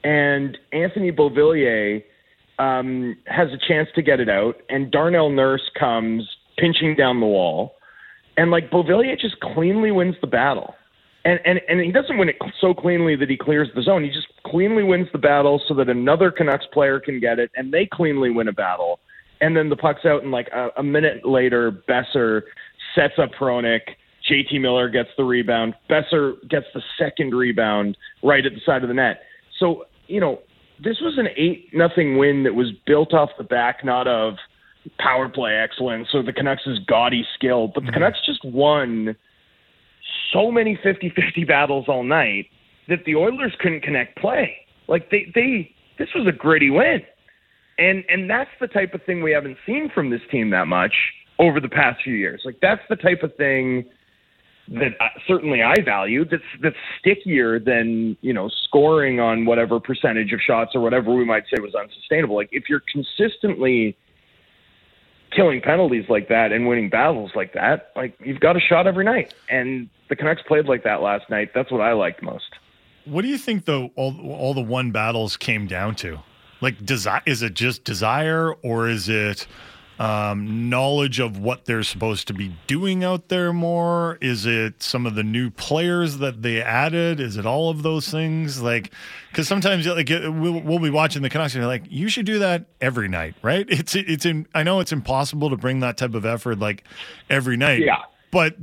and 0.04 0.58
Anthony 0.72 1.12
Beauvillier 1.12 2.04
um, 2.60 3.18
has 3.26 3.50
a 3.50 3.68
chance 3.68 3.90
to 3.96 4.02
get 4.02 4.20
it 4.20 4.30
out, 4.30 4.56
and 4.70 4.92
Darnell 4.92 5.30
Nurse 5.30 5.70
comes 5.78 6.28
pinching 6.58 6.96
down 6.96 7.20
the 7.20 7.26
wall, 7.26 7.76
and 8.38 8.52
like 8.52 8.70
Beauvillier 8.70 9.20
just 9.20 9.40
cleanly 9.42 9.92
wins 9.92 10.16
the 10.22 10.28
battle. 10.28 10.76
And, 11.26 11.40
and 11.44 11.60
and 11.68 11.80
he 11.82 11.92
doesn't 11.92 12.20
win 12.20 12.30
it 12.30 12.38
so 12.62 12.74
cleanly 12.74 13.16
that 13.16 13.30
he 13.30 13.36
clears 13.36 13.68
the 13.74 13.82
zone. 13.82 14.04
He 14.04 14.12
just 14.12 14.28
cleanly 14.46 14.84
wins 14.84 15.08
the 15.12 15.18
battle 15.18 15.60
so 15.68 15.74
that 15.74 15.90
another 15.90 16.30
Canucks 16.30 16.68
player 16.72 17.00
can 17.00 17.20
get 17.20 17.40
it, 17.40 17.50
and 17.56 17.74
they 17.74 17.88
cleanly 17.92 18.30
win 18.30 18.48
a 18.48 18.54
battle. 18.54 19.00
And 19.42 19.58
then 19.58 19.70
the 19.70 19.76
puck's 19.76 20.06
out, 20.06 20.22
and 20.22 20.32
like 20.32 20.48
a, 20.50 20.70
a 20.78 20.84
minute 20.84 21.26
later, 21.26 21.72
Boeser 21.90 22.44
sets 22.94 23.16
up 23.18 23.32
Hronek. 23.40 23.82
JT 24.30 24.60
Miller 24.60 24.90
gets 24.90 25.10
the 25.18 25.24
rebound. 25.24 25.76
Boeser 25.90 26.36
gets 26.50 26.66
the 26.74 26.82
second 26.98 27.34
rebound 27.34 27.98
right 28.24 28.46
at 28.46 28.54
the 28.54 28.62
side 28.66 28.84
of 28.84 28.88
the 28.88 28.94
net. 28.94 29.22
So 29.60 29.86
you 30.08 30.20
know 30.20 30.40
this 30.84 30.98
was 31.02 31.18
an 31.18 31.28
eight 31.38 31.70
nothing 31.74 32.18
win 32.18 32.44
that 32.44 32.56
was 32.56 32.72
built 32.86 33.14
off 33.14 33.30
the 33.38 33.44
back 33.44 33.86
not 33.86 34.08
of 34.08 34.36
power 35.00 35.30
play 35.30 35.56
excellence 35.56 36.10
or 36.14 36.24
the 36.24 36.34
Canucks' 36.34 36.68
gaudy 36.88 37.26
skill, 37.36 37.68
but 37.68 37.82
the 37.82 37.88
mm-hmm. 37.88 37.94
Canucks 37.94 38.20
just 38.26 38.44
won 38.46 39.16
so 40.32 40.52
many 40.52 40.78
50-50 40.86 41.48
battles 41.48 41.86
all 41.88 42.04
night 42.04 42.48
that 42.88 43.00
the 43.06 43.16
Oilers 43.16 43.54
couldn't 43.60 43.82
connect 43.82 44.18
play. 44.18 44.56
Like 44.88 45.10
they 45.10 45.32
they 45.34 45.72
this 45.98 46.10
was 46.16 46.28
a 46.28 46.32
gritty 46.32 46.70
win. 46.70 47.02
And 47.78 48.04
and 48.10 48.30
that's 48.30 48.52
the 48.60 48.68
type 48.68 48.94
of 48.94 49.04
thing 49.04 49.24
we 49.24 49.32
haven't 49.32 49.58
seen 49.66 49.90
from 49.94 50.10
this 50.10 50.22
team 50.32 50.50
that 50.52 50.68
much 50.68 50.94
over 51.40 51.60
the 51.60 51.70
past 51.70 52.02
few 52.04 52.14
years. 52.14 52.42
Like 52.46 52.58
that's 52.62 52.82
the 52.90 52.96
type 52.96 53.24
of 53.24 53.36
thing 53.36 53.86
that 54.68 54.94
uh, 55.00 55.08
certainly 55.28 55.62
I 55.62 55.76
value. 55.84 56.26
That's 56.26 56.44
that's 56.62 56.76
stickier 57.00 57.60
than 57.60 58.18
you 58.22 58.34
know 58.34 58.50
scoring 58.50 59.20
on 59.20 59.46
whatever 59.46 59.80
percentage 59.80 60.34
of 60.34 60.40
shots 60.42 60.72
or 60.74 60.82
whatever 60.82 61.14
we 61.14 61.26
might 61.26 61.44
say 61.54 61.62
was 61.62 61.76
unsustainable. 61.76 62.36
Like 62.36 62.50
if 62.52 62.70
you're 62.70 62.84
consistently 62.92 63.96
killing 65.36 65.62
penalties 65.62 66.06
like 66.10 66.30
that 66.30 66.52
and 66.52 66.68
winning 66.68 66.90
battles 66.90 67.32
like 67.36 67.54
that, 67.54 67.92
like 67.96 68.16
you've 68.24 68.40
got 68.40 68.56
a 68.56 68.60
shot 68.60 68.88
every 68.88 69.06
night. 69.06 69.34
And 69.50 69.90
the 70.10 70.16
Canucks 70.16 70.42
played 70.48 70.66
like 70.66 70.84
that 70.84 71.02
last 71.02 71.30
night. 71.30 71.52
That's 71.54 71.72
what 71.72 71.82
I 71.82 71.94
liked 71.94 72.24
most. 72.24 72.56
What 73.06 73.22
do 73.22 73.28
you 73.28 73.38
think 73.38 73.66
though 73.66 73.92
all 73.96 74.16
all 74.32 74.54
the 74.54 74.62
one 74.62 74.92
battles 74.92 75.38
came 75.38 75.68
down 75.68 75.96
to? 75.96 76.20
Like 76.62 76.84
desire 76.84 77.22
is 77.26 77.42
it 77.42 77.54
just 77.54 77.84
desire 77.84 78.54
or 78.64 78.90
is 78.90 79.10
it 79.10 79.46
um, 80.00 80.70
knowledge 80.70 81.20
of 81.20 81.38
what 81.38 81.66
they're 81.66 81.84
supposed 81.84 82.28
to 82.28 82.34
be 82.34 82.56
doing 82.68 83.04
out 83.04 83.30
there 83.30 83.54
more? 83.54 84.18
Is 84.22 84.46
it 84.46 84.82
some 84.84 85.06
of 85.06 85.16
the 85.16 85.24
new 85.24 85.50
players 85.50 86.18
that 86.18 86.42
they 86.42 86.62
added? 86.62 87.20
Is 87.20 87.38
it 87.38 87.46
all 87.46 87.70
of 87.70 87.84
those 87.84 88.10
things? 88.10 88.62
Like, 88.62 88.92
because 89.32 89.48
sometimes 89.48 89.88
like 89.88 90.10
we'll, 90.10 90.62
we'll 90.62 90.80
be 90.80 90.90
watching 90.90 91.22
the 91.22 91.30
Canucks 91.30 91.54
and 91.54 91.62
you're 91.62 91.68
like, 91.68 91.86
you 91.90 92.10
should 92.10 92.26
do 92.26 92.40
that 92.40 92.66
every 92.82 93.08
night, 93.08 93.36
right? 93.42 93.66
It's 93.70 93.96
it's 93.96 94.26
in. 94.26 94.48
I 94.54 94.64
know 94.64 94.80
it's 94.80 94.92
impossible 94.92 95.50
to 95.50 95.58
bring 95.58 95.80
that 95.82 95.98
type 95.98 96.14
of 96.14 96.26
effort 96.26 96.60
like 96.60 96.84
every 97.30 97.58
night. 97.58 97.82
Yeah. 97.82 98.04
But 98.32 98.56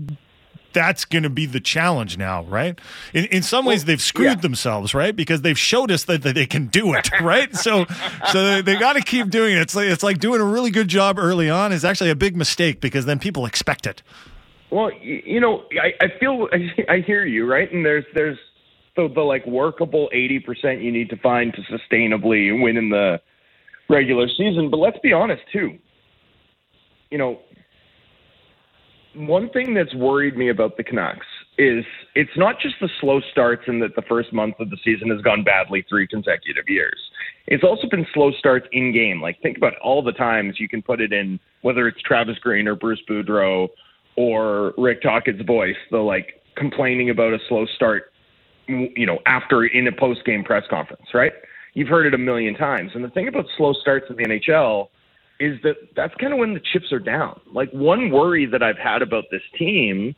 that's 0.72 1.04
going 1.04 1.22
to 1.22 1.30
be 1.30 1.46
the 1.46 1.60
challenge 1.60 2.18
now, 2.18 2.44
right? 2.44 2.78
In, 3.12 3.26
in 3.26 3.42
some 3.42 3.64
ways, 3.64 3.84
they've 3.84 4.00
screwed 4.00 4.42
themselves, 4.42 4.94
right? 4.94 5.14
Because 5.14 5.42
they've 5.42 5.58
showed 5.58 5.90
us 5.90 6.04
that, 6.04 6.22
that 6.22 6.34
they 6.34 6.46
can 6.46 6.66
do 6.66 6.94
it, 6.94 7.10
right? 7.20 7.54
so, 7.54 7.86
so 8.30 8.44
they, 8.44 8.62
they 8.62 8.76
got 8.76 8.94
to 8.94 9.02
keep 9.02 9.30
doing 9.30 9.56
it. 9.56 9.60
It's 9.60 9.74
like 9.74 9.88
it's 9.88 10.02
like 10.02 10.18
doing 10.18 10.40
a 10.40 10.44
really 10.44 10.70
good 10.70 10.88
job 10.88 11.18
early 11.18 11.50
on 11.50 11.72
is 11.72 11.84
actually 11.84 12.10
a 12.10 12.16
big 12.16 12.36
mistake 12.36 12.80
because 12.80 13.06
then 13.06 13.18
people 13.18 13.46
expect 13.46 13.86
it. 13.86 14.02
Well, 14.70 14.90
you 15.02 15.38
know, 15.38 15.64
I, 15.80 16.04
I 16.04 16.18
feel 16.18 16.48
I, 16.52 16.82
I 16.94 17.00
hear 17.00 17.26
you, 17.26 17.50
right? 17.50 17.70
And 17.70 17.84
there's 17.84 18.04
there's 18.14 18.38
the, 18.96 19.08
the 19.14 19.20
like 19.20 19.46
workable 19.46 20.08
eighty 20.12 20.38
percent 20.38 20.80
you 20.80 20.90
need 20.90 21.10
to 21.10 21.16
find 21.16 21.54
to 21.54 21.62
sustainably 21.62 22.60
win 22.60 22.76
in 22.76 22.88
the 22.88 23.20
regular 23.88 24.28
season. 24.28 24.70
But 24.70 24.78
let's 24.78 24.98
be 25.02 25.12
honest 25.12 25.42
too. 25.52 25.78
You 27.10 27.18
know, 27.18 27.40
one 29.14 29.50
thing 29.50 29.74
that's 29.74 29.94
worried 29.94 30.36
me 30.36 30.48
about 30.48 30.76
the 30.76 30.84
Canucks 30.84 31.26
is 31.58 31.84
it's 32.14 32.36
not 32.36 32.58
just 32.60 32.76
the 32.80 32.88
slow 33.00 33.20
starts 33.30 33.62
and 33.66 33.82
that 33.82 33.94
the 33.94 34.02
first 34.02 34.32
month 34.32 34.54
of 34.58 34.70
the 34.70 34.76
season 34.84 35.10
has 35.10 35.20
gone 35.20 35.44
badly 35.44 35.84
three 35.88 36.06
consecutive 36.06 36.64
years. 36.68 36.98
It's 37.46 37.64
also 37.64 37.88
been 37.88 38.06
slow 38.14 38.32
starts 38.32 38.66
in 38.72 38.92
game. 38.92 39.20
Like 39.20 39.40
think 39.42 39.56
about 39.56 39.74
all 39.82 40.02
the 40.02 40.12
times 40.12 40.58
you 40.58 40.68
can 40.68 40.82
put 40.82 41.00
it 41.00 41.12
in, 41.12 41.38
whether 41.60 41.86
it's 41.86 42.00
Travis 42.02 42.38
Green 42.38 42.66
or 42.66 42.74
Bruce 42.74 43.02
Boudreau 43.08 43.68
or 44.16 44.72
Rick 44.78 45.02
Tocchet's 45.02 45.42
voice, 45.42 45.76
the 45.90 45.98
like 45.98 46.42
complaining 46.56 47.10
about 47.10 47.34
a 47.34 47.38
slow 47.48 47.66
start, 47.76 48.12
you 48.66 49.06
know, 49.06 49.18
after 49.26 49.64
in 49.64 49.86
a 49.88 49.92
post 49.92 50.24
game 50.24 50.44
press 50.44 50.64
conference, 50.70 51.06
right? 51.12 51.32
You've 51.74 51.88
heard 51.88 52.06
it 52.06 52.14
a 52.14 52.18
million 52.18 52.54
times. 52.54 52.92
And 52.94 53.04
the 53.04 53.10
thing 53.10 53.28
about 53.28 53.46
slow 53.56 53.72
starts 53.74 54.06
in 54.08 54.16
the 54.16 54.24
NHL 54.24 54.88
is 55.42 55.60
that 55.64 55.74
that's 55.96 56.14
kind 56.20 56.32
of 56.32 56.38
when 56.38 56.54
the 56.54 56.60
chips 56.72 56.92
are 56.92 57.00
down. 57.00 57.40
Like 57.52 57.68
one 57.72 58.10
worry 58.10 58.46
that 58.46 58.62
I've 58.62 58.78
had 58.78 59.02
about 59.02 59.24
this 59.32 59.42
team, 59.58 60.14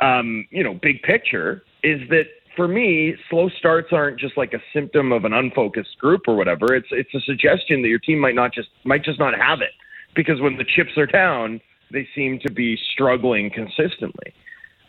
um, 0.00 0.46
you 0.50 0.62
know, 0.62 0.74
big 0.74 1.02
picture, 1.02 1.62
is 1.82 2.06
that 2.10 2.24
for 2.56 2.68
me, 2.68 3.14
slow 3.30 3.48
starts 3.58 3.88
aren't 3.90 4.20
just 4.20 4.36
like 4.36 4.52
a 4.52 4.58
symptom 4.74 5.12
of 5.12 5.24
an 5.24 5.32
unfocused 5.32 5.96
group 5.98 6.22
or 6.28 6.36
whatever. 6.36 6.74
It's 6.74 6.88
it's 6.90 7.14
a 7.14 7.20
suggestion 7.20 7.80
that 7.80 7.88
your 7.88 7.98
team 7.98 8.18
might 8.18 8.34
not 8.34 8.52
just 8.52 8.68
might 8.84 9.02
just 9.02 9.18
not 9.18 9.34
have 9.34 9.62
it 9.62 9.72
because 10.14 10.42
when 10.42 10.58
the 10.58 10.64
chips 10.64 10.98
are 10.98 11.06
down, 11.06 11.62
they 11.90 12.06
seem 12.14 12.38
to 12.40 12.52
be 12.52 12.78
struggling 12.92 13.50
consistently. 13.50 14.34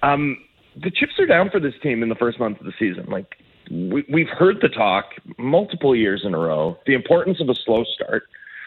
Um, 0.03 0.37
the 0.75 0.91
chips 0.91 1.13
are 1.17 1.25
down 1.25 1.49
for 1.49 1.61
this 1.61 1.75
team 1.81 2.03
in 2.03 2.09
the 2.09 2.15
first 2.15 2.39
month 2.39 2.59
of 2.59 2.65
the 2.65 2.73
season. 2.77 3.05
Like 3.07 3.37
we, 3.69 4.03
we've 4.11 4.29
heard 4.37 4.57
the 4.61 4.69
talk 4.69 5.05
multiple 5.37 5.95
years 5.95 6.23
in 6.25 6.33
a 6.33 6.37
row, 6.37 6.77
the 6.85 6.93
importance 6.93 7.39
of 7.39 7.47
a 7.47 7.55
slow 7.63 7.85
start 7.95 8.23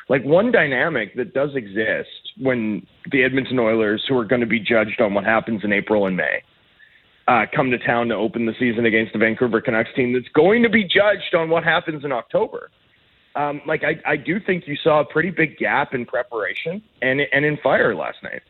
like 0.09 0.25
one 0.25 0.53
dynamic 0.53 1.17
that 1.17 1.35
does 1.35 1.55
exist 1.55 2.09
when 2.39 2.87
the 3.11 3.23
Edmonton 3.25 3.59
Oilers, 3.59 4.05
who 4.09 4.17
are 4.19 4.25
going 4.25 4.41
to 4.41 4.47
be 4.47 4.61
judged 4.61 5.01
on 5.01 5.15
what 5.15 5.25
happens 5.25 5.65
in 5.65 5.73
April 5.73 6.07
and 6.07 6.17
May, 6.17 6.43
uh, 7.27 7.47
come 7.55 7.71
to 7.71 7.79
town 7.79 8.09
to 8.09 8.15
open 8.15 8.47
the 8.47 8.55
season 8.59 8.85
against 8.85 9.13
the 9.13 9.19
Vancouver 9.19 9.61
Canucks 9.61 9.91
team 9.97 10.13
that's 10.13 10.29
going 10.35 10.63
to 10.63 10.69
be 10.69 10.85
judged 10.85 11.35
on 11.35 11.49
what 11.49 11.65
happens 11.65 12.05
in 12.05 12.13
October. 12.13 12.71
Um, 13.35 13.63
like 13.67 13.83
I, 13.83 14.01
I 14.07 14.17
do 14.17 14.39
think 14.39 14.69
you 14.69 14.77
saw 14.77 15.01
a 15.01 15.05
pretty 15.05 15.31
big 15.31 15.57
gap 15.57 15.95
in 15.95 16.07
preparation 16.07 16.83
and 17.03 17.21
and 17.33 17.45
in 17.45 17.57
fire 17.57 17.95
last 17.95 18.19
night, 18.23 18.43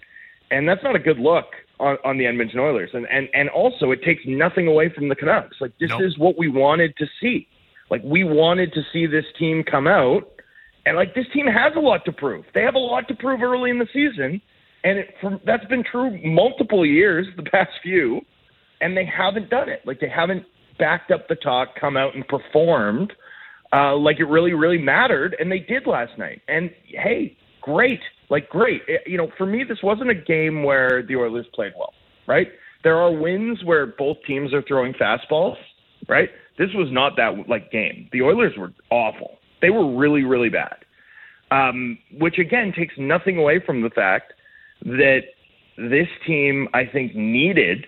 and 0.51 0.69
that's 0.69 0.83
not 0.83 0.95
a 0.95 0.99
good 0.99 1.19
look 1.19 1.47
on, 1.81 1.97
on 2.05 2.19
the 2.19 2.27
Edmonton 2.27 2.61
Oilers. 2.61 2.91
And 2.93 3.07
and 3.09 3.29
and 3.33 3.49
also 3.49 3.93
it 3.93 4.03
takes 4.03 4.23
nothing 4.27 4.67
away 4.67 4.91
from 4.91 5.09
the 5.09 5.15
Canucks. 5.15 5.57
Like 5.61 5.73
this 5.79 5.89
Nope. 5.89 6.03
is 6.03 6.19
what 6.19 6.37
we 6.37 6.49
wanted 6.49 6.97
to 6.99 7.07
see. 7.21 7.49
Like 7.91 8.03
we 8.05 8.25
wanted 8.25 8.75
to 8.75 8.83
see 8.93 9.07
this 9.07 9.25
team 9.39 9.63
come 9.63 9.87
out 9.87 10.34
and 10.87 10.97
like 10.97 11.15
this 11.15 11.27
team 11.33 11.47
has 11.47 11.73
a 11.77 11.81
lot 11.81 12.05
to 12.05 12.13
prove. 12.13 12.45
They 12.55 12.63
have 12.63 12.75
a 12.75 12.79
lot 12.79 13.09
to 13.09 13.15
prove 13.15 13.43
early 13.43 13.71
in 13.71 13.79
the 13.79 13.89
season, 13.93 14.41
and 14.85 14.99
it, 14.99 15.15
from, 15.21 15.41
that's 15.47 15.65
been 15.67 15.85
true 15.91 16.19
multiple 16.25 16.85
years, 16.85 17.27
the 17.37 17.43
past 17.45 17.71
few, 17.83 18.21
and 18.81 18.97
they 18.97 19.05
haven't 19.07 19.51
done 19.51 19.69
it. 19.69 19.81
Like 19.85 20.01
they 20.01 20.09
haven't 20.09 20.45
backed 20.79 21.11
up 21.11 21.29
the 21.29 21.37
talk, 21.37 21.69
come 21.81 21.97
out 21.97 22.15
and 22.15 22.27
performed 22.29 23.13
uh, 23.75 23.97
like 23.97 24.21
it 24.21 24.25
really, 24.25 24.53
really 24.53 24.79
mattered, 24.79 25.37
and 25.41 25.51
they 25.51 25.59
did 25.59 25.87
last 25.87 26.17
night. 26.19 26.41
And 26.49 26.71
hey, 26.87 27.37
great, 27.61 28.01
like 28.31 28.49
great. 28.49 28.83
It- 28.87 29.03
you 29.07 29.17
know, 29.19 29.29
for 29.37 29.47
me, 29.47 29.65
this 29.69 29.79
wasn't 29.83 30.11
a 30.11 30.15
game 30.15 30.63
where 30.63 31.03
the 31.03 31.17
Oilers 31.17 31.47
played 31.55 31.73
well, 31.77 31.93
right? 32.27 32.49
There 32.85 32.99
are 32.99 33.11
wins 33.11 33.65
where 33.65 33.87
both 33.87 34.19
teams 34.27 34.53
are 34.53 34.63
throwing 34.63 34.93
fastballs, 34.95 35.57
right? 36.09 36.29
This 36.59 36.69
was 36.75 36.89
not 36.93 37.17
that 37.17 37.49
like 37.49 37.73
game. 37.73 38.09
The 38.13 38.23
Oilers 38.23 38.53
were 38.57 38.73
awful. 38.91 39.39
They 39.65 39.71
were 39.71 39.97
really, 39.97 40.25
really 40.25 40.51
bad. 40.51 40.77
Um, 41.51 41.97
which 42.19 42.39
again 42.39 42.75
takes 42.77 42.93
nothing 42.99 43.39
away 43.39 43.61
from 43.65 43.81
the 43.81 43.89
fact 43.89 44.35
that 44.83 45.23
this 45.79 46.07
team, 46.27 46.69
I 46.75 46.85
think, 46.85 47.15
needed 47.15 47.87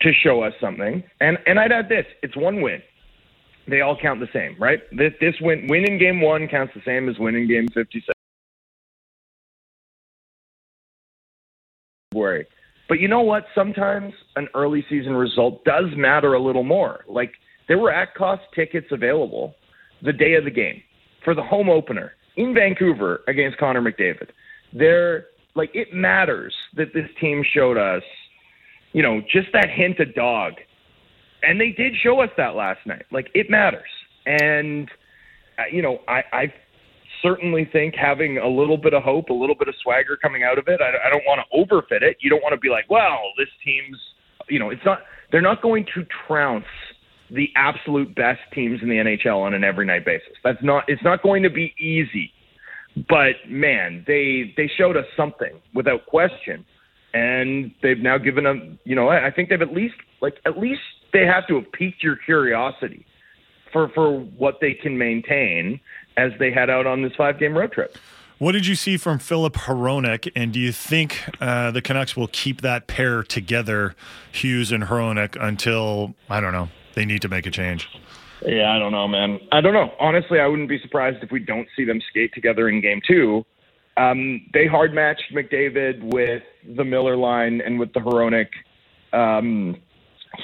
to 0.00 0.12
show 0.24 0.42
us 0.42 0.54
something. 0.58 1.04
And 1.20 1.36
and 1.46 1.60
I'd 1.60 1.70
add 1.70 1.90
this: 1.90 2.06
it's 2.22 2.34
one 2.34 2.62
win. 2.62 2.80
They 3.66 3.82
all 3.82 3.94
count 4.00 4.20
the 4.20 4.28
same, 4.32 4.56
right? 4.58 4.80
This 4.90 5.12
this 5.20 5.34
win 5.42 5.66
win 5.68 5.84
in 5.84 5.98
game 5.98 6.22
one 6.22 6.48
counts 6.48 6.72
the 6.74 6.80
same 6.86 7.10
as 7.10 7.18
win 7.18 7.34
in 7.34 7.46
game 7.46 7.68
fifty 7.68 8.00
seven. 8.00 8.14
But 12.88 13.00
you 13.00 13.08
know 13.08 13.20
what? 13.20 13.44
Sometimes 13.54 14.14
an 14.36 14.48
early 14.54 14.82
season 14.88 15.12
result 15.12 15.62
does 15.66 15.94
matter 15.94 16.32
a 16.32 16.40
little 16.42 16.64
more. 16.64 17.04
Like 17.06 17.32
there 17.66 17.76
were 17.76 17.92
at 17.92 18.14
cost 18.14 18.44
tickets 18.54 18.86
available 18.92 19.56
the 20.00 20.14
day 20.14 20.32
of 20.34 20.44
the 20.44 20.50
game 20.50 20.82
for 21.24 21.34
the 21.34 21.42
home 21.42 21.68
opener 21.68 22.12
in 22.36 22.54
Vancouver 22.54 23.22
against 23.26 23.58
Connor 23.58 23.82
McDavid. 23.82 24.28
There, 24.72 25.26
like 25.54 25.70
it 25.74 25.92
matters 25.92 26.54
that 26.76 26.94
this 26.94 27.08
team 27.20 27.42
showed 27.54 27.76
us, 27.76 28.02
you 28.92 29.02
know, 29.02 29.20
just 29.32 29.48
that 29.52 29.68
hint 29.70 29.98
of 30.00 30.14
dog, 30.14 30.54
and 31.42 31.60
they 31.60 31.70
did 31.70 31.92
show 32.02 32.20
us 32.20 32.30
that 32.36 32.54
last 32.54 32.80
night. 32.86 33.04
Like 33.10 33.28
it 33.34 33.50
matters, 33.50 33.88
and 34.26 34.88
uh, 35.58 35.62
you 35.72 35.82
know, 35.82 35.98
I, 36.06 36.22
I 36.32 36.52
certainly 37.22 37.68
think 37.72 37.94
having 37.94 38.38
a 38.38 38.48
little 38.48 38.76
bit 38.76 38.94
of 38.94 39.02
hope, 39.02 39.28
a 39.30 39.34
little 39.34 39.56
bit 39.56 39.68
of 39.68 39.74
swagger 39.82 40.16
coming 40.16 40.44
out 40.44 40.58
of 40.58 40.68
it. 40.68 40.80
I, 40.80 41.08
I 41.08 41.10
don't 41.10 41.24
want 41.26 41.40
to 41.40 41.56
overfit 41.56 42.02
it. 42.02 42.18
You 42.20 42.30
don't 42.30 42.42
want 42.42 42.52
to 42.52 42.60
be 42.60 42.68
like, 42.68 42.88
well, 42.88 43.18
this 43.36 43.48
team's, 43.64 43.98
you 44.48 44.58
know, 44.58 44.70
it's 44.70 44.84
not. 44.84 45.00
They're 45.30 45.42
not 45.42 45.60
going 45.60 45.84
to 45.94 46.06
trounce 46.26 46.64
the 47.30 47.50
absolute 47.56 48.14
best 48.14 48.40
teams 48.52 48.80
in 48.82 48.88
the 48.88 48.96
NHL 48.96 49.38
on 49.38 49.54
an 49.54 49.64
every 49.64 49.86
night 49.86 50.04
basis. 50.04 50.32
That's 50.42 50.62
not. 50.62 50.84
It's 50.88 51.02
not 51.02 51.22
going 51.22 51.42
to 51.42 51.50
be 51.50 51.74
easy. 51.78 52.32
But 53.08 53.36
man, 53.48 54.04
they 54.06 54.54
they 54.56 54.70
showed 54.76 54.96
us 54.96 55.04
something 55.16 55.52
without 55.74 56.06
question, 56.06 56.64
and 57.14 57.72
they've 57.82 57.98
now 57.98 58.18
given 58.18 58.44
them. 58.44 58.78
You 58.84 58.96
know, 58.96 59.08
I, 59.08 59.30
think 59.30 59.50
they've 59.50 59.62
at 59.62 59.72
least 59.72 59.94
like 60.20 60.38
at 60.46 60.58
least 60.58 60.80
they 61.12 61.24
have 61.24 61.46
to 61.48 61.56
have 61.56 61.70
piqued 61.72 62.02
your 62.02 62.16
curiosity 62.16 63.06
for 63.72 63.88
for 63.90 64.18
what 64.18 64.58
they 64.60 64.74
can 64.74 64.98
maintain 64.98 65.80
as 66.16 66.32
they 66.38 66.50
head 66.50 66.70
out 66.70 66.86
on 66.86 67.02
this 67.02 67.12
five 67.16 67.38
game 67.38 67.56
road 67.56 67.72
trip. 67.72 67.96
What 68.38 68.52
did 68.52 68.66
you 68.66 68.76
see 68.76 68.96
from 68.96 69.18
Filip 69.18 69.54
Hronek, 69.54 70.30
and 70.36 70.52
do 70.52 70.60
you 70.60 70.70
think 70.70 71.24
uh, 71.40 71.72
the 71.72 71.82
Canucks 71.82 72.16
will 72.16 72.28
keep 72.28 72.60
that 72.60 72.86
pair 72.86 73.24
together, 73.24 73.96
Hughes 74.30 74.70
and 74.70 74.84
Hronek, 74.84 75.36
until 75.40 76.14
I 76.30 76.40
don't 76.40 76.52
know 76.52 76.68
they 76.98 77.04
need 77.04 77.22
to 77.22 77.28
make 77.28 77.46
a 77.46 77.50
change? 77.50 77.88
Yeah, 78.44 78.72
I 78.74 78.78
don't 78.80 78.90
know, 78.90 79.06
man. 79.06 79.38
I 79.52 79.60
don't 79.60 79.72
know. 79.72 79.92
Honestly, 80.00 80.40
I 80.40 80.48
wouldn't 80.48 80.68
be 80.68 80.80
surprised 80.80 81.22
if 81.22 81.30
we 81.30 81.38
don't 81.38 81.68
see 81.76 81.84
them 81.84 82.00
skate 82.10 82.34
together 82.34 82.68
in 82.68 82.80
game 82.80 83.00
two. 83.06 83.44
Um, 83.96 84.46
they 84.52 84.66
hard 84.66 84.94
matched 84.94 85.32
McDavid 85.32 86.02
with 86.02 86.42
the 86.76 86.84
Miller 86.84 87.16
line 87.16 87.60
and 87.64 87.78
with 87.78 87.92
the 87.92 88.00
Hronek 88.00 88.48
um, 89.12 89.76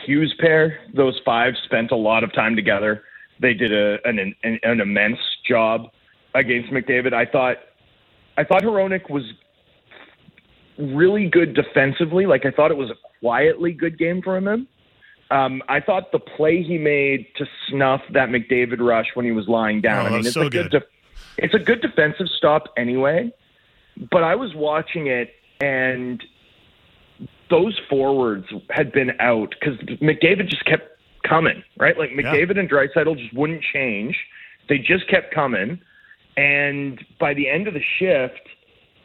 Hughes 0.04 0.34
pair. 0.40 0.78
Those 0.94 1.20
five 1.24 1.54
spent 1.64 1.90
a 1.90 1.96
lot 1.96 2.22
of 2.22 2.32
time 2.32 2.54
together. 2.54 3.02
They 3.40 3.54
did 3.54 3.72
a, 3.72 3.98
an, 4.04 4.18
an, 4.44 4.60
an 4.62 4.80
immense 4.80 5.18
job 5.48 5.88
against 6.34 6.70
McDavid. 6.70 7.12
I 7.12 7.26
thought 7.26 7.56
I 8.36 8.44
thought 8.44 8.62
Hronek 8.62 9.10
was 9.10 9.24
really 10.78 11.28
good 11.28 11.54
defensively. 11.54 12.26
Like 12.26 12.46
I 12.46 12.50
thought 12.52 12.70
it 12.70 12.76
was 12.76 12.90
a 12.90 13.18
quietly 13.20 13.72
good 13.72 13.98
game 13.98 14.22
for 14.22 14.36
him. 14.36 14.68
Um, 15.30 15.62
I 15.68 15.80
thought 15.80 16.12
the 16.12 16.18
play 16.18 16.62
he 16.62 16.78
made 16.78 17.26
to 17.36 17.46
snuff 17.68 18.02
that 18.10 18.28
McDavid 18.28 18.78
rush 18.78 19.06
when 19.14 19.24
he 19.24 19.32
was 19.32 19.48
lying 19.48 19.80
down. 19.80 20.06
Oh, 20.06 20.08
I 20.08 20.10
mean, 20.10 20.20
it's 20.20 20.34
so 20.34 20.42
a 20.42 20.50
good. 20.50 20.70
good. 20.70 20.80
def- 20.80 20.88
it's 21.38 21.54
a 21.54 21.58
good 21.58 21.80
defensive 21.80 22.28
stop 22.36 22.72
anyway. 22.76 23.32
But 24.10 24.22
I 24.22 24.34
was 24.34 24.54
watching 24.54 25.06
it, 25.06 25.34
and 25.60 26.22
those 27.48 27.80
forwards 27.88 28.46
had 28.70 28.92
been 28.92 29.12
out 29.20 29.54
because 29.58 29.78
McDavid 30.00 30.48
just 30.48 30.64
kept 30.64 30.98
coming. 31.22 31.62
Right, 31.78 31.96
like 31.98 32.10
McDavid 32.10 32.58
and 32.58 32.68
Draisaitl 32.68 33.16
just 33.16 33.34
wouldn't 33.34 33.62
change. 33.62 34.16
They 34.68 34.78
just 34.78 35.08
kept 35.08 35.34
coming, 35.34 35.80
and 36.36 37.04
by 37.20 37.34
the 37.34 37.48
end 37.48 37.68
of 37.68 37.74
the 37.74 37.82
shift, 37.98 38.40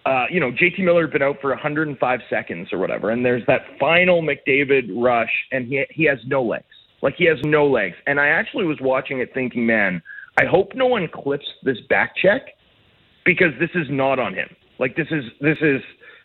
uh, 0.05 0.25
you 0.31 0.39
know, 0.39 0.51
JT 0.51 0.79
Miller 0.79 1.01
had 1.03 1.11
been 1.11 1.21
out 1.21 1.37
for 1.41 1.49
105 1.49 2.19
seconds 2.29 2.69
or 2.71 2.79
whatever, 2.79 3.11
and 3.11 3.25
there's 3.25 3.45
that 3.47 3.61
final 3.79 4.21
McDavid 4.21 4.89
rush, 4.95 5.31
and 5.51 5.67
he 5.67 5.85
he 5.91 6.05
has 6.05 6.19
no 6.25 6.43
legs. 6.43 6.65
Like 7.01 7.15
he 7.15 7.25
has 7.25 7.37
no 7.43 7.67
legs. 7.67 7.95
And 8.07 8.19
I 8.19 8.27
actually 8.27 8.65
was 8.65 8.77
watching 8.81 9.19
it 9.19 9.33
thinking, 9.33 9.65
man, 9.65 10.01
I 10.39 10.45
hope 10.45 10.71
no 10.75 10.85
one 10.85 11.07
clips 11.13 11.45
this 11.63 11.77
back 11.89 12.15
check 12.15 12.41
because 13.25 13.51
this 13.59 13.69
is 13.75 13.87
not 13.89 14.19
on 14.19 14.33
him. 14.33 14.49
Like 14.79 14.95
this 14.95 15.07
is 15.11 15.25
this 15.41 15.57
is 15.61 15.81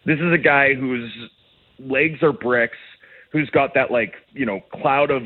this 0.06 0.18
is 0.18 0.32
a 0.32 0.38
guy 0.38 0.74
whose 0.74 1.10
legs 1.78 2.22
are 2.22 2.32
bricks, 2.32 2.78
who's 3.32 3.50
got 3.50 3.74
that 3.74 3.90
like 3.90 4.14
you 4.32 4.46
know 4.46 4.60
cloud 4.72 5.10
of 5.10 5.22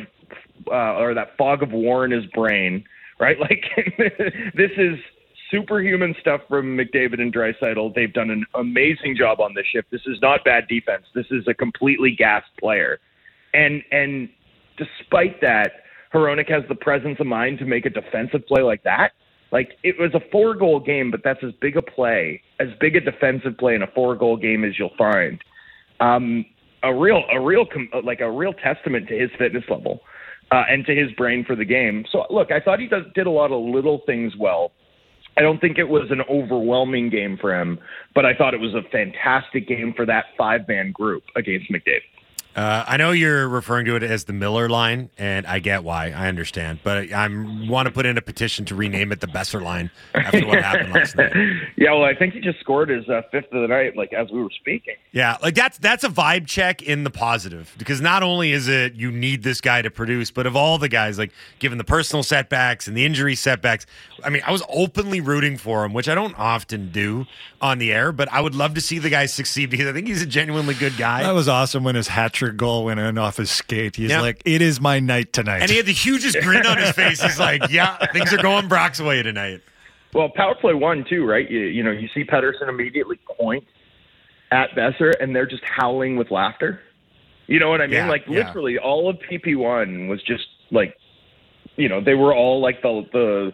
uh, 0.71 0.99
or 0.99 1.15
that 1.15 1.37
fog 1.37 1.63
of 1.63 1.73
war 1.73 2.05
in 2.05 2.11
his 2.11 2.25
brain, 2.35 2.85
right? 3.21 3.37
Like 3.41 3.65
this 4.55 4.71
is 4.77 4.99
superhuman 5.51 6.15
stuff 6.21 6.41
from 6.49 6.77
McDavid 6.77 7.21
and 7.21 7.33
Draisaitl. 7.33 7.95
They've 7.95 8.13
done 8.13 8.31
an 8.31 8.45
amazing 8.55 9.17
job 9.17 9.41
on 9.41 9.55
this 9.55 9.67
shift. 9.73 9.91
This 9.91 10.03
is 10.07 10.19
not 10.21 10.45
bad 10.45 10.69
defense. 10.69 11.05
This 11.15 11.27
is 11.31 11.47
a 11.49 11.55
completely 11.55 12.11
gassed 12.11 12.51
player, 12.59 12.99
and 13.55 13.83
and 13.91 14.29
despite 14.77 15.41
that, 15.41 15.73
Hronek 16.15 16.51
has 16.51 16.63
the 16.69 16.75
presence 16.75 17.19
of 17.21 17.27
mind 17.27 17.59
to 17.59 17.65
make 17.65 17.87
a 17.87 17.91
defensive 17.91 18.47
play 18.47 18.63
like 18.63 18.83
that. 18.85 19.13
Like 19.51 19.79
it 19.83 19.97
was 19.99 20.15
a 20.15 20.21
four 20.31 20.55
goal 20.55 20.81
game, 20.81 21.11
but 21.11 21.21
that's 21.25 21.43
as 21.43 21.53
big 21.61 21.77
a 21.77 21.83
play, 21.83 22.43
as 22.61 22.69
big 22.81 22.97
a 22.97 23.01
defensive 23.01 23.57
play 23.59 23.75
in 23.75 23.83
a 23.83 23.87
four 23.95 24.15
goal 24.15 24.37
game 24.37 24.65
as 24.65 24.79
you'll 24.79 24.97
find. 24.99 25.41
Um, 26.01 26.45
a 26.83 26.95
real, 26.95 27.25
a 27.33 27.41
real, 27.41 27.67
like 28.05 28.21
a 28.21 28.31
real 28.31 28.53
testament 28.53 29.09
to 29.09 29.19
his 29.19 29.31
fitness 29.39 29.65
level 29.69 30.01
uh, 30.53 30.65
and 30.69 30.85
to 30.87 30.95
his 30.95 31.11
brain 31.13 31.45
for 31.45 31.57
the 31.57 31.65
game. 31.65 32.05
So 32.13 32.25
look, 32.31 32.53
I 32.53 32.61
thought 32.61 32.79
he 32.79 32.87
does, 32.87 33.05
did 33.15 33.27
a 33.27 33.31
lot 33.31 33.51
of 33.51 33.63
little 33.63 34.03
things 34.07 34.35
well. 34.39 34.73
I 35.39 35.41
don't 35.41 35.61
think 35.61 35.79
it 35.79 35.89
was 35.89 36.11
an 36.11 36.23
overwhelming 36.29 37.11
game 37.11 37.39
for 37.41 37.55
him, 37.55 37.79
but 38.13 38.27
I 38.27 38.35
thought 38.35 38.55
it 38.55 38.61
was 38.61 38.75
a 38.75 38.83
fantastic 38.91 39.69
game 39.69 39.95
for 39.97 40.05
that 40.05 40.25
five 40.37 40.67
man 40.67 40.91
group 40.91 41.23
against 41.37 41.71
McDavid. 41.71 42.01
Uh, 42.57 42.85
I 42.89 42.97
know 42.97 43.13
you're 43.13 43.49
referring 43.49 43.87
to 43.87 43.95
it 43.95 44.03
as 44.03 44.25
the 44.25 44.33
Miller 44.33 44.69
line, 44.69 45.11
and 45.17 45.47
I 45.47 45.61
get 45.61 45.85
why. 45.85 46.07
I 46.07 46.27
understand, 46.27 46.81
but 46.83 47.13
I 47.13 47.29
want 47.69 47.87
to 47.87 47.93
put 47.93 48.05
in 48.05 48.19
a 48.19 48.23
petition 48.23 48.65
to 48.67 48.75
rename 48.75 49.13
it 49.13 49.21
the 49.21 49.29
Boeser 49.29 49.63
line 49.63 49.91
after 50.15 50.45
what 50.45 50.61
happened 50.63 50.93
last 50.93 51.17
night. 51.17 51.33
Yeah, 51.77 51.93
well, 51.93 52.05
I 52.05 52.15
think 52.15 52.35
he 52.35 52.41
just 52.41 52.59
scored 52.59 52.89
his 52.89 53.09
uh, 53.09 53.23
fifth 53.31 53.53
of 53.53 53.63
the 53.63 53.69
night, 53.69 53.97
like 53.97 54.13
as 54.13 54.31
we 54.33 54.43
were 54.43 54.51
speaking. 54.51 54.95
Yeah, 55.13 55.37
like 55.41 55.55
that's 55.55 55.79
that's 55.79 56.03
a 56.03 56.09
vibe 56.09 56.47
check 56.47 56.83
in 56.83 57.05
the 57.05 57.11
positive 57.11 57.73
because 57.79 58.01
not 58.01 58.25
only 58.25 58.51
is 58.51 58.67
it 58.67 58.95
you 58.95 59.13
need 59.13 59.45
this 59.45 59.61
guy 59.61 59.81
to 59.83 59.91
produce, 59.91 60.33
but 60.33 60.47
of 60.47 60.57
all 60.57 60.79
the 60.79 60.89
guys, 60.89 61.19
like 61.19 61.31
given 61.61 61.79
the 61.79 61.85
personal 61.85 62.25
setbacks 62.25 62.89
and 62.89 62.97
the 62.97 63.05
injury 63.05 63.37
setbacks, 63.37 63.87
I 64.25 64.31
mean, 64.31 64.43
I 64.45 64.51
was 64.51 64.63
openly 64.69 65.21
rooting 65.21 65.57
for 65.57 65.85
him, 65.85 65.93
which 65.93 66.09
I 66.09 66.17
don't 66.17 66.37
often 66.39 66.91
do 66.91 67.27
on 67.61 67.79
the 67.79 67.93
air, 67.93 68.11
but 68.11 68.31
I 68.33 68.41
would 68.41 68.57
love 68.57 68.75
to 68.75 68.81
see 68.81 68.99
the 68.99 69.11
guy 69.11 69.27
succeed 69.27 69.71
because 69.71 69.87
I 69.87 69.93
think 69.93 70.09
he's 70.09 70.23
a 70.23 70.27
genuinely 70.27 70.75
good 70.75 70.97
guy. 70.97 71.23
That 71.23 71.33
was 71.33 71.49
awesome 71.49 71.85
when 71.85 71.95
his 71.95 72.09
hat 72.09 72.33
trick 72.39 72.57
goal 72.57 72.85
went 72.85 73.01
in 73.01 73.19
off 73.19 73.37
his 73.37 73.51
skate. 73.51 73.97
He's 73.97 74.11
Yeah. 74.11 74.21
like, 74.21 74.41
"It 74.45 74.63
is 74.63 74.81
my 74.81 75.01
night 75.01 75.33
tonight." 75.33 75.61
and 75.63 75.71
he 75.71 75.77
had 75.77 75.87
the 75.87 75.93
hugest 75.93 76.39
grin 76.41 76.65
on 76.67 76.79
his 76.79 76.93
face. 76.93 77.21
He's 77.21 77.39
like, 77.41 77.63
"Yeah, 77.71 77.97
things 78.13 78.33
are 78.33 78.39
going 78.43 78.69
Brock's 78.69 79.01
way 79.01 79.23
tonight." 79.23 79.61
Well, 80.15 80.29
power 80.35 80.55
play 80.55 80.73
one 80.75 81.05
too, 81.09 81.25
right? 81.27 81.49
You, 81.51 81.61
you 81.61 81.83
know, 81.83 81.91
you 81.91 82.09
see 82.15 82.25
Pettersson 82.25 82.69
immediately 82.69 83.19
point 83.41 83.65
at 84.51 84.71
Boeser, 84.71 85.13
and 85.21 85.35
they're 85.37 85.47
just 85.47 85.63
howling 85.65 86.17
with 86.17 86.31
laughter. 86.31 86.81
You 87.47 87.59
know 87.59 87.69
what 87.71 87.81
I 87.81 87.87
mean? 87.87 87.95
Yeah, 87.97 88.09
like 88.09 88.25
yeah. 88.27 88.47
literally, 88.47 88.79
all 88.79 89.11
of 89.11 89.17
PP 89.31 89.57
one 89.57 90.09
was 90.09 90.23
just 90.23 90.47
like, 90.71 90.97
you 91.77 91.89
know, 91.89 92.01
they 92.01 92.15
were 92.15 92.35
all 92.35 92.61
like 92.61 92.81
the 92.83 93.05
the 93.13 93.53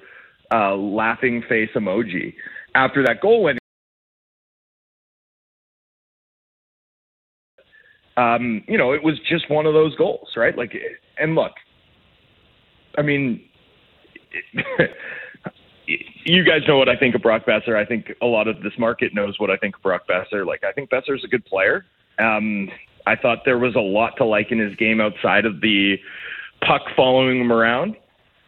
uh, 0.55 0.77
laughing 0.77 1.43
face 1.49 1.71
emoji 1.75 2.35
after 2.75 3.03
that 3.05 3.21
goal 3.21 3.43
went. 3.43 3.59
Um, 8.17 8.63
you 8.69 8.79
know, 8.79 8.93
it 8.93 9.03
was 9.03 9.19
just 9.29 9.51
one 9.51 9.67
of 9.67 9.75
those 9.75 9.95
goals, 9.97 10.29
right? 10.37 10.57
Like, 10.57 10.77
and 11.19 11.35
look, 11.35 11.53
I 12.97 13.03
mean, 13.03 13.45
you 15.87 16.45
guys 16.45 16.63
know 16.69 16.79
what 16.79 16.89
I 16.89 16.97
think 16.97 17.15
of 17.15 17.23
Brock 17.23 17.45
Boeser. 17.47 17.77
I 17.77 17.85
think 17.85 18.13
a 18.23 18.27
lot 18.27 18.49
of 18.49 18.63
this 18.63 18.73
market 18.79 19.15
knows 19.15 19.39
what 19.39 19.51
I 19.51 19.57
think 19.57 19.77
of 19.77 19.83
Brock 19.83 20.03
Boeser. 20.09 20.47
Like, 20.47 20.65
I 20.65 20.73
think 20.73 20.91
Boeser's 20.91 21.25
a 21.25 21.29
good 21.29 21.45
player. 21.45 21.85
Um, 22.19 22.71
I 23.07 23.17
thought 23.17 23.41
there 23.45 23.59
was 23.59 23.75
a 23.75 23.81
lot 23.81 24.17
to 24.19 24.25
like 24.25 24.51
in 24.51 24.59
his 24.59 24.75
game 24.77 25.01
outside 25.01 25.45
of 25.45 25.61
the 25.61 25.99
puck 26.67 26.83
following 26.97 27.41
him 27.41 27.53
around. 27.53 27.97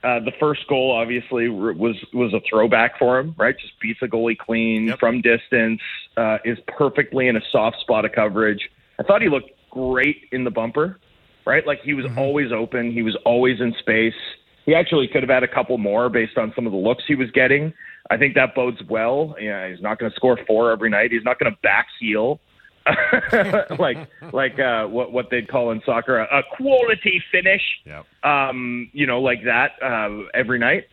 Uh, 0.04 0.20
the 0.20 0.32
first 0.38 0.66
goal 0.68 0.92
obviously 0.92 1.48
was 1.48 1.96
was 2.12 2.32
a 2.32 2.40
throwback 2.48 2.98
for 2.98 3.18
him, 3.18 3.34
right? 3.36 3.58
Just 3.58 3.72
beats 3.80 3.98
the 4.00 4.06
goalie 4.06 4.38
clean 4.38 4.94
from 5.00 5.20
distance, 5.20 5.80
uh, 6.16 6.38
is 6.44 6.58
perfectly 6.68 7.26
in 7.26 7.36
a 7.36 7.40
soft 7.50 7.80
spot 7.80 8.04
of 8.04 8.12
coverage. 8.12 8.70
I 9.00 9.02
thought 9.02 9.20
he 9.20 9.28
looked 9.28 9.50
great 9.76 10.22
in 10.32 10.44
the 10.44 10.50
bumper, 10.50 10.98
right? 11.46 11.66
Like 11.66 11.80
he 11.82 11.94
was 11.94 12.06
always 12.16 12.52
open, 12.52 12.92
he 12.92 13.02
was 13.02 13.16
always 13.24 13.60
in 13.60 13.74
space. 13.78 14.14
He 14.64 14.74
actually 14.74 15.06
could 15.06 15.22
have 15.22 15.30
had 15.30 15.42
a 15.44 15.48
couple 15.48 15.78
more 15.78 16.08
based 16.08 16.36
on 16.38 16.52
some 16.56 16.66
of 16.66 16.72
the 16.72 16.78
looks 16.78 17.04
he 17.06 17.14
was 17.14 17.30
getting. 17.30 17.72
I 18.10 18.16
think 18.16 18.34
that 18.34 18.54
bodes 18.54 18.78
well. 18.88 19.36
Yeah, 19.40 19.68
he's 19.68 19.80
not 19.80 19.98
going 19.98 20.10
to 20.10 20.16
score 20.16 20.38
four 20.46 20.72
every 20.72 20.90
night. 20.90 21.12
He's 21.12 21.24
not 21.24 21.38
going 21.38 21.52
to 21.52 21.58
back 21.62 21.86
heel. 22.00 22.40
like 23.78 23.96
like 24.32 24.58
uh, 24.58 24.86
what 24.86 25.12
what 25.12 25.26
they'd 25.30 25.48
call 25.48 25.72
in 25.72 25.82
soccer 25.84 26.18
a, 26.18 26.38
a 26.38 26.42
quality 26.56 27.22
finish. 27.32 27.62
Um, 28.22 28.90
you 28.92 29.06
know, 29.06 29.20
like 29.20 29.44
that 29.44 29.72
uh, 29.82 30.28
every 30.34 30.58
night. 30.58 30.84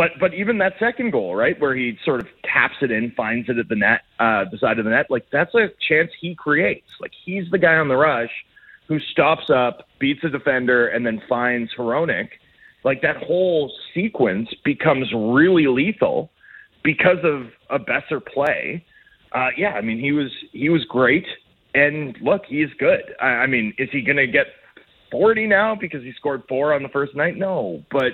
But 0.00 0.12
but 0.18 0.32
even 0.32 0.56
that 0.58 0.78
second 0.78 1.10
goal, 1.10 1.36
right, 1.36 1.60
where 1.60 1.74
he 1.74 1.98
sort 2.06 2.20
of 2.20 2.28
taps 2.42 2.76
it 2.80 2.90
in, 2.90 3.10
finds 3.10 3.50
it 3.50 3.58
at 3.58 3.68
the 3.68 3.76
net, 3.76 4.00
uh, 4.18 4.46
the 4.50 4.56
side 4.56 4.78
of 4.78 4.86
the 4.86 4.90
net, 4.92 5.10
like 5.10 5.26
that's 5.30 5.54
a 5.54 5.68
chance 5.86 6.10
he 6.18 6.34
creates. 6.34 6.88
Like 7.02 7.12
he's 7.22 7.50
the 7.50 7.58
guy 7.58 7.74
on 7.74 7.88
the 7.88 7.96
rush 7.96 8.30
who 8.88 8.98
stops 8.98 9.50
up, 9.50 9.86
beats 9.98 10.24
a 10.24 10.30
defender, 10.30 10.88
and 10.88 11.04
then 11.04 11.20
finds 11.28 11.74
Hronek. 11.74 12.30
Like 12.82 13.02
that 13.02 13.18
whole 13.18 13.70
sequence 13.92 14.48
becomes 14.64 15.12
really 15.12 15.66
lethal 15.66 16.30
because 16.82 17.22
of 17.22 17.48
a 17.68 17.78
better 17.78 18.20
play. 18.20 18.86
Uh, 19.32 19.48
yeah, 19.58 19.74
I 19.74 19.82
mean 19.82 19.98
he 19.98 20.12
was 20.12 20.30
he 20.52 20.70
was 20.70 20.82
great, 20.86 21.26
and 21.74 22.16
look, 22.22 22.46
he's 22.48 22.72
good. 22.78 23.14
I, 23.20 23.26
I 23.26 23.46
mean, 23.46 23.74
is 23.76 23.90
he 23.92 24.00
going 24.00 24.16
to 24.16 24.26
get 24.26 24.46
40 25.10 25.46
now 25.46 25.74
because 25.74 26.02
he 26.02 26.12
scored 26.12 26.44
four 26.48 26.72
on 26.72 26.82
the 26.82 26.88
first 26.88 27.14
night? 27.14 27.36
No, 27.36 27.84
but 27.90 28.12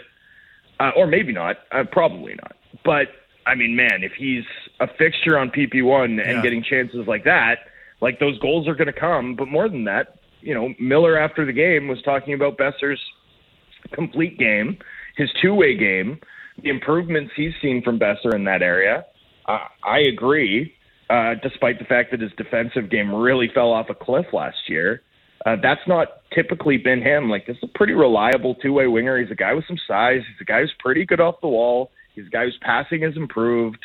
uh, 0.81 0.91
or 0.97 1.07
maybe 1.07 1.33
not. 1.33 1.57
Uh, 1.72 1.85
probably 1.91 2.35
not. 2.35 2.57
But 2.85 3.09
I 3.47 3.55
mean, 3.55 3.77
man, 3.77 4.03
if 4.03 4.12
he's 4.18 4.45
a 4.81 4.89
fixture 4.99 5.39
on 5.39 5.51
PP1 5.51 6.05
and 6.05 6.18
Yeah. 6.18 6.43
getting 6.43 6.62
chances 6.62 7.07
like 7.07 7.24
that, 7.24 7.59
like 8.01 8.18
those 8.18 8.39
goals 8.41 8.66
are 8.68 8.74
going 8.74 8.93
to 8.93 8.99
come. 9.01 9.37
But 9.37 9.49
more 9.49 9.68
than 9.68 9.85
that, 9.85 10.16
you 10.41 10.53
know, 10.55 10.74
Miller 10.79 11.16
after 11.18 11.45
the 11.47 11.53
game 11.53 11.89
was 11.89 12.03
talking 12.03 12.35
about 12.35 12.59
Boeser's 12.59 13.01
complete 13.93 14.39
game, 14.39 14.79
his 15.16 15.31
two-way 15.41 15.77
game, 15.77 16.18
the 16.62 16.70
improvements 16.70 17.33
he's 17.37 17.53
seen 17.62 17.83
from 17.83 17.99
Besser 17.99 18.35
in 18.35 18.45
that 18.45 18.62
area. 18.62 19.05
Uh, 19.47 19.59
I 19.85 20.01
agree. 20.01 20.72
Uh, 21.09 21.35
despite 21.41 21.79
the 21.79 21.85
fact 21.85 22.11
that 22.11 22.20
his 22.20 22.33
defensive 22.37 22.91
game 22.91 23.14
really 23.14 23.49
fell 23.55 23.70
off 23.72 23.89
a 23.91 23.95
cliff 23.95 24.27
last 24.33 24.68
year, 24.68 25.03
uh, 25.47 25.57
that's 25.62 25.80
not 25.86 26.22
typically 26.34 26.76
been 26.76 27.01
him. 27.01 27.30
Like 27.30 27.47
this 27.47 27.57
is 27.57 27.62
a 27.62 27.78
pretty 27.78 27.92
reliable 27.92 28.57
two-way 28.57 28.88
winger. 28.88 29.18
He's 29.18 29.30
a 29.30 29.36
guy 29.36 29.55
with 29.55 29.64
some 29.66 29.78
size. 29.86 30.22
He's 30.28 30.40
a 30.40 30.44
guy 30.44 30.61
who's 30.61 30.74
pretty 30.80 31.07
good 31.07 31.20
off 31.20 31.36
the 31.40 31.49
wall. 31.49 31.90
He's 32.14 32.26
a 32.26 32.30
guy 32.30 32.44
whose 32.44 32.59
passing 32.61 33.03
has 33.03 33.16
improved, 33.16 33.84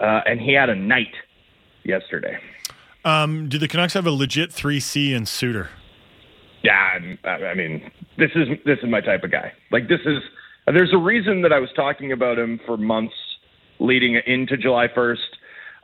uh, 0.00 0.22
and 0.24 0.40
he 0.40 0.54
had 0.54 0.70
a 0.70 0.74
night 0.74 1.14
yesterday. 1.84 2.38
Um, 3.04 3.48
do 3.48 3.58
the 3.58 3.68
Canucks 3.68 3.92
have 3.92 4.06
a 4.06 4.10
legit 4.10 4.52
three 4.52 4.80
C 4.80 5.12
in 5.12 5.26
Suter? 5.26 5.68
Yeah, 6.62 6.98
I 7.24 7.54
mean, 7.54 7.90
this 8.16 8.30
is 8.34 8.48
this 8.64 8.78
is 8.82 8.88
my 8.88 9.00
type 9.00 9.22
of 9.22 9.30
guy. 9.30 9.52
Like 9.70 9.88
this 9.88 10.00
is 10.06 10.18
there's 10.66 10.92
a 10.94 10.98
reason 10.98 11.42
that 11.42 11.52
I 11.52 11.60
was 11.60 11.70
talking 11.76 12.10
about 12.10 12.38
him 12.38 12.58
for 12.66 12.76
months 12.76 13.14
leading 13.78 14.20
into 14.26 14.56
July 14.56 14.88
1st. 14.88 15.18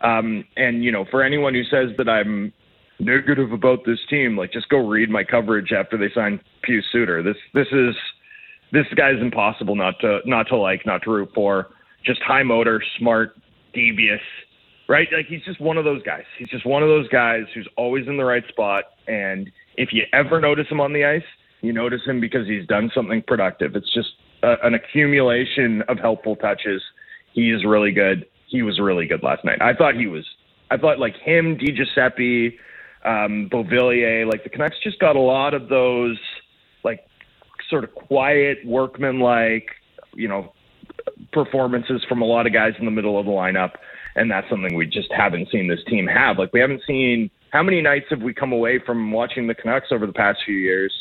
Um, 0.00 0.44
and 0.56 0.82
you 0.82 0.90
know, 0.90 1.04
for 1.10 1.22
anyone 1.22 1.54
who 1.54 1.62
says 1.64 1.90
that 1.98 2.08
I'm 2.08 2.52
negative 3.02 3.52
about 3.52 3.80
this 3.84 3.98
team, 4.08 4.36
like 4.36 4.52
just 4.52 4.68
go 4.68 4.78
read 4.78 5.10
my 5.10 5.24
coverage 5.24 5.72
after 5.72 5.96
they 5.98 6.12
signed 6.14 6.40
Pius 6.64 6.84
Suter. 6.92 7.22
This 7.22 7.36
this 7.54 7.68
is 7.72 7.94
this 8.72 8.86
guy's 8.96 9.20
impossible 9.20 9.76
not 9.76 9.94
to 10.00 10.20
not 10.24 10.48
to 10.48 10.56
like, 10.56 10.86
not 10.86 11.02
to 11.02 11.10
root 11.10 11.30
for. 11.34 11.70
Just 12.04 12.20
high 12.22 12.42
motor, 12.42 12.82
smart, 12.98 13.36
devious, 13.74 14.20
right? 14.88 15.08
Like 15.12 15.26
he's 15.26 15.44
just 15.44 15.60
one 15.60 15.78
of 15.78 15.84
those 15.84 16.02
guys. 16.02 16.24
He's 16.38 16.48
just 16.48 16.66
one 16.66 16.82
of 16.82 16.88
those 16.88 17.08
guys 17.08 17.42
who's 17.54 17.68
always 17.76 18.08
in 18.08 18.16
the 18.16 18.24
right 18.24 18.42
spot. 18.48 18.84
And 19.06 19.50
if 19.76 19.90
you 19.92 20.02
ever 20.12 20.40
notice 20.40 20.66
him 20.68 20.80
on 20.80 20.92
the 20.92 21.04
ice, 21.04 21.22
you 21.60 21.72
notice 21.72 22.00
him 22.04 22.20
because 22.20 22.46
he's 22.48 22.66
done 22.66 22.90
something 22.94 23.22
productive. 23.26 23.76
It's 23.76 23.92
just 23.92 24.08
a, 24.42 24.54
an 24.64 24.74
accumulation 24.74 25.82
of 25.88 25.98
helpful 25.98 26.34
touches. 26.36 26.82
He 27.32 27.50
is 27.50 27.64
really 27.64 27.92
good. 27.92 28.26
He 28.48 28.62
was 28.62 28.80
really 28.80 29.06
good 29.06 29.22
last 29.22 29.44
night. 29.44 29.62
I 29.62 29.74
thought 29.74 29.94
he 29.94 30.06
was. 30.06 30.24
I 30.70 30.76
thought 30.76 30.98
like 30.98 31.14
him, 31.16 31.56
Di 31.56 31.70
Giuseppe, 31.70 32.58
um, 33.04 33.48
Beauvillier, 33.50 34.30
like 34.30 34.44
the 34.44 34.50
Canucks 34.50 34.76
just 34.82 34.98
got 34.98 35.16
a 35.16 35.20
lot 35.20 35.54
of 35.54 35.68
those 35.68 36.18
like 36.84 37.06
sort 37.68 37.84
of 37.84 37.94
quiet 37.94 38.58
workman-like, 38.64 39.68
you 40.14 40.28
know, 40.28 40.52
performances 41.32 42.04
from 42.08 42.22
a 42.22 42.24
lot 42.24 42.46
of 42.46 42.52
guys 42.52 42.74
in 42.78 42.84
the 42.84 42.90
middle 42.90 43.18
of 43.18 43.26
the 43.26 43.32
lineup, 43.32 43.72
and 44.14 44.30
that's 44.30 44.48
something 44.48 44.74
we 44.76 44.86
just 44.86 45.10
haven't 45.12 45.48
seen 45.50 45.68
this 45.68 45.80
team 45.88 46.06
have. 46.06 46.38
Like 46.38 46.52
we 46.52 46.60
haven't 46.60 46.82
seen 46.86 47.30
how 47.50 47.62
many 47.62 47.80
nights 47.80 48.06
have 48.10 48.22
we 48.22 48.34
come 48.34 48.52
away 48.52 48.78
from 48.84 49.12
watching 49.12 49.46
the 49.46 49.54
Canucks 49.54 49.88
over 49.90 50.06
the 50.06 50.12
past 50.12 50.40
few 50.44 50.56
years 50.56 50.92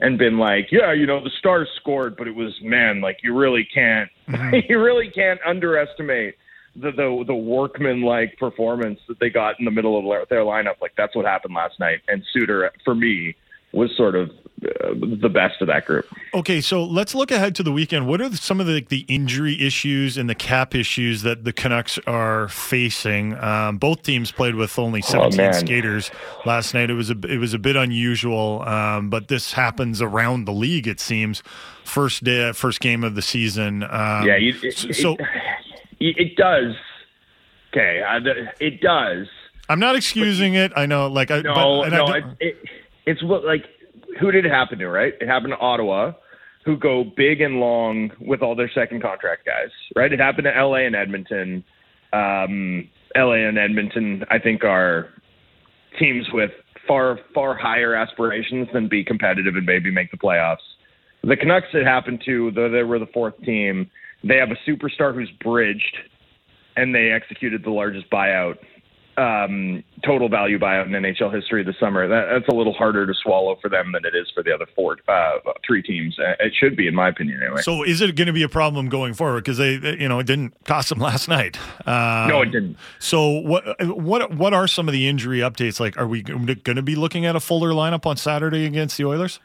and 0.00 0.18
been 0.18 0.38
like, 0.38 0.68
yeah, 0.72 0.92
you 0.92 1.06
know, 1.06 1.22
the 1.22 1.30
Stars 1.38 1.68
scored, 1.76 2.16
but 2.16 2.26
it 2.26 2.34
was 2.34 2.52
man, 2.62 3.00
like 3.00 3.18
you 3.22 3.34
really 3.34 3.66
can't, 3.72 4.10
you 4.68 4.80
really 4.80 5.10
can't 5.10 5.40
underestimate 5.46 6.34
the 6.76 6.90
the, 6.90 7.24
the 7.26 7.34
workman-like 7.34 8.38
performance 8.38 9.00
that 9.08 9.18
they 9.20 9.30
got 9.30 9.58
in 9.58 9.64
the 9.64 9.70
middle 9.70 9.98
of 9.98 10.28
their, 10.28 10.40
lineup. 10.40 10.80
Like 10.80 10.92
that's 10.96 11.14
what 11.14 11.24
happened 11.24 11.54
last 11.54 11.78
night, 11.80 12.00
and 12.08 12.24
Suter 12.32 12.70
for 12.84 12.94
me 12.94 13.36
was 13.72 13.90
sort 13.96 14.14
of 14.14 14.30
uh, 14.30 14.94
the 15.20 15.28
best 15.28 15.60
of 15.60 15.66
that 15.66 15.84
group. 15.84 16.06
Okay, 16.32 16.60
so 16.60 16.84
let's 16.84 17.14
look 17.14 17.30
ahead 17.30 17.54
to 17.56 17.62
the 17.62 17.72
weekend. 17.72 18.06
What 18.06 18.20
are 18.20 18.34
some 18.36 18.60
of 18.60 18.66
the, 18.66 18.80
the 18.88 19.00
injury 19.08 19.60
issues 19.60 20.16
and 20.16 20.30
the 20.30 20.34
cap 20.34 20.74
issues 20.74 21.22
that 21.22 21.44
the 21.44 21.52
Canucks 21.52 21.98
are 22.06 22.48
facing? 22.48 23.36
Um, 23.42 23.78
both 23.78 24.02
teams 24.02 24.30
played 24.30 24.54
with 24.54 24.78
only 24.78 25.02
17 25.02 25.36
man. 25.36 25.52
skaters 25.52 26.10
last 26.46 26.72
night. 26.72 26.88
It 26.88 26.94
was 26.94 27.10
a 27.10 27.18
it 27.28 27.38
was 27.38 27.52
a 27.52 27.58
bit 27.58 27.76
unusual, 27.76 28.62
um, 28.62 29.10
but 29.10 29.28
this 29.28 29.52
happens 29.52 30.00
around 30.00 30.44
the 30.44 30.52
league. 30.52 30.86
It 30.86 31.00
seems 31.00 31.42
first 31.84 32.24
day, 32.24 32.52
first 32.52 32.80
game 32.80 33.02
of 33.04 33.16
the 33.16 33.22
season. 33.22 33.82
Um, 33.82 34.26
yeah, 34.26 34.36
you, 34.36 34.54
it, 34.62 34.94
so 34.94 35.16
it, 35.18 35.20
it 36.00 36.36
does. 36.36 36.74
Okay, 37.72 38.02
the- 38.22 38.52
it 38.64 38.80
does. 38.80 39.26
I'm 39.68 39.80
not 39.80 39.96
excusing 39.96 40.54
it. 40.54 40.72
I 40.76 40.86
know, 40.86 41.08
like 41.08 41.30
I 41.30 41.40
No, 41.40 41.54
but, 41.54 41.82
and 41.82 41.92
no, 41.92 42.12
it, 42.12 42.24
it, 42.40 42.56
it's 43.06 43.22
what 43.22 43.44
like 43.44 43.64
who 44.20 44.30
did 44.30 44.46
it 44.46 44.50
happen 44.50 44.78
to? 44.78 44.88
Right, 44.88 45.14
it 45.20 45.26
happened 45.26 45.52
to 45.52 45.58
Ottawa, 45.58 46.12
who 46.64 46.76
go 46.76 47.04
big 47.04 47.40
and 47.40 47.60
long 47.60 48.10
with 48.20 48.42
all 48.42 48.54
their 48.54 48.70
second 48.74 49.02
contract 49.02 49.46
guys. 49.46 49.70
Right, 49.96 50.12
it 50.12 50.20
happened 50.20 50.44
to 50.44 50.56
L.A. 50.56 50.86
and 50.86 50.94
Edmonton. 50.94 51.64
Um, 52.12 52.88
L.A. 53.16 53.48
and 53.48 53.58
Edmonton, 53.58 54.24
I 54.30 54.38
think, 54.38 54.64
are 54.64 55.08
teams 55.98 56.26
with 56.32 56.50
far 56.86 57.18
far 57.34 57.56
higher 57.56 57.94
aspirations 57.94 58.68
than 58.72 58.88
be 58.88 59.04
competitive 59.04 59.56
and 59.56 59.66
maybe 59.66 59.90
make 59.90 60.10
the 60.10 60.16
playoffs. 60.16 60.58
The 61.22 61.36
Canucks 61.36 61.68
it 61.72 61.86
happened 61.86 62.22
to, 62.26 62.50
though 62.50 62.68
they 62.68 62.82
were 62.82 62.98
the 62.98 63.06
fourth 63.06 63.40
team. 63.42 63.90
They 64.26 64.36
have 64.36 64.50
a 64.50 64.56
superstar 64.68 65.14
who's 65.14 65.30
bridged, 65.42 65.96
and 66.76 66.94
they 66.94 67.10
executed 67.10 67.62
the 67.62 67.70
largest 67.70 68.10
buyout, 68.10 68.56
um, 69.16 69.84
total 70.04 70.28
value 70.28 70.58
buyout 70.58 70.86
in 70.86 70.92
NHL 70.92 71.32
history 71.32 71.62
this 71.62 71.76
summer. 71.78 72.08
That, 72.08 72.26
that's 72.32 72.48
a 72.48 72.54
little 72.54 72.72
harder 72.72 73.06
to 73.06 73.12
swallow 73.22 73.56
for 73.60 73.68
them 73.68 73.92
than 73.92 74.04
it 74.04 74.16
is 74.16 74.28
for 74.34 74.42
the 74.42 74.52
other 74.52 74.66
four, 74.74 74.96
uh, 75.06 75.52
three 75.64 75.82
teams. 75.82 76.18
Uh, 76.18 76.32
It 76.40 76.52
should 76.58 76.74
be, 76.74 76.88
in 76.88 76.94
my 76.94 77.10
opinion, 77.10 77.40
anyway. 77.42 77.60
So 77.62 77.84
is 77.84 78.00
it 78.00 78.16
going 78.16 78.26
to 78.26 78.32
be 78.32 78.42
a 78.42 78.48
problem 78.48 78.88
going 78.88 79.14
forward? 79.14 79.44
Because 79.44 79.58
they, 79.58 79.76
they- 79.76 79.98
you 80.00 80.08
know, 80.08 80.18
it 80.18 80.26
didn't 80.26 80.64
cost 80.64 80.88
them 80.88 80.98
last 81.10 81.28
night. 81.28 81.58
Um, 81.86 82.28
No, 82.28 82.42
it 82.42 82.50
didn't. 82.50 82.76
So 82.98 83.28
what, 83.28 83.64
what, 83.86 84.34
what 84.34 84.52
are 84.54 84.66
some 84.66 84.88
of 84.88 84.92
the 84.92 85.06
injury 85.06 85.38
updates? 85.40 85.78
Like, 85.78 85.96
are 85.96 86.08
we 86.08 86.22
going 86.22 86.46
to 86.76 86.82
be 86.82 86.96
looking 86.96 87.24
at 87.26 87.36
a 87.36 87.40
fuller 87.40 87.70
lineup 87.70 88.06
on 88.06 88.16
Saturday 88.16 88.64
against 88.64 88.96
the 88.96 89.04
Oilers? 89.04 89.38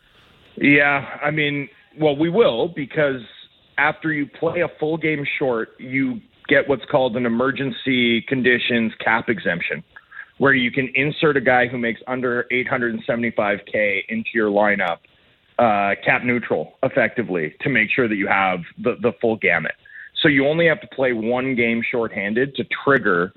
Yeah, 0.55 1.19
I 1.21 1.31
mean, 1.31 1.69
well, 1.99 2.15
we 2.15 2.29
will 2.29 2.69
because 2.69 3.21
after 3.79 4.11
you 4.11 4.27
play 4.27 4.61
a 4.61 4.67
full 4.79 4.97
game 4.97 5.25
short, 5.39 5.69
you 5.79 6.19
get 6.47 6.67
what's 6.67 6.85
called 6.91 7.15
an 7.15 7.25
emergency 7.25 8.21
conditions 8.23 8.91
cap 9.03 9.29
exemption, 9.29 9.83
where 10.37 10.53
you 10.53 10.71
can 10.71 10.91
insert 10.95 11.37
a 11.37 11.41
guy 11.41 11.67
who 11.67 11.77
makes 11.77 12.01
under 12.07 12.45
875k 12.51 14.01
into 14.09 14.29
your 14.33 14.49
lineup, 14.49 14.97
uh, 15.57 15.95
cap 16.03 16.23
neutral, 16.23 16.73
effectively, 16.83 17.55
to 17.61 17.69
make 17.69 17.89
sure 17.89 18.07
that 18.07 18.15
you 18.15 18.27
have 18.27 18.59
the 18.77 18.95
the 19.01 19.13
full 19.21 19.37
gamut. 19.37 19.73
So 20.21 20.27
you 20.27 20.45
only 20.45 20.67
have 20.67 20.81
to 20.81 20.87
play 20.87 21.13
one 21.13 21.55
game 21.55 21.81
shorthanded 21.89 22.55
to 22.55 22.65
trigger 22.83 23.31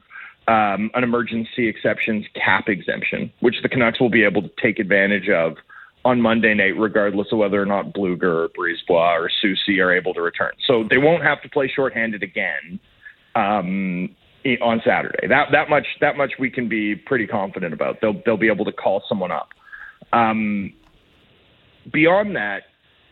um, 0.48 0.90
an 0.94 1.04
emergency 1.04 1.68
exceptions 1.68 2.26
cap 2.34 2.68
exemption, 2.68 3.32
which 3.40 3.54
the 3.62 3.68
Canucks 3.68 4.00
will 4.00 4.10
be 4.10 4.24
able 4.24 4.42
to 4.42 4.50
take 4.60 4.80
advantage 4.80 5.28
of 5.28 5.54
on 6.04 6.20
Monday 6.20 6.54
night, 6.54 6.76
regardless 6.78 7.28
of 7.32 7.38
whether 7.38 7.60
or 7.60 7.66
not 7.66 7.92
Blueger 7.92 8.24
or 8.44 8.48
Brisebois 8.48 9.20
or 9.20 9.30
Soucy 9.42 9.78
are 9.80 9.92
able 9.92 10.14
to 10.14 10.22
return. 10.22 10.52
So 10.66 10.84
they 10.88 10.98
won't 10.98 11.22
have 11.22 11.40
to 11.42 11.48
play 11.48 11.70
shorthanded 11.74 12.22
again 12.22 12.80
um, 13.34 14.14
on 14.60 14.82
Saturday. 14.84 15.28
That 15.28 15.48
that 15.52 15.70
much 15.70 15.86
that 16.00 16.16
much 16.16 16.32
we 16.38 16.50
can 16.50 16.68
be 16.68 16.96
pretty 16.96 17.26
confident 17.26 17.72
about. 17.72 18.00
They'll 18.00 18.20
they'll 18.24 18.36
be 18.36 18.50
able 18.50 18.64
to 18.64 18.72
call 18.72 19.02
someone 19.08 19.30
up. 19.30 19.50
Um, 20.12 20.72
beyond 21.92 22.36
that, 22.36 22.62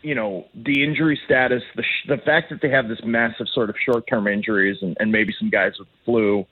you 0.03 0.15
know, 0.15 0.47
the 0.55 0.83
injury 0.83 1.19
status, 1.25 1.63
the 1.77 1.83
sh- 1.83 2.09
the 2.09 2.19
fact 2.19 2.51
that 2.51 2.61
they 2.63 2.71
have 2.71 2.89
this 2.89 3.01
massive 3.05 3.47
sort 3.55 3.71
of 3.71 3.77
short 3.85 4.05
term 4.09 4.27
injuries 4.27 4.79
and, 4.83 4.97
and 4.99 5.13
maybe 5.13 5.35
some 5.39 5.51
guys 5.51 5.73
with 5.79 5.89
flu. 6.05 6.45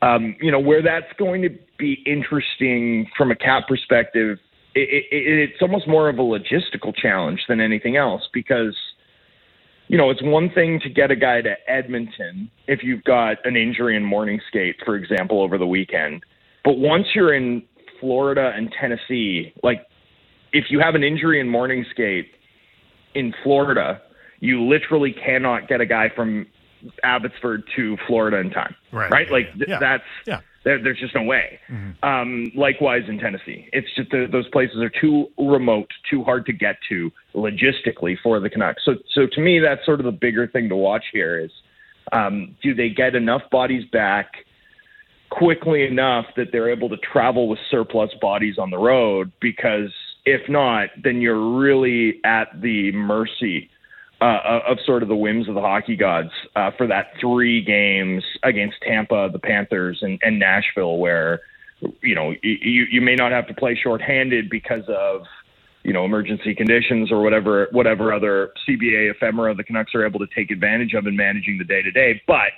Um, 0.00 0.36
you 0.40 0.52
know, 0.52 0.60
where 0.60 0.80
that's 0.80 1.12
going 1.18 1.42
to 1.42 1.50
be 1.76 2.04
interesting 2.06 3.08
from 3.16 3.32
a 3.32 3.36
cap 3.36 3.66
perspective, 3.66 4.38
it, 4.74 5.06
it, 5.10 5.50
it's 5.50 5.62
almost 5.62 5.88
more 5.88 6.08
of 6.08 6.18
a 6.18 6.22
logistical 6.22 6.94
challenge 6.94 7.40
than 7.48 7.60
anything 7.60 7.96
else 7.96 8.22
because, 8.32 8.76
you 9.88 9.96
know, 9.96 10.10
it's 10.10 10.22
one 10.22 10.50
thing 10.50 10.80
to 10.80 10.88
get 10.90 11.10
a 11.10 11.16
guy 11.16 11.40
to 11.42 11.54
Edmonton 11.66 12.50
if 12.66 12.80
you've 12.82 13.04
got 13.04 13.38
an 13.44 13.56
injury 13.56 13.96
in 13.96 14.04
morning 14.04 14.40
skate, 14.48 14.76
for 14.84 14.96
example, 14.96 15.42
over 15.42 15.58
the 15.58 15.66
weekend. 15.66 16.22
But 16.64 16.78
once 16.78 17.06
you're 17.14 17.34
in 17.34 17.62
Florida 18.00 18.52
and 18.54 18.72
Tennessee, 18.78 19.52
like 19.62 19.86
if 20.52 20.66
you 20.70 20.80
have 20.80 20.94
an 20.94 21.04
injury 21.04 21.40
in 21.40 21.48
morning 21.48 21.84
skate 21.90 22.28
in 23.14 23.34
Florida, 23.42 24.00
you 24.40 24.62
literally 24.62 25.12
cannot 25.12 25.68
get 25.68 25.80
a 25.80 25.86
guy 25.86 26.08
from 26.14 26.46
Abbotsford 27.02 27.64
to 27.76 27.96
Florida 28.06 28.38
in 28.38 28.50
time. 28.50 28.74
Right. 28.92 29.10
Right. 29.10 29.30
Like 29.30 29.52
th- 29.54 29.68
Yeah. 29.68 29.78
that's 29.78 30.04
Yeah. 30.26 30.40
There, 30.68 30.82
there's 30.82 31.00
just 31.00 31.14
no 31.14 31.22
way. 31.22 31.58
Um, 32.02 32.52
likewise 32.54 33.02
in 33.08 33.18
Tennessee, 33.18 33.70
it's 33.72 33.88
just 33.96 34.10
the, 34.10 34.26
those 34.30 34.46
places 34.48 34.76
are 34.82 34.90
too 35.00 35.28
remote, 35.38 35.90
too 36.10 36.22
hard 36.22 36.44
to 36.44 36.52
get 36.52 36.76
to 36.90 37.10
logistically 37.34 38.16
for 38.22 38.38
the 38.38 38.50
Canucks. 38.50 38.82
So, 38.84 38.96
so 39.14 39.26
to 39.32 39.40
me, 39.40 39.60
that's 39.60 39.84
sort 39.86 39.98
of 39.98 40.04
the 40.04 40.12
bigger 40.12 40.46
thing 40.46 40.68
to 40.68 40.76
watch 40.76 41.04
here 41.10 41.38
is 41.38 41.50
um, 42.12 42.54
do 42.62 42.74
they 42.74 42.90
get 42.90 43.14
enough 43.14 43.42
bodies 43.50 43.84
back 43.92 44.32
quickly 45.30 45.86
enough 45.86 46.26
that 46.36 46.48
they're 46.52 46.70
able 46.70 46.90
to 46.90 46.98
travel 46.98 47.48
with 47.48 47.58
surplus 47.70 48.10
bodies 48.20 48.58
on 48.58 48.70
the 48.70 48.78
road? 48.78 49.32
Because 49.40 49.90
if 50.26 50.50
not, 50.50 50.90
then 51.02 51.22
you're 51.22 51.58
really 51.58 52.20
at 52.24 52.48
the 52.60 52.92
mercy 52.92 53.70
uh, 54.20 54.60
of 54.66 54.78
sort 54.84 55.02
of 55.02 55.08
the 55.08 55.16
whims 55.16 55.48
of 55.48 55.54
the 55.54 55.60
hockey 55.60 55.96
gods 55.96 56.30
uh, 56.56 56.70
for 56.76 56.86
that 56.86 57.12
three 57.20 57.62
games 57.62 58.24
against 58.42 58.76
Tampa, 58.82 59.28
the 59.32 59.38
Panthers, 59.38 59.98
and, 60.02 60.18
and 60.22 60.38
Nashville, 60.38 60.98
where 60.98 61.40
you 62.02 62.14
know 62.14 62.34
you 62.42 62.86
you 62.90 63.00
may 63.00 63.14
not 63.14 63.30
have 63.30 63.46
to 63.46 63.54
play 63.54 63.78
shorthanded 63.80 64.50
because 64.50 64.82
of 64.88 65.22
you 65.84 65.92
know 65.92 66.04
emergency 66.04 66.54
conditions 66.54 67.12
or 67.12 67.22
whatever 67.22 67.68
whatever 67.70 68.12
other 68.12 68.50
CBA 68.68 69.12
ephemera 69.12 69.54
the 69.54 69.62
Canucks 69.62 69.94
are 69.94 70.04
able 70.04 70.18
to 70.18 70.26
take 70.34 70.50
advantage 70.50 70.94
of 70.94 71.06
in 71.06 71.16
managing 71.16 71.58
the 71.58 71.64
day 71.64 71.82
to 71.82 71.90
day, 71.92 72.20
but 72.26 72.50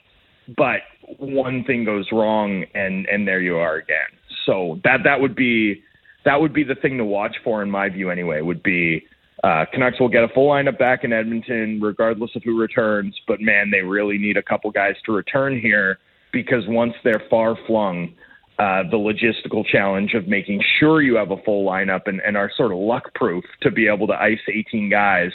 but 0.57 0.81
one 1.19 1.65
thing 1.65 1.85
goes 1.85 2.07
wrong 2.11 2.65
and 2.75 3.07
and 3.07 3.29
there 3.29 3.41
you 3.41 3.57
are 3.57 3.77
again. 3.77 4.09
So 4.47 4.81
that 4.85 5.01
that 5.05 5.21
would 5.21 5.37
be 5.37 5.83
that 6.25 6.41
would 6.41 6.53
be 6.53 6.65
the 6.65 6.75
thing 6.75 6.97
to 6.99 7.05
watch 7.05 7.37
for 7.45 7.63
in 7.63 7.71
my 7.71 7.91
view 7.91 8.11
anyway. 8.11 8.41
Would 8.41 8.63
be 8.63 9.05
uh, 9.43 9.65
Canucks 9.73 9.99
will 10.01 10.09
get 10.09 10.23
a 10.25 10.29
full 10.29 10.49
lineup 10.49 10.79
back 10.79 11.05
in 11.05 11.13
Edmonton 11.13 11.81
regardless 11.81 12.35
of 12.37 12.43
who 12.43 12.59
returns, 12.59 13.19
but 13.27 13.41
man, 13.41 13.71
they 13.71 13.81
really 13.83 14.19
need 14.19 14.37
a 14.37 14.43
couple 14.43 14.71
guys 14.71 14.95
to 15.07 15.13
return 15.13 15.59
here 15.61 15.99
because 16.33 16.67
once 16.67 16.95
they're 17.05 17.23
far 17.31 17.57
flung. 17.67 18.15
Uh, 18.59 18.83
the 18.91 18.99
logistical 18.99 19.65
challenge 19.65 20.13
of 20.13 20.29
making 20.29 20.63
sure 20.79 21.01
you 21.01 21.15
have 21.17 21.31
a 21.31 21.37
full 21.45 21.65
lineup 21.65 22.03
and, 22.05 22.21
and 22.21 22.37
are 22.37 22.51
sort 22.59 22.71
of 22.71 22.77
luck 22.77 23.15
proof 23.15 23.43
to 23.63 23.71
be 23.71 23.89
able 23.89 24.07
to 24.07 24.13
ice 24.13 24.39
18 24.53 24.91
guys 24.91 25.33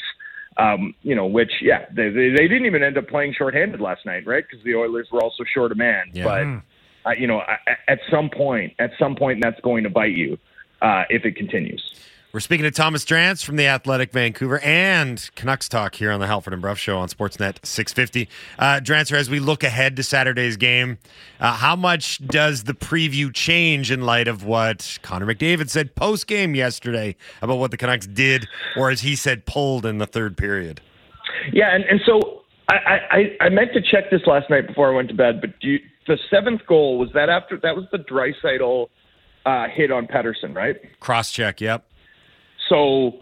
um, 0.57 0.93
you 1.01 1.15
know, 1.15 1.25
which 1.25 1.51
yeah, 1.61 1.85
they, 1.91 2.09
they 2.09 2.29
they 2.29 2.47
didn't 2.47 2.65
even 2.65 2.83
end 2.83 2.97
up 2.97 3.07
playing 3.07 3.33
shorthanded 3.37 3.81
last 3.81 4.05
night, 4.05 4.25
right? 4.25 4.43
Because 4.49 4.63
the 4.63 4.75
Oilers 4.75 5.09
were 5.11 5.21
also 5.21 5.43
short 5.43 5.71
a 5.71 5.75
man. 5.75 6.11
Yeah. 6.13 6.23
But 7.03 7.09
uh, 7.09 7.13
you 7.13 7.27
know, 7.27 7.39
I- 7.39 7.57
I- 7.67 7.91
at 7.91 7.99
some 8.09 8.29
point, 8.29 8.73
at 8.79 8.91
some 8.97 9.15
point, 9.15 9.39
that's 9.41 9.59
going 9.61 9.83
to 9.83 9.89
bite 9.89 10.15
you 10.15 10.37
uh, 10.81 11.03
if 11.09 11.25
it 11.25 11.35
continues. 11.35 11.83
We're 12.35 12.41
speaking 12.41 12.65
to 12.65 12.71
Thomas 12.71 13.05
Drance 13.05 13.45
from 13.45 13.55
the 13.55 13.65
Athletic 13.67 14.11
Vancouver 14.11 14.59
and 14.59 15.29
Canucks 15.35 15.69
Talk 15.69 15.95
here 15.95 16.11
on 16.11 16.19
the 16.19 16.27
Halford 16.27 16.51
and 16.51 16.61
Brough 16.61 16.73
Show 16.73 16.97
on 16.97 17.07
Sportsnet 17.07 17.65
650. 17.65 18.27
Uh, 18.59 18.81
Drancer, 18.83 19.15
as 19.15 19.29
we 19.29 19.39
look 19.39 19.63
ahead 19.63 19.95
to 19.95 20.03
Saturday's 20.03 20.57
game, 20.57 20.97
uh, 21.39 21.53
how 21.53 21.77
much 21.77 22.17
does 22.27 22.65
the 22.65 22.73
preview 22.73 23.33
change 23.33 23.89
in 23.89 24.01
light 24.01 24.27
of 24.27 24.43
what 24.43 24.99
Connor 25.01 25.25
McDavid 25.25 25.69
said 25.69 25.95
post 25.95 26.27
game 26.27 26.55
yesterday 26.55 27.15
about 27.41 27.57
what 27.57 27.71
the 27.71 27.77
Canucks 27.77 28.05
did, 28.05 28.49
or 28.75 28.89
as 28.89 28.99
he 28.99 29.15
said, 29.15 29.45
pulled 29.45 29.85
in 29.85 29.99
the 29.99 30.05
third 30.05 30.35
period? 30.35 30.81
Yeah, 31.53 31.73
and, 31.73 31.85
and 31.85 32.01
so 32.05 32.41
I, 32.67 32.75
I 33.11 33.45
I 33.45 33.47
meant 33.47 33.71
to 33.75 33.81
check 33.81 34.11
this 34.11 34.27
last 34.27 34.49
night 34.49 34.67
before 34.67 34.91
I 34.91 34.93
went 34.93 35.07
to 35.07 35.15
bed, 35.15 35.39
but 35.39 35.57
do 35.61 35.69
you, 35.69 35.79
the 36.05 36.17
seventh 36.29 36.65
goal 36.67 36.97
was 36.97 37.07
that 37.13 37.29
after 37.29 37.57
that 37.63 37.77
was 37.77 37.85
the 37.93 37.99
Draisaitl 37.99 38.89
uh, 39.45 39.67
hit 39.73 39.89
on 39.89 40.05
Pettersson, 40.05 40.53
right? 40.53 40.75
Cross 40.99 41.31
check, 41.31 41.61
yep. 41.61 41.85
So, 42.69 43.19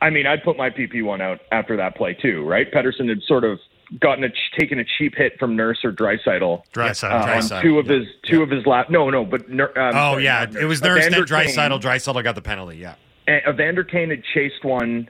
I 0.00 0.10
mean, 0.10 0.26
I'd 0.26 0.42
put 0.42 0.56
my 0.56 0.70
PP 0.70 1.02
one 1.02 1.20
out 1.20 1.40
after 1.50 1.76
that 1.76 1.96
play 1.96 2.14
too, 2.14 2.44
right? 2.44 2.70
Pettersson 2.70 3.08
had 3.08 3.22
sort 3.26 3.44
of 3.44 3.58
gotten 4.00 4.24
a 4.24 4.28
taken 4.58 4.78
a 4.78 4.84
cheap 4.98 5.14
hit 5.16 5.38
from 5.38 5.56
Nurse 5.56 5.84
or 5.84 5.92
Drysital 5.92 6.62
Draisaitl. 6.74 7.10
uh, 7.10 7.26
Draisaitl, 7.26 7.62
two 7.62 7.78
of 7.78 7.86
his 7.86 8.06
two 8.28 8.42
of 8.42 8.50
his 8.50 8.66
lap. 8.66 8.90
No, 8.90 9.10
no, 9.10 9.24
but 9.24 9.42
um, 9.50 9.60
oh, 9.76 9.92
sorry, 9.92 10.24
yeah. 10.24 10.44
It 10.44 10.64
was 10.64 10.82
Nurse. 10.82 11.04
Nurse, 11.04 11.04
then 11.04 11.14
Evander 11.14 11.26
Kane- 11.26 11.54
Draisaitl. 11.54 11.80
Draisaitl 11.80 12.22
got 12.24 12.34
the 12.34 12.42
penalty, 12.42 12.78
yeah. 12.78 12.94
and 13.26 13.42
Evander 13.48 13.84
Kane 13.84 14.10
had 14.10 14.22
chased 14.34 14.64
one 14.64 15.08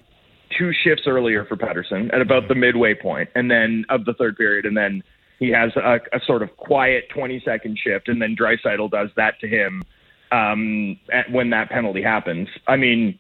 two 0.59 0.73
shifts 0.73 1.05
earlier 1.07 1.45
for 1.45 1.57
Pettersson 1.57 2.13
at 2.13 2.21
about 2.21 2.49
the 2.49 2.55
midway 2.55 2.95
point, 2.95 3.31
and 3.35 3.51
then 3.51 3.85
of 3.89 4.05
the 4.05 4.15
third 4.15 4.37
period, 4.37 4.67
and 4.67 4.77
then 4.77 5.03
he 5.39 5.51
has 5.51 5.75
a, 5.77 6.01
a 6.13 6.21
sort 6.27 6.43
of 6.43 6.57
quiet 6.57 7.09
20 7.09 7.43
second 7.45 7.79
shift, 7.79 8.09
and 8.09 8.21
then 8.21 8.37
Draisaitl 8.37 8.91
does 8.91 9.09
that 9.17 9.41
to 9.41 9.49
him 9.49 9.83
um, 10.31 10.99
at, 11.13 11.31
when 11.33 11.51
that 11.51 11.71
penalty 11.71 12.03
happens. 12.03 12.49
I 12.67 12.77
mean, 12.77 13.19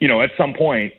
you 0.00 0.08
know, 0.08 0.20
at 0.22 0.30
some 0.36 0.54
point, 0.54 0.92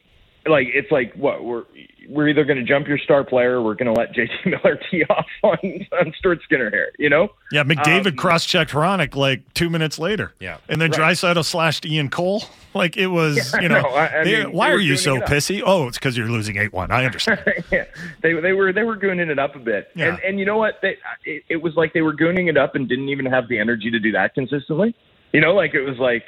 like 0.48 0.68
it's 0.74 0.92
like 0.92 1.14
what 1.16 1.44
we're 1.44 1.64
we're 2.08 2.28
either 2.28 2.44
going 2.44 2.58
to 2.58 2.64
jump 2.64 2.88
your 2.88 2.98
star 2.98 3.24
player, 3.24 3.58
or 3.60 3.62
we're 3.62 3.76
going 3.76 3.94
to 3.94 4.00
let 4.00 4.12
JT 4.16 4.46
Miller 4.48 4.80
tee 4.90 5.04
off 5.12 5.26
on, 5.44 5.58
on 6.00 6.12
Stuart 6.18 6.40
Skinner 6.44 6.72
here. 6.72 6.92
You 6.98 7.08
know? 7.10 7.30
Yeah, 7.52 7.64
McDavid 7.64 8.08
Um, 8.08 8.16
cross-checked 8.16 8.72
Hronek 8.72 9.16
like 9.16 9.54
two 9.54 9.70
minutes 9.70 10.00
later. 10.00 10.34
Yeah. 10.40 10.58
and 10.68 10.82
then 10.82 10.90
Right. 10.90 11.00
Draisaitl 11.16 11.46
slashed 11.46 11.86
Ian 11.86 12.10
Cole. 12.10 12.44
Like 12.76 12.98
it 12.98 13.08
was, 13.08 13.52
Yeah, 13.56 13.62
you 13.62 13.68
know, 13.70 13.82
no, 13.82 13.90
I- 13.90 14.20
I 14.20 14.24
they- 14.24 14.44
mean, 14.44 14.52
why 14.54 14.70
are 14.72 14.78
you 14.80 14.96
so 14.96 15.18
pissy? 15.22 15.64
Oh, 15.66 15.88
it's 15.88 15.98
because 15.98 16.16
you're 16.16 16.30
losing 16.30 16.58
eight 16.58 16.72
one. 16.72 16.92
I 16.92 17.04
understand. 17.04 17.42
yeah, 17.72 17.86
they 18.22 18.34
they 18.40 18.54
were 18.54 18.72
they 18.72 18.84
were 18.84 18.96
gooning 18.96 19.30
it 19.32 19.40
up 19.40 19.56
a 19.56 19.60
bit, 19.60 19.90
Yeah. 19.96 20.10
and 20.10 20.20
and 20.20 20.40
you 20.40 20.46
know 20.46 20.58
what? 20.58 20.76
They, 20.84 20.96
it, 21.26 21.44
it 21.50 21.56
was 21.64 21.74
like 21.76 21.94
they 21.94 22.02
were 22.04 22.14
gooning 22.14 22.48
it 22.48 22.58
up 22.58 22.76
and 22.76 22.88
didn't 22.88 23.10
even 23.10 23.26
have 23.26 23.48
the 23.50 23.58
energy 23.58 23.90
to 23.90 23.98
do 24.00 24.12
that 24.12 24.36
consistently. 24.36 24.94
You 25.34 25.42
know, 25.42 25.56
like 25.56 25.74
it 25.74 25.82
was 25.82 25.98
like 25.98 26.26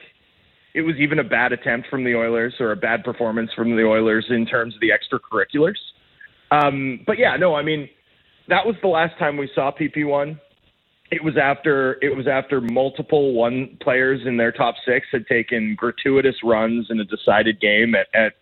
it 0.74 0.82
was 0.82 0.96
even 0.98 1.20
a 1.20 1.24
bad 1.24 1.52
attempt 1.52 1.90
from 1.90 2.04
the 2.04 2.16
Oilers 2.16 2.56
or 2.60 2.72
a 2.72 2.76
bad 2.76 3.04
performance 3.04 3.52
from 3.54 3.76
the 3.76 3.84
Oilers 3.84 4.26
in 4.30 4.46
terms 4.46 4.76
of 4.76 4.82
the 4.82 4.90
extracurriculars. 4.90 5.78
Um, 6.52 7.02
but 7.06 7.18
yeah, 7.18 7.36
no, 7.38 7.56
I 7.56 7.64
mean 7.64 7.90
that 8.48 8.66
was 8.66 8.76
the 8.82 8.88
last 8.88 9.18
time 9.18 9.38
we 9.38 9.50
saw 9.54 9.72
PP 9.72 10.06
one. 10.06 10.40
It 11.12 11.24
was 11.24 11.36
after 11.38 11.98
it 12.02 12.16
was 12.16 12.28
after 12.28 12.62
multiple 12.62 13.34
one 13.34 13.78
players 13.82 14.22
in 14.26 14.38
their 14.38 14.52
top 14.52 14.76
six 14.86 15.08
had 15.12 15.28
taken 15.28 15.76
gratuitous 15.76 16.36
runs 16.44 16.88
in 16.90 17.00
a 17.00 17.06
decided 17.06 17.60
game 17.60 17.96
at 17.96 18.08
at, 18.14 18.34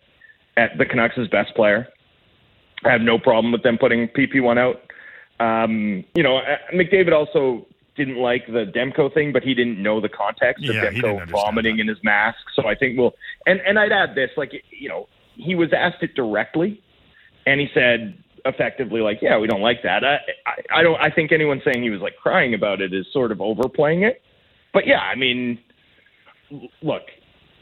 at 0.56 0.78
the 0.78 0.86
Canucks' 0.86 1.28
best 1.30 1.54
player. 1.54 1.88
I 2.84 2.90
have 2.90 3.00
no 3.00 3.18
problem 3.18 3.52
with 3.52 3.62
them 3.62 3.76
putting 3.78 4.08
PP 4.08 4.42
one 4.42 4.58
out. 4.58 4.80
Um, 5.40 6.04
you 6.14 6.22
know, 6.22 6.38
uh, 6.38 6.56
McDavid 6.72 7.12
also 7.12 7.66
didn't 8.04 8.16
like 8.16 8.46
the 8.46 8.64
Demko 8.64 9.12
thing, 9.12 9.30
but 9.30 9.42
he 9.42 9.52
didn't 9.52 9.82
know 9.82 10.00
the 10.00 10.08
context 10.08 10.64
of 10.64 10.72
didn't 10.72 11.02
Demko 11.02 11.30
vomiting 11.30 11.78
in 11.80 11.86
his 11.86 11.98
mask. 12.02 12.38
So 12.56 12.66
I 12.66 12.74
think 12.74 12.98
we'll 12.98 13.14
and 13.46 13.60
and 13.60 13.78
I'd 13.78 13.92
add 13.92 14.14
this, 14.14 14.30
like 14.38 14.52
you 14.70 14.88
know, 14.88 15.06
he 15.36 15.54
was 15.54 15.68
asked 15.76 16.02
it 16.02 16.14
directly, 16.14 16.82
and 17.46 17.60
he 17.60 17.68
said 17.74 18.16
effectively 18.46 19.02
like, 19.02 19.18
yeah, 19.20 19.38
we 19.38 19.46
don't 19.46 19.60
like 19.60 19.82
that. 19.82 20.02
I, 20.02 20.16
I 20.46 20.80
I 20.80 20.82
don't. 20.82 20.98
I 21.00 21.10
think 21.10 21.30
anyone 21.30 21.60
saying 21.62 21.82
he 21.82 21.90
was 21.90 22.00
like 22.00 22.16
crying 22.16 22.54
about 22.54 22.80
it 22.80 22.94
is 22.94 23.06
sort 23.12 23.32
of 23.32 23.40
overplaying 23.42 24.02
it. 24.02 24.22
But 24.72 24.86
yeah, 24.86 25.00
I 25.00 25.14
mean, 25.14 25.58
look, 26.80 27.02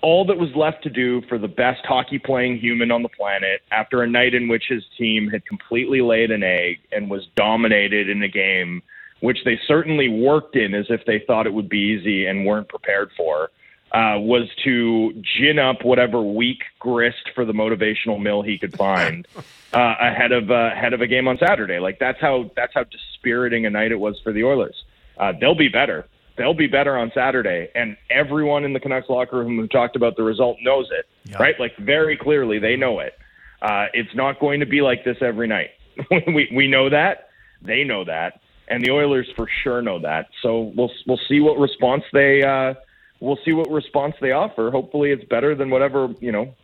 all 0.03 0.25
that 0.27 0.39
was 0.39 0.51
left 0.55 0.85
to 0.85 0.91
do 0.91 1.23
for 1.29 1.39
the 1.39 1.49
best 1.49 1.85
hockey 1.85 2.21
playing 2.21 2.59
human 2.59 2.93
on 2.93 3.03
the 3.03 3.09
planet 3.09 3.63
after 3.73 4.03
a 4.03 4.07
night 4.09 4.35
in 4.35 4.47
which 4.47 4.65
his 4.69 4.85
team 4.97 5.29
had 5.29 5.45
completely 5.47 6.01
laid 6.01 6.31
an 6.31 6.45
egg 6.45 6.79
and 6.93 7.11
was 7.11 7.27
dominated 7.35 8.09
in 8.09 8.23
a 8.23 8.29
game 8.29 8.83
which 9.21 9.39
they 9.45 9.59
certainly 9.67 10.09
worked 10.09 10.57
in 10.57 10.75
as 10.75 10.87
if 10.91 11.05
they 11.07 11.23
thought 11.27 11.47
it 11.47 11.53
would 11.53 11.69
be 11.69 11.99
easy 11.99 12.27
and 12.27 12.47
weren't 12.47 12.69
prepared 12.69 13.11
for, 13.17 13.51
uh, 13.93 14.19
was 14.19 14.49
to 14.65 15.13
gin 15.39 15.59
up 15.59 15.85
whatever 15.85 16.23
weak 16.23 16.63
grist 16.79 17.31
for 17.35 17.45
the 17.45 17.53
motivational 17.53 18.21
mill 18.21 18.43
he 18.43 18.59
could 18.59 18.77
find 18.77 19.27
uh, 19.73 19.95
ahead 20.01 20.33
of 20.33 20.51
uh, 20.51 20.71
ahead 20.73 20.93
of 20.93 21.01
a 21.01 21.07
game 21.07 21.27
on 21.27 21.39
Saturday. 21.39 21.79
Like 21.79 21.99
that's 21.99 22.21
how 22.21 22.51
that's 22.55 22.75
how 22.75 22.85
dispiriting 22.85 23.67
a 23.67 23.71
night 23.71 23.93
it 23.93 23.99
was 23.99 24.21
for 24.23 24.33
the 24.33 24.45
Oilers. 24.45 24.85
Uh, 25.19 25.33
they'll 25.41 25.55
be 25.55 25.69
better. 25.69 26.07
They'll 26.37 26.55
be 26.55 26.69
better 26.69 26.97
on 26.97 27.11
Saturday, 27.15 27.69
and 27.75 27.97
everyone 28.11 28.65
in 28.65 28.73
the 28.73 28.79
Canucks 28.79 29.09
locker 29.09 29.39
room 29.39 29.57
who 29.57 29.67
talked 29.67 29.97
about 29.97 30.17
the 30.17 30.23
result 30.23 30.59
knows 30.63 30.87
it, 30.93 31.07
right? 31.41 31.59
Like 31.59 31.77
very 31.79 32.17
clearly, 32.17 32.61
they 32.61 32.77
know 32.77 33.01
it. 33.01 33.15
Uh, 33.61 33.87
it's 33.93 34.15
not 34.15 34.39
going 34.39 34.61
to 34.61 34.67
be 34.67 34.81
like 34.81 35.05
this 35.05 35.17
every 35.21 35.49
night. 35.49 35.71
we 36.11 36.49
we 36.55 36.69
know 36.69 36.91
that. 36.91 37.31
They 37.61 37.83
know 37.83 38.05
that, 38.05 38.41
and 38.69 38.85
the 38.85 38.91
Oilers 38.91 39.29
for 39.37 39.49
sure 39.63 39.83
know 39.83 39.99
that. 40.01 40.29
So 40.43 40.73
we'll 40.77 40.91
we'll 41.07 41.21
see 41.29 41.41
what 41.41 41.59
response 41.59 42.05
they 42.13 42.43
uh, 42.43 42.75
we'll 43.21 43.39
see 43.45 43.53
what 43.53 43.71
response 43.71 44.15
they 44.21 44.33
offer. 44.33 44.71
Hopefully, 44.71 45.11
it's 45.11 45.25
better 45.25 45.55
than 45.55 45.71
whatever 45.71 46.15
you 46.21 46.33
know, 46.33 46.55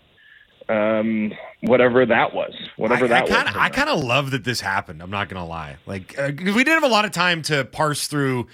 um, 0.68 1.32
whatever 1.62 2.06
that 2.06 2.34
was, 2.34 2.54
whatever 2.76 3.06
I, 3.06 3.08
that 3.08 3.22
I 3.24 3.26
kinda, 3.26 3.52
was. 3.52 3.56
I 3.56 3.68
kind 3.70 3.88
of 3.88 4.02
love 4.02 4.30
that 4.32 4.44
this 4.44 4.60
happened. 4.60 5.02
I'm 5.02 5.10
not 5.10 5.28
gonna 5.28 5.46
lie. 5.46 5.76
Like 5.86 6.18
uh 6.18 6.30
we 6.34 6.52
didn't 6.52 6.74
have 6.74 6.84
a 6.84 6.88
lot 6.88 7.04
of 7.04 7.12
time 7.12 7.42
to 7.42 7.64
parse 7.64 8.06
through 8.06 8.48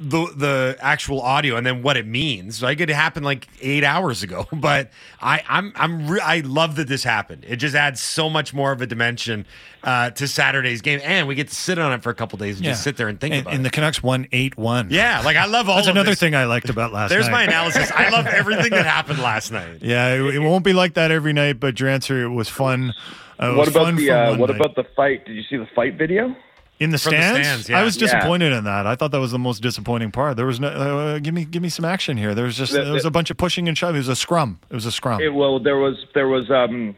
the 0.00 0.26
the 0.36 0.76
actual 0.80 1.20
audio 1.20 1.56
and 1.56 1.66
then 1.66 1.82
what 1.82 1.96
it 1.96 2.06
means. 2.06 2.62
Like 2.62 2.80
it 2.80 2.88
happened 2.88 3.24
like 3.24 3.48
eight 3.60 3.84
hours 3.84 4.22
ago. 4.22 4.46
But 4.58 4.90
I 5.20 5.42
I'm 5.48 5.72
I'm 5.76 6.08
re- 6.08 6.20
I 6.20 6.40
love 6.40 6.76
that 6.76 6.88
this 6.88 7.04
happened. 7.04 7.44
It 7.48 7.56
just 7.56 7.74
adds 7.76 8.00
so 8.00 8.28
much 8.28 8.52
more 8.52 8.72
of 8.72 8.80
a 8.82 8.86
dimension 8.86 9.46
uh, 9.84 10.10
to 10.10 10.26
Saturday's 10.26 10.80
game, 10.82 11.00
and 11.04 11.28
we 11.28 11.34
get 11.36 11.48
to 11.48 11.54
sit 11.54 11.78
on 11.78 11.92
it 11.92 12.02
for 12.02 12.10
a 12.10 12.14
couple 12.14 12.38
days 12.38 12.56
and 12.56 12.64
just 12.64 12.82
sit 12.82 12.96
there 12.96 13.06
and 13.08 13.20
think 13.20 13.34
and, 13.34 13.42
about 13.42 13.50
and 13.50 13.54
it. 13.54 13.56
And 13.58 13.66
the 13.66 13.70
Canucks 13.70 14.02
won 14.02 14.26
eight 14.32 14.56
one. 14.56 14.88
yeah, 14.90 15.20
like 15.24 15.36
I 15.36 15.46
love 15.46 15.68
all. 15.68 15.76
That's 15.76 15.86
of 15.88 15.92
another 15.94 16.10
this. 16.10 16.20
thing 16.20 16.34
I 16.34 16.44
liked 16.46 16.68
about 16.68 16.92
last 16.92 17.10
night. 17.10 17.16
There's 17.16 17.26
night. 17.28 17.32
my 17.32 17.42
analysis. 17.44 17.90
I 17.94 18.08
love 18.10 18.26
everything 18.26 18.70
that 18.70 18.86
happened 18.86 19.20
last 19.20 19.52
night. 19.52 19.78
Yeah, 19.88 20.14
it, 20.14 20.34
it 20.34 20.38
won't 20.40 20.64
be 20.64 20.72
like 20.72 20.94
that 20.94 21.10
every 21.10 21.32
night, 21.32 21.60
but 21.60 21.74
Drancer, 21.74 22.22
it 22.22 22.28
was 22.28 22.48
fun. 22.48 22.92
Uh, 23.40 23.52
it 23.52 23.56
what 23.56 23.66
was 23.66 23.68
about 23.68 23.96
the 23.96 24.10
uh, 24.10 24.36
what 24.36 24.50
night. 24.50 24.56
about 24.56 24.74
the 24.76 24.84
fight? 24.96 25.24
Did 25.24 25.36
you 25.36 25.42
see 25.48 25.56
the 25.56 25.68
fight 25.74 25.94
video? 25.96 26.34
In 26.80 26.90
the 26.90 26.98
From 26.98 27.10
the 27.12 27.18
stands, 27.18 27.48
stands, 27.48 27.68
yeah. 27.68 27.80
I 27.80 27.82
was 27.82 27.96
Yeah. 27.96 28.06
disappointed 28.06 28.52
in 28.52 28.62
that. 28.64 28.86
I 28.86 28.94
thought 28.94 29.10
that 29.10 29.18
was 29.20 29.32
the 29.32 29.38
most 29.38 29.62
disappointing 29.62 30.12
part. 30.12 30.36
There 30.36 30.46
was 30.46 30.60
no. 30.60 30.68
Uh, 30.68 31.18
give 31.18 31.34
me, 31.34 31.44
give 31.44 31.60
me 31.60 31.68
some 31.68 31.84
action 31.84 32.16
here. 32.16 32.34
There 32.36 32.44
was 32.44 32.56
just 32.56 32.72
The- 32.72 32.82
there 32.84 32.92
was 32.92 33.02
the- 33.02 33.08
a 33.08 33.10
bunch 33.10 33.30
of 33.30 33.36
pushing 33.36 33.66
and 33.66 33.76
shoving. 33.76 33.96
It 33.96 33.98
was 33.98 34.08
a 34.08 34.14
scrum. 34.16 34.60
It 34.70 34.74
was 34.74 34.86
a 34.86 34.92
scrum. 34.92 35.20
It, 35.20 35.34
well, 35.34 35.58
there 35.58 35.76
was 35.78 35.96
there 36.14 36.28
was 36.28 36.48
um, 36.52 36.94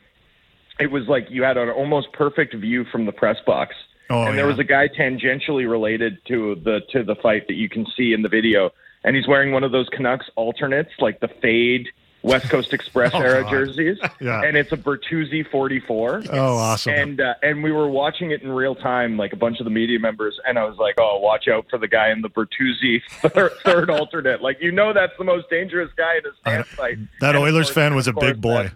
it 0.79 0.91
was 0.91 1.07
like 1.09 1.29
you 1.31 1.43
had 1.45 1.57
an 1.57 1.71
almost 1.71 2.13
perfect 2.13 2.55
view 2.55 2.85
from 2.93 3.07
the 3.07 3.13
press 3.13 3.39
box, 3.47 3.75
Oh, 4.11 4.25
and 4.25 4.37
there 4.37 4.45
yeah. 4.45 4.51
was 4.51 4.59
a 4.59 4.65
guy 4.65 4.87
tangentially 4.89 5.69
related 5.71 6.19
to 6.29 6.57
the 6.63 6.81
to 6.93 7.03
the 7.03 7.15
fight 7.17 7.47
that 7.49 7.55
you 7.55 7.71
can 7.71 7.87
see 7.97 8.13
in 8.13 8.21
the 8.21 8.29
video, 8.29 8.71
and 9.05 9.17
he's 9.17 9.27
wearing 9.27 9.51
one 9.51 9.65
of 9.65 9.73
those 9.73 9.89
Canucks 9.97 10.27
alternates, 10.37 10.91
like 10.99 11.21
the 11.21 11.29
fade 11.41 11.89
West 12.23 12.49
Coast 12.51 12.73
Express 12.73 13.13
Oh, 13.15 13.21
era 13.21 13.43
God. 13.43 13.51
jerseys, 13.51 13.99
Yeah. 14.21 14.43
and 14.43 14.57
it's 14.57 14.73
a 14.73 14.77
Bertuzzi 14.77 15.49
44. 15.51 16.25
Oh, 16.33 16.57
awesome. 16.57 16.93
And 16.93 17.21
uh, 17.21 17.35
and 17.43 17.63
we 17.63 17.73
were 17.73 17.89
watching 17.89 18.31
it 18.31 18.43
in 18.43 18.51
real 18.53 18.75
time, 18.75 19.17
like 19.17 19.33
a 19.33 19.37
bunch 19.37 19.59
of 19.61 19.65
the 19.65 19.71
media 19.71 19.99
members, 19.99 20.39
and 20.47 20.59
I 20.59 20.65
was 20.65 20.77
like, 20.79 20.97
"Oh, 20.99 21.19
watch 21.21 21.49
out 21.49 21.67
for 21.71 21.79
the 21.79 21.89
guy 21.89 22.11
in 22.11 22.21
the 22.23 22.29
Bertuzzi 22.31 23.01
third, 23.33 23.53
third 23.65 23.91
alternate! 23.91 24.43
Like 24.43 24.59
you 24.61 24.71
know, 24.73 24.93
that's 24.93 25.13
the 25.19 25.25
most 25.25 25.49
dangerous 25.51 25.91
guy 25.97 26.17
in 26.19 26.27
a 26.27 26.35
stand 26.41 26.67
fight." 26.67 26.99
that 27.21 27.35
And 27.35 27.39
Oilers 27.45 27.67
course- 27.67 27.75
fan 27.75 27.95
was 27.95 28.07
a 28.09 28.13
big 28.13 28.41
boy. 28.41 28.65
that- 28.65 28.75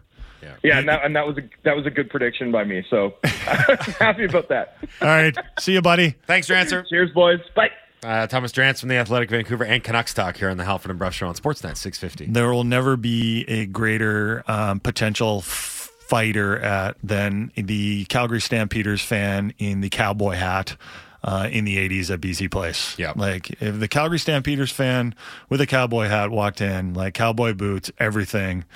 yeah, 0.63 0.79
and 0.79 0.89
that, 0.91 1.03
and 1.05 1.17
that 1.17 1.27
was 1.27 1.39
a 1.39 1.43
that 1.63 1.75
was 1.75 1.87
a 1.87 1.91
good 1.91 2.11
prediction 2.11 2.53
by 2.53 2.65
me. 2.65 2.85
So 2.91 3.15
happy 3.25 4.25
about 4.25 4.49
that. 4.51 4.77
All 5.01 5.09
right, 5.09 5.35
see 5.59 5.73
you, 5.73 5.81
buddy. 5.81 6.17
Thanks, 6.27 6.49
Drancer. 6.49 6.87
Cheers, 6.89 7.11
boys. 7.13 7.41
Bye. 7.55 7.71
Uh, 8.05 8.27
Thomas 8.27 8.53
Drance 8.53 8.81
from 8.81 8.91
the 8.91 8.97
Athletic 8.97 9.31
Vancouver 9.31 9.65
and 9.65 9.83
Canucks 9.83 10.13
talk 10.13 10.37
here 10.37 10.51
on 10.51 10.59
the 10.59 10.65
Halford 10.65 10.91
and 10.91 10.99
Brough 10.99 11.09
Show 11.11 11.27
on 11.27 11.35
Sportsnet 11.35 11.79
650. 11.79 12.27
There 12.27 12.53
will 12.53 12.65
never 12.65 12.99
be 12.99 13.45
a 13.49 13.65
greater 13.65 14.45
um, 14.47 14.79
potential 14.81 15.41
fighter 15.41 16.59
at 16.59 16.97
than 17.03 17.51
the 17.57 18.05
Calgary 18.07 18.43
Stampeders 18.43 19.03
fan 19.03 19.55
in 19.59 19.81
the 19.81 19.89
cowboy 19.89 20.35
hat. 20.35 20.77
Uh, 21.27 21.49
in 21.51 21.65
the 21.65 21.79
80s 21.79 22.13
at 22.13 22.21
BC 22.21 22.51
Place. 22.51 22.99
Yeah. 22.99 23.15
Like 23.17 23.63
if 23.63 23.81
the 23.81 23.89
Calgary 23.89 24.19
Stampeders 24.19 24.71
fan 24.71 25.15
with 25.49 25.59
a 25.63 25.67
cowboy 25.67 26.09
hat 26.09 26.31
walked 26.31 26.61
in, 26.61 26.93
like 26.93 27.15
cowboy 27.15 27.55
boots, 27.55 27.91
everything, 27.97 28.67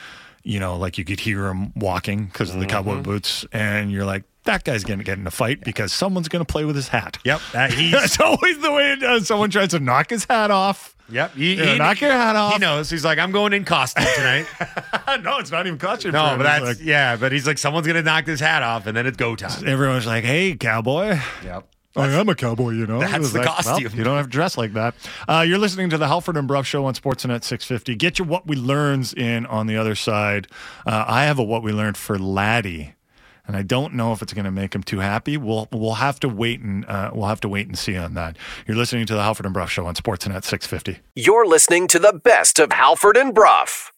you 0.42 0.60
know, 0.60 0.76
like 0.76 0.98
you 0.98 1.04
could 1.04 1.20
hear 1.20 1.46
him 1.46 1.72
walking 1.74 2.26
because 2.26 2.54
of 2.54 2.60
the 2.60 2.66
cowboy 2.66 2.94
mm-hmm. 2.94 3.02
boots. 3.02 3.44
And 3.52 3.90
you're 3.92 4.04
like, 4.04 4.24
that 4.44 4.64
guy's 4.64 4.84
going 4.84 4.98
to 4.98 5.04
get 5.04 5.18
in 5.18 5.26
a 5.26 5.30
fight 5.30 5.62
because 5.62 5.92
someone's 5.92 6.28
going 6.28 6.44
to 6.44 6.50
play 6.50 6.64
with 6.64 6.76
his 6.76 6.88
hat. 6.88 7.18
Yep. 7.24 7.40
That, 7.52 7.72
he's, 7.74 7.92
That's 7.92 8.20
always 8.20 8.58
the 8.60 8.72
way 8.72 8.92
it 8.92 9.00
does. 9.00 9.26
Someone 9.26 9.50
tries 9.50 9.68
to 9.68 9.80
knock 9.80 10.10
his 10.10 10.24
hat 10.24 10.50
off. 10.50 10.96
yep. 11.10 11.34
He, 11.34 11.56
know, 11.56 11.76
knock 11.76 12.00
your 12.00 12.12
hat 12.12 12.34
off. 12.34 12.54
He 12.54 12.58
knows. 12.58 12.88
He's 12.88 13.04
like, 13.04 13.18
I'm 13.18 13.30
going 13.30 13.52
in 13.52 13.64
costume 13.64 14.06
tonight. 14.16 14.46
no, 15.22 15.38
it's 15.38 15.50
not 15.50 15.66
even 15.66 15.78
costume. 15.78 16.12
no, 16.12 16.34
but 16.36 16.44
that's, 16.44 16.64
like- 16.64 16.78
yeah, 16.80 17.16
but 17.16 17.32
he's 17.32 17.46
like, 17.46 17.58
someone's 17.58 17.86
going 17.86 17.96
to 17.96 18.02
knock 18.02 18.24
this 18.24 18.40
hat 18.40 18.62
off 18.62 18.86
and 18.86 18.96
then 18.96 19.06
it's 19.06 19.16
go 19.16 19.36
time. 19.36 19.66
everyone's 19.66 20.06
like, 20.06 20.24
"Hey, 20.24 20.56
cowboy." 20.56 21.18
Yep. 21.44 21.68
I 21.96 22.08
am 22.10 22.28
a 22.28 22.34
cowboy, 22.34 22.70
you 22.70 22.86
know. 22.86 23.00
That's 23.00 23.32
the 23.32 23.38
like, 23.38 23.46
well, 23.46 23.56
costume. 23.56 23.92
you 23.96 24.04
don't 24.04 24.16
have 24.16 24.26
to 24.26 24.30
dress 24.30 24.56
like 24.56 24.74
that. 24.74 24.94
Uh, 25.28 25.44
you're 25.46 25.58
listening 25.58 25.90
to 25.90 25.98
the 25.98 26.06
Halford 26.06 26.36
and 26.36 26.46
Brough 26.46 26.62
Show 26.62 26.84
on 26.84 26.94
Sportsnet 26.94 27.44
650. 27.44 27.94
Get 27.96 28.18
your 28.18 28.28
what 28.28 28.46
we 28.46 28.56
learns 28.56 29.12
in 29.12 29.46
on 29.46 29.66
the 29.66 29.76
other 29.76 29.94
side. 29.94 30.46
Uh, 30.86 31.04
I 31.06 31.24
have 31.24 31.38
a 31.38 31.42
what 31.42 31.62
we 31.62 31.72
learned 31.72 31.96
for 31.96 32.18
Laddie, 32.18 32.94
and 33.46 33.56
I 33.56 33.62
don't 33.62 33.94
know 33.94 34.12
if 34.12 34.22
it's 34.22 34.32
going 34.32 34.44
to 34.44 34.50
make 34.50 34.74
him 34.74 34.82
too 34.82 34.98
happy. 35.00 35.36
We'll 35.36 35.66
we'll 35.72 35.94
have 35.94 36.20
to 36.20 36.28
wait 36.28 36.60
and 36.60 36.84
uh, 36.84 37.10
we'll 37.14 37.28
have 37.28 37.40
to 37.40 37.48
wait 37.48 37.66
and 37.66 37.76
see 37.78 37.96
on 37.96 38.14
that. 38.14 38.36
You're 38.66 38.76
listening 38.76 39.06
to 39.06 39.14
the 39.14 39.22
Halford 39.22 39.46
and 39.46 39.54
Brough 39.54 39.66
Show 39.66 39.86
on 39.86 39.94
Sportsnet 39.94 40.44
650. 40.44 41.00
You're 41.14 41.46
listening 41.46 41.88
to 41.88 41.98
the 41.98 42.12
best 42.12 42.58
of 42.58 42.72
Halford 42.72 43.16
and 43.16 43.34
Brough. 43.34 43.90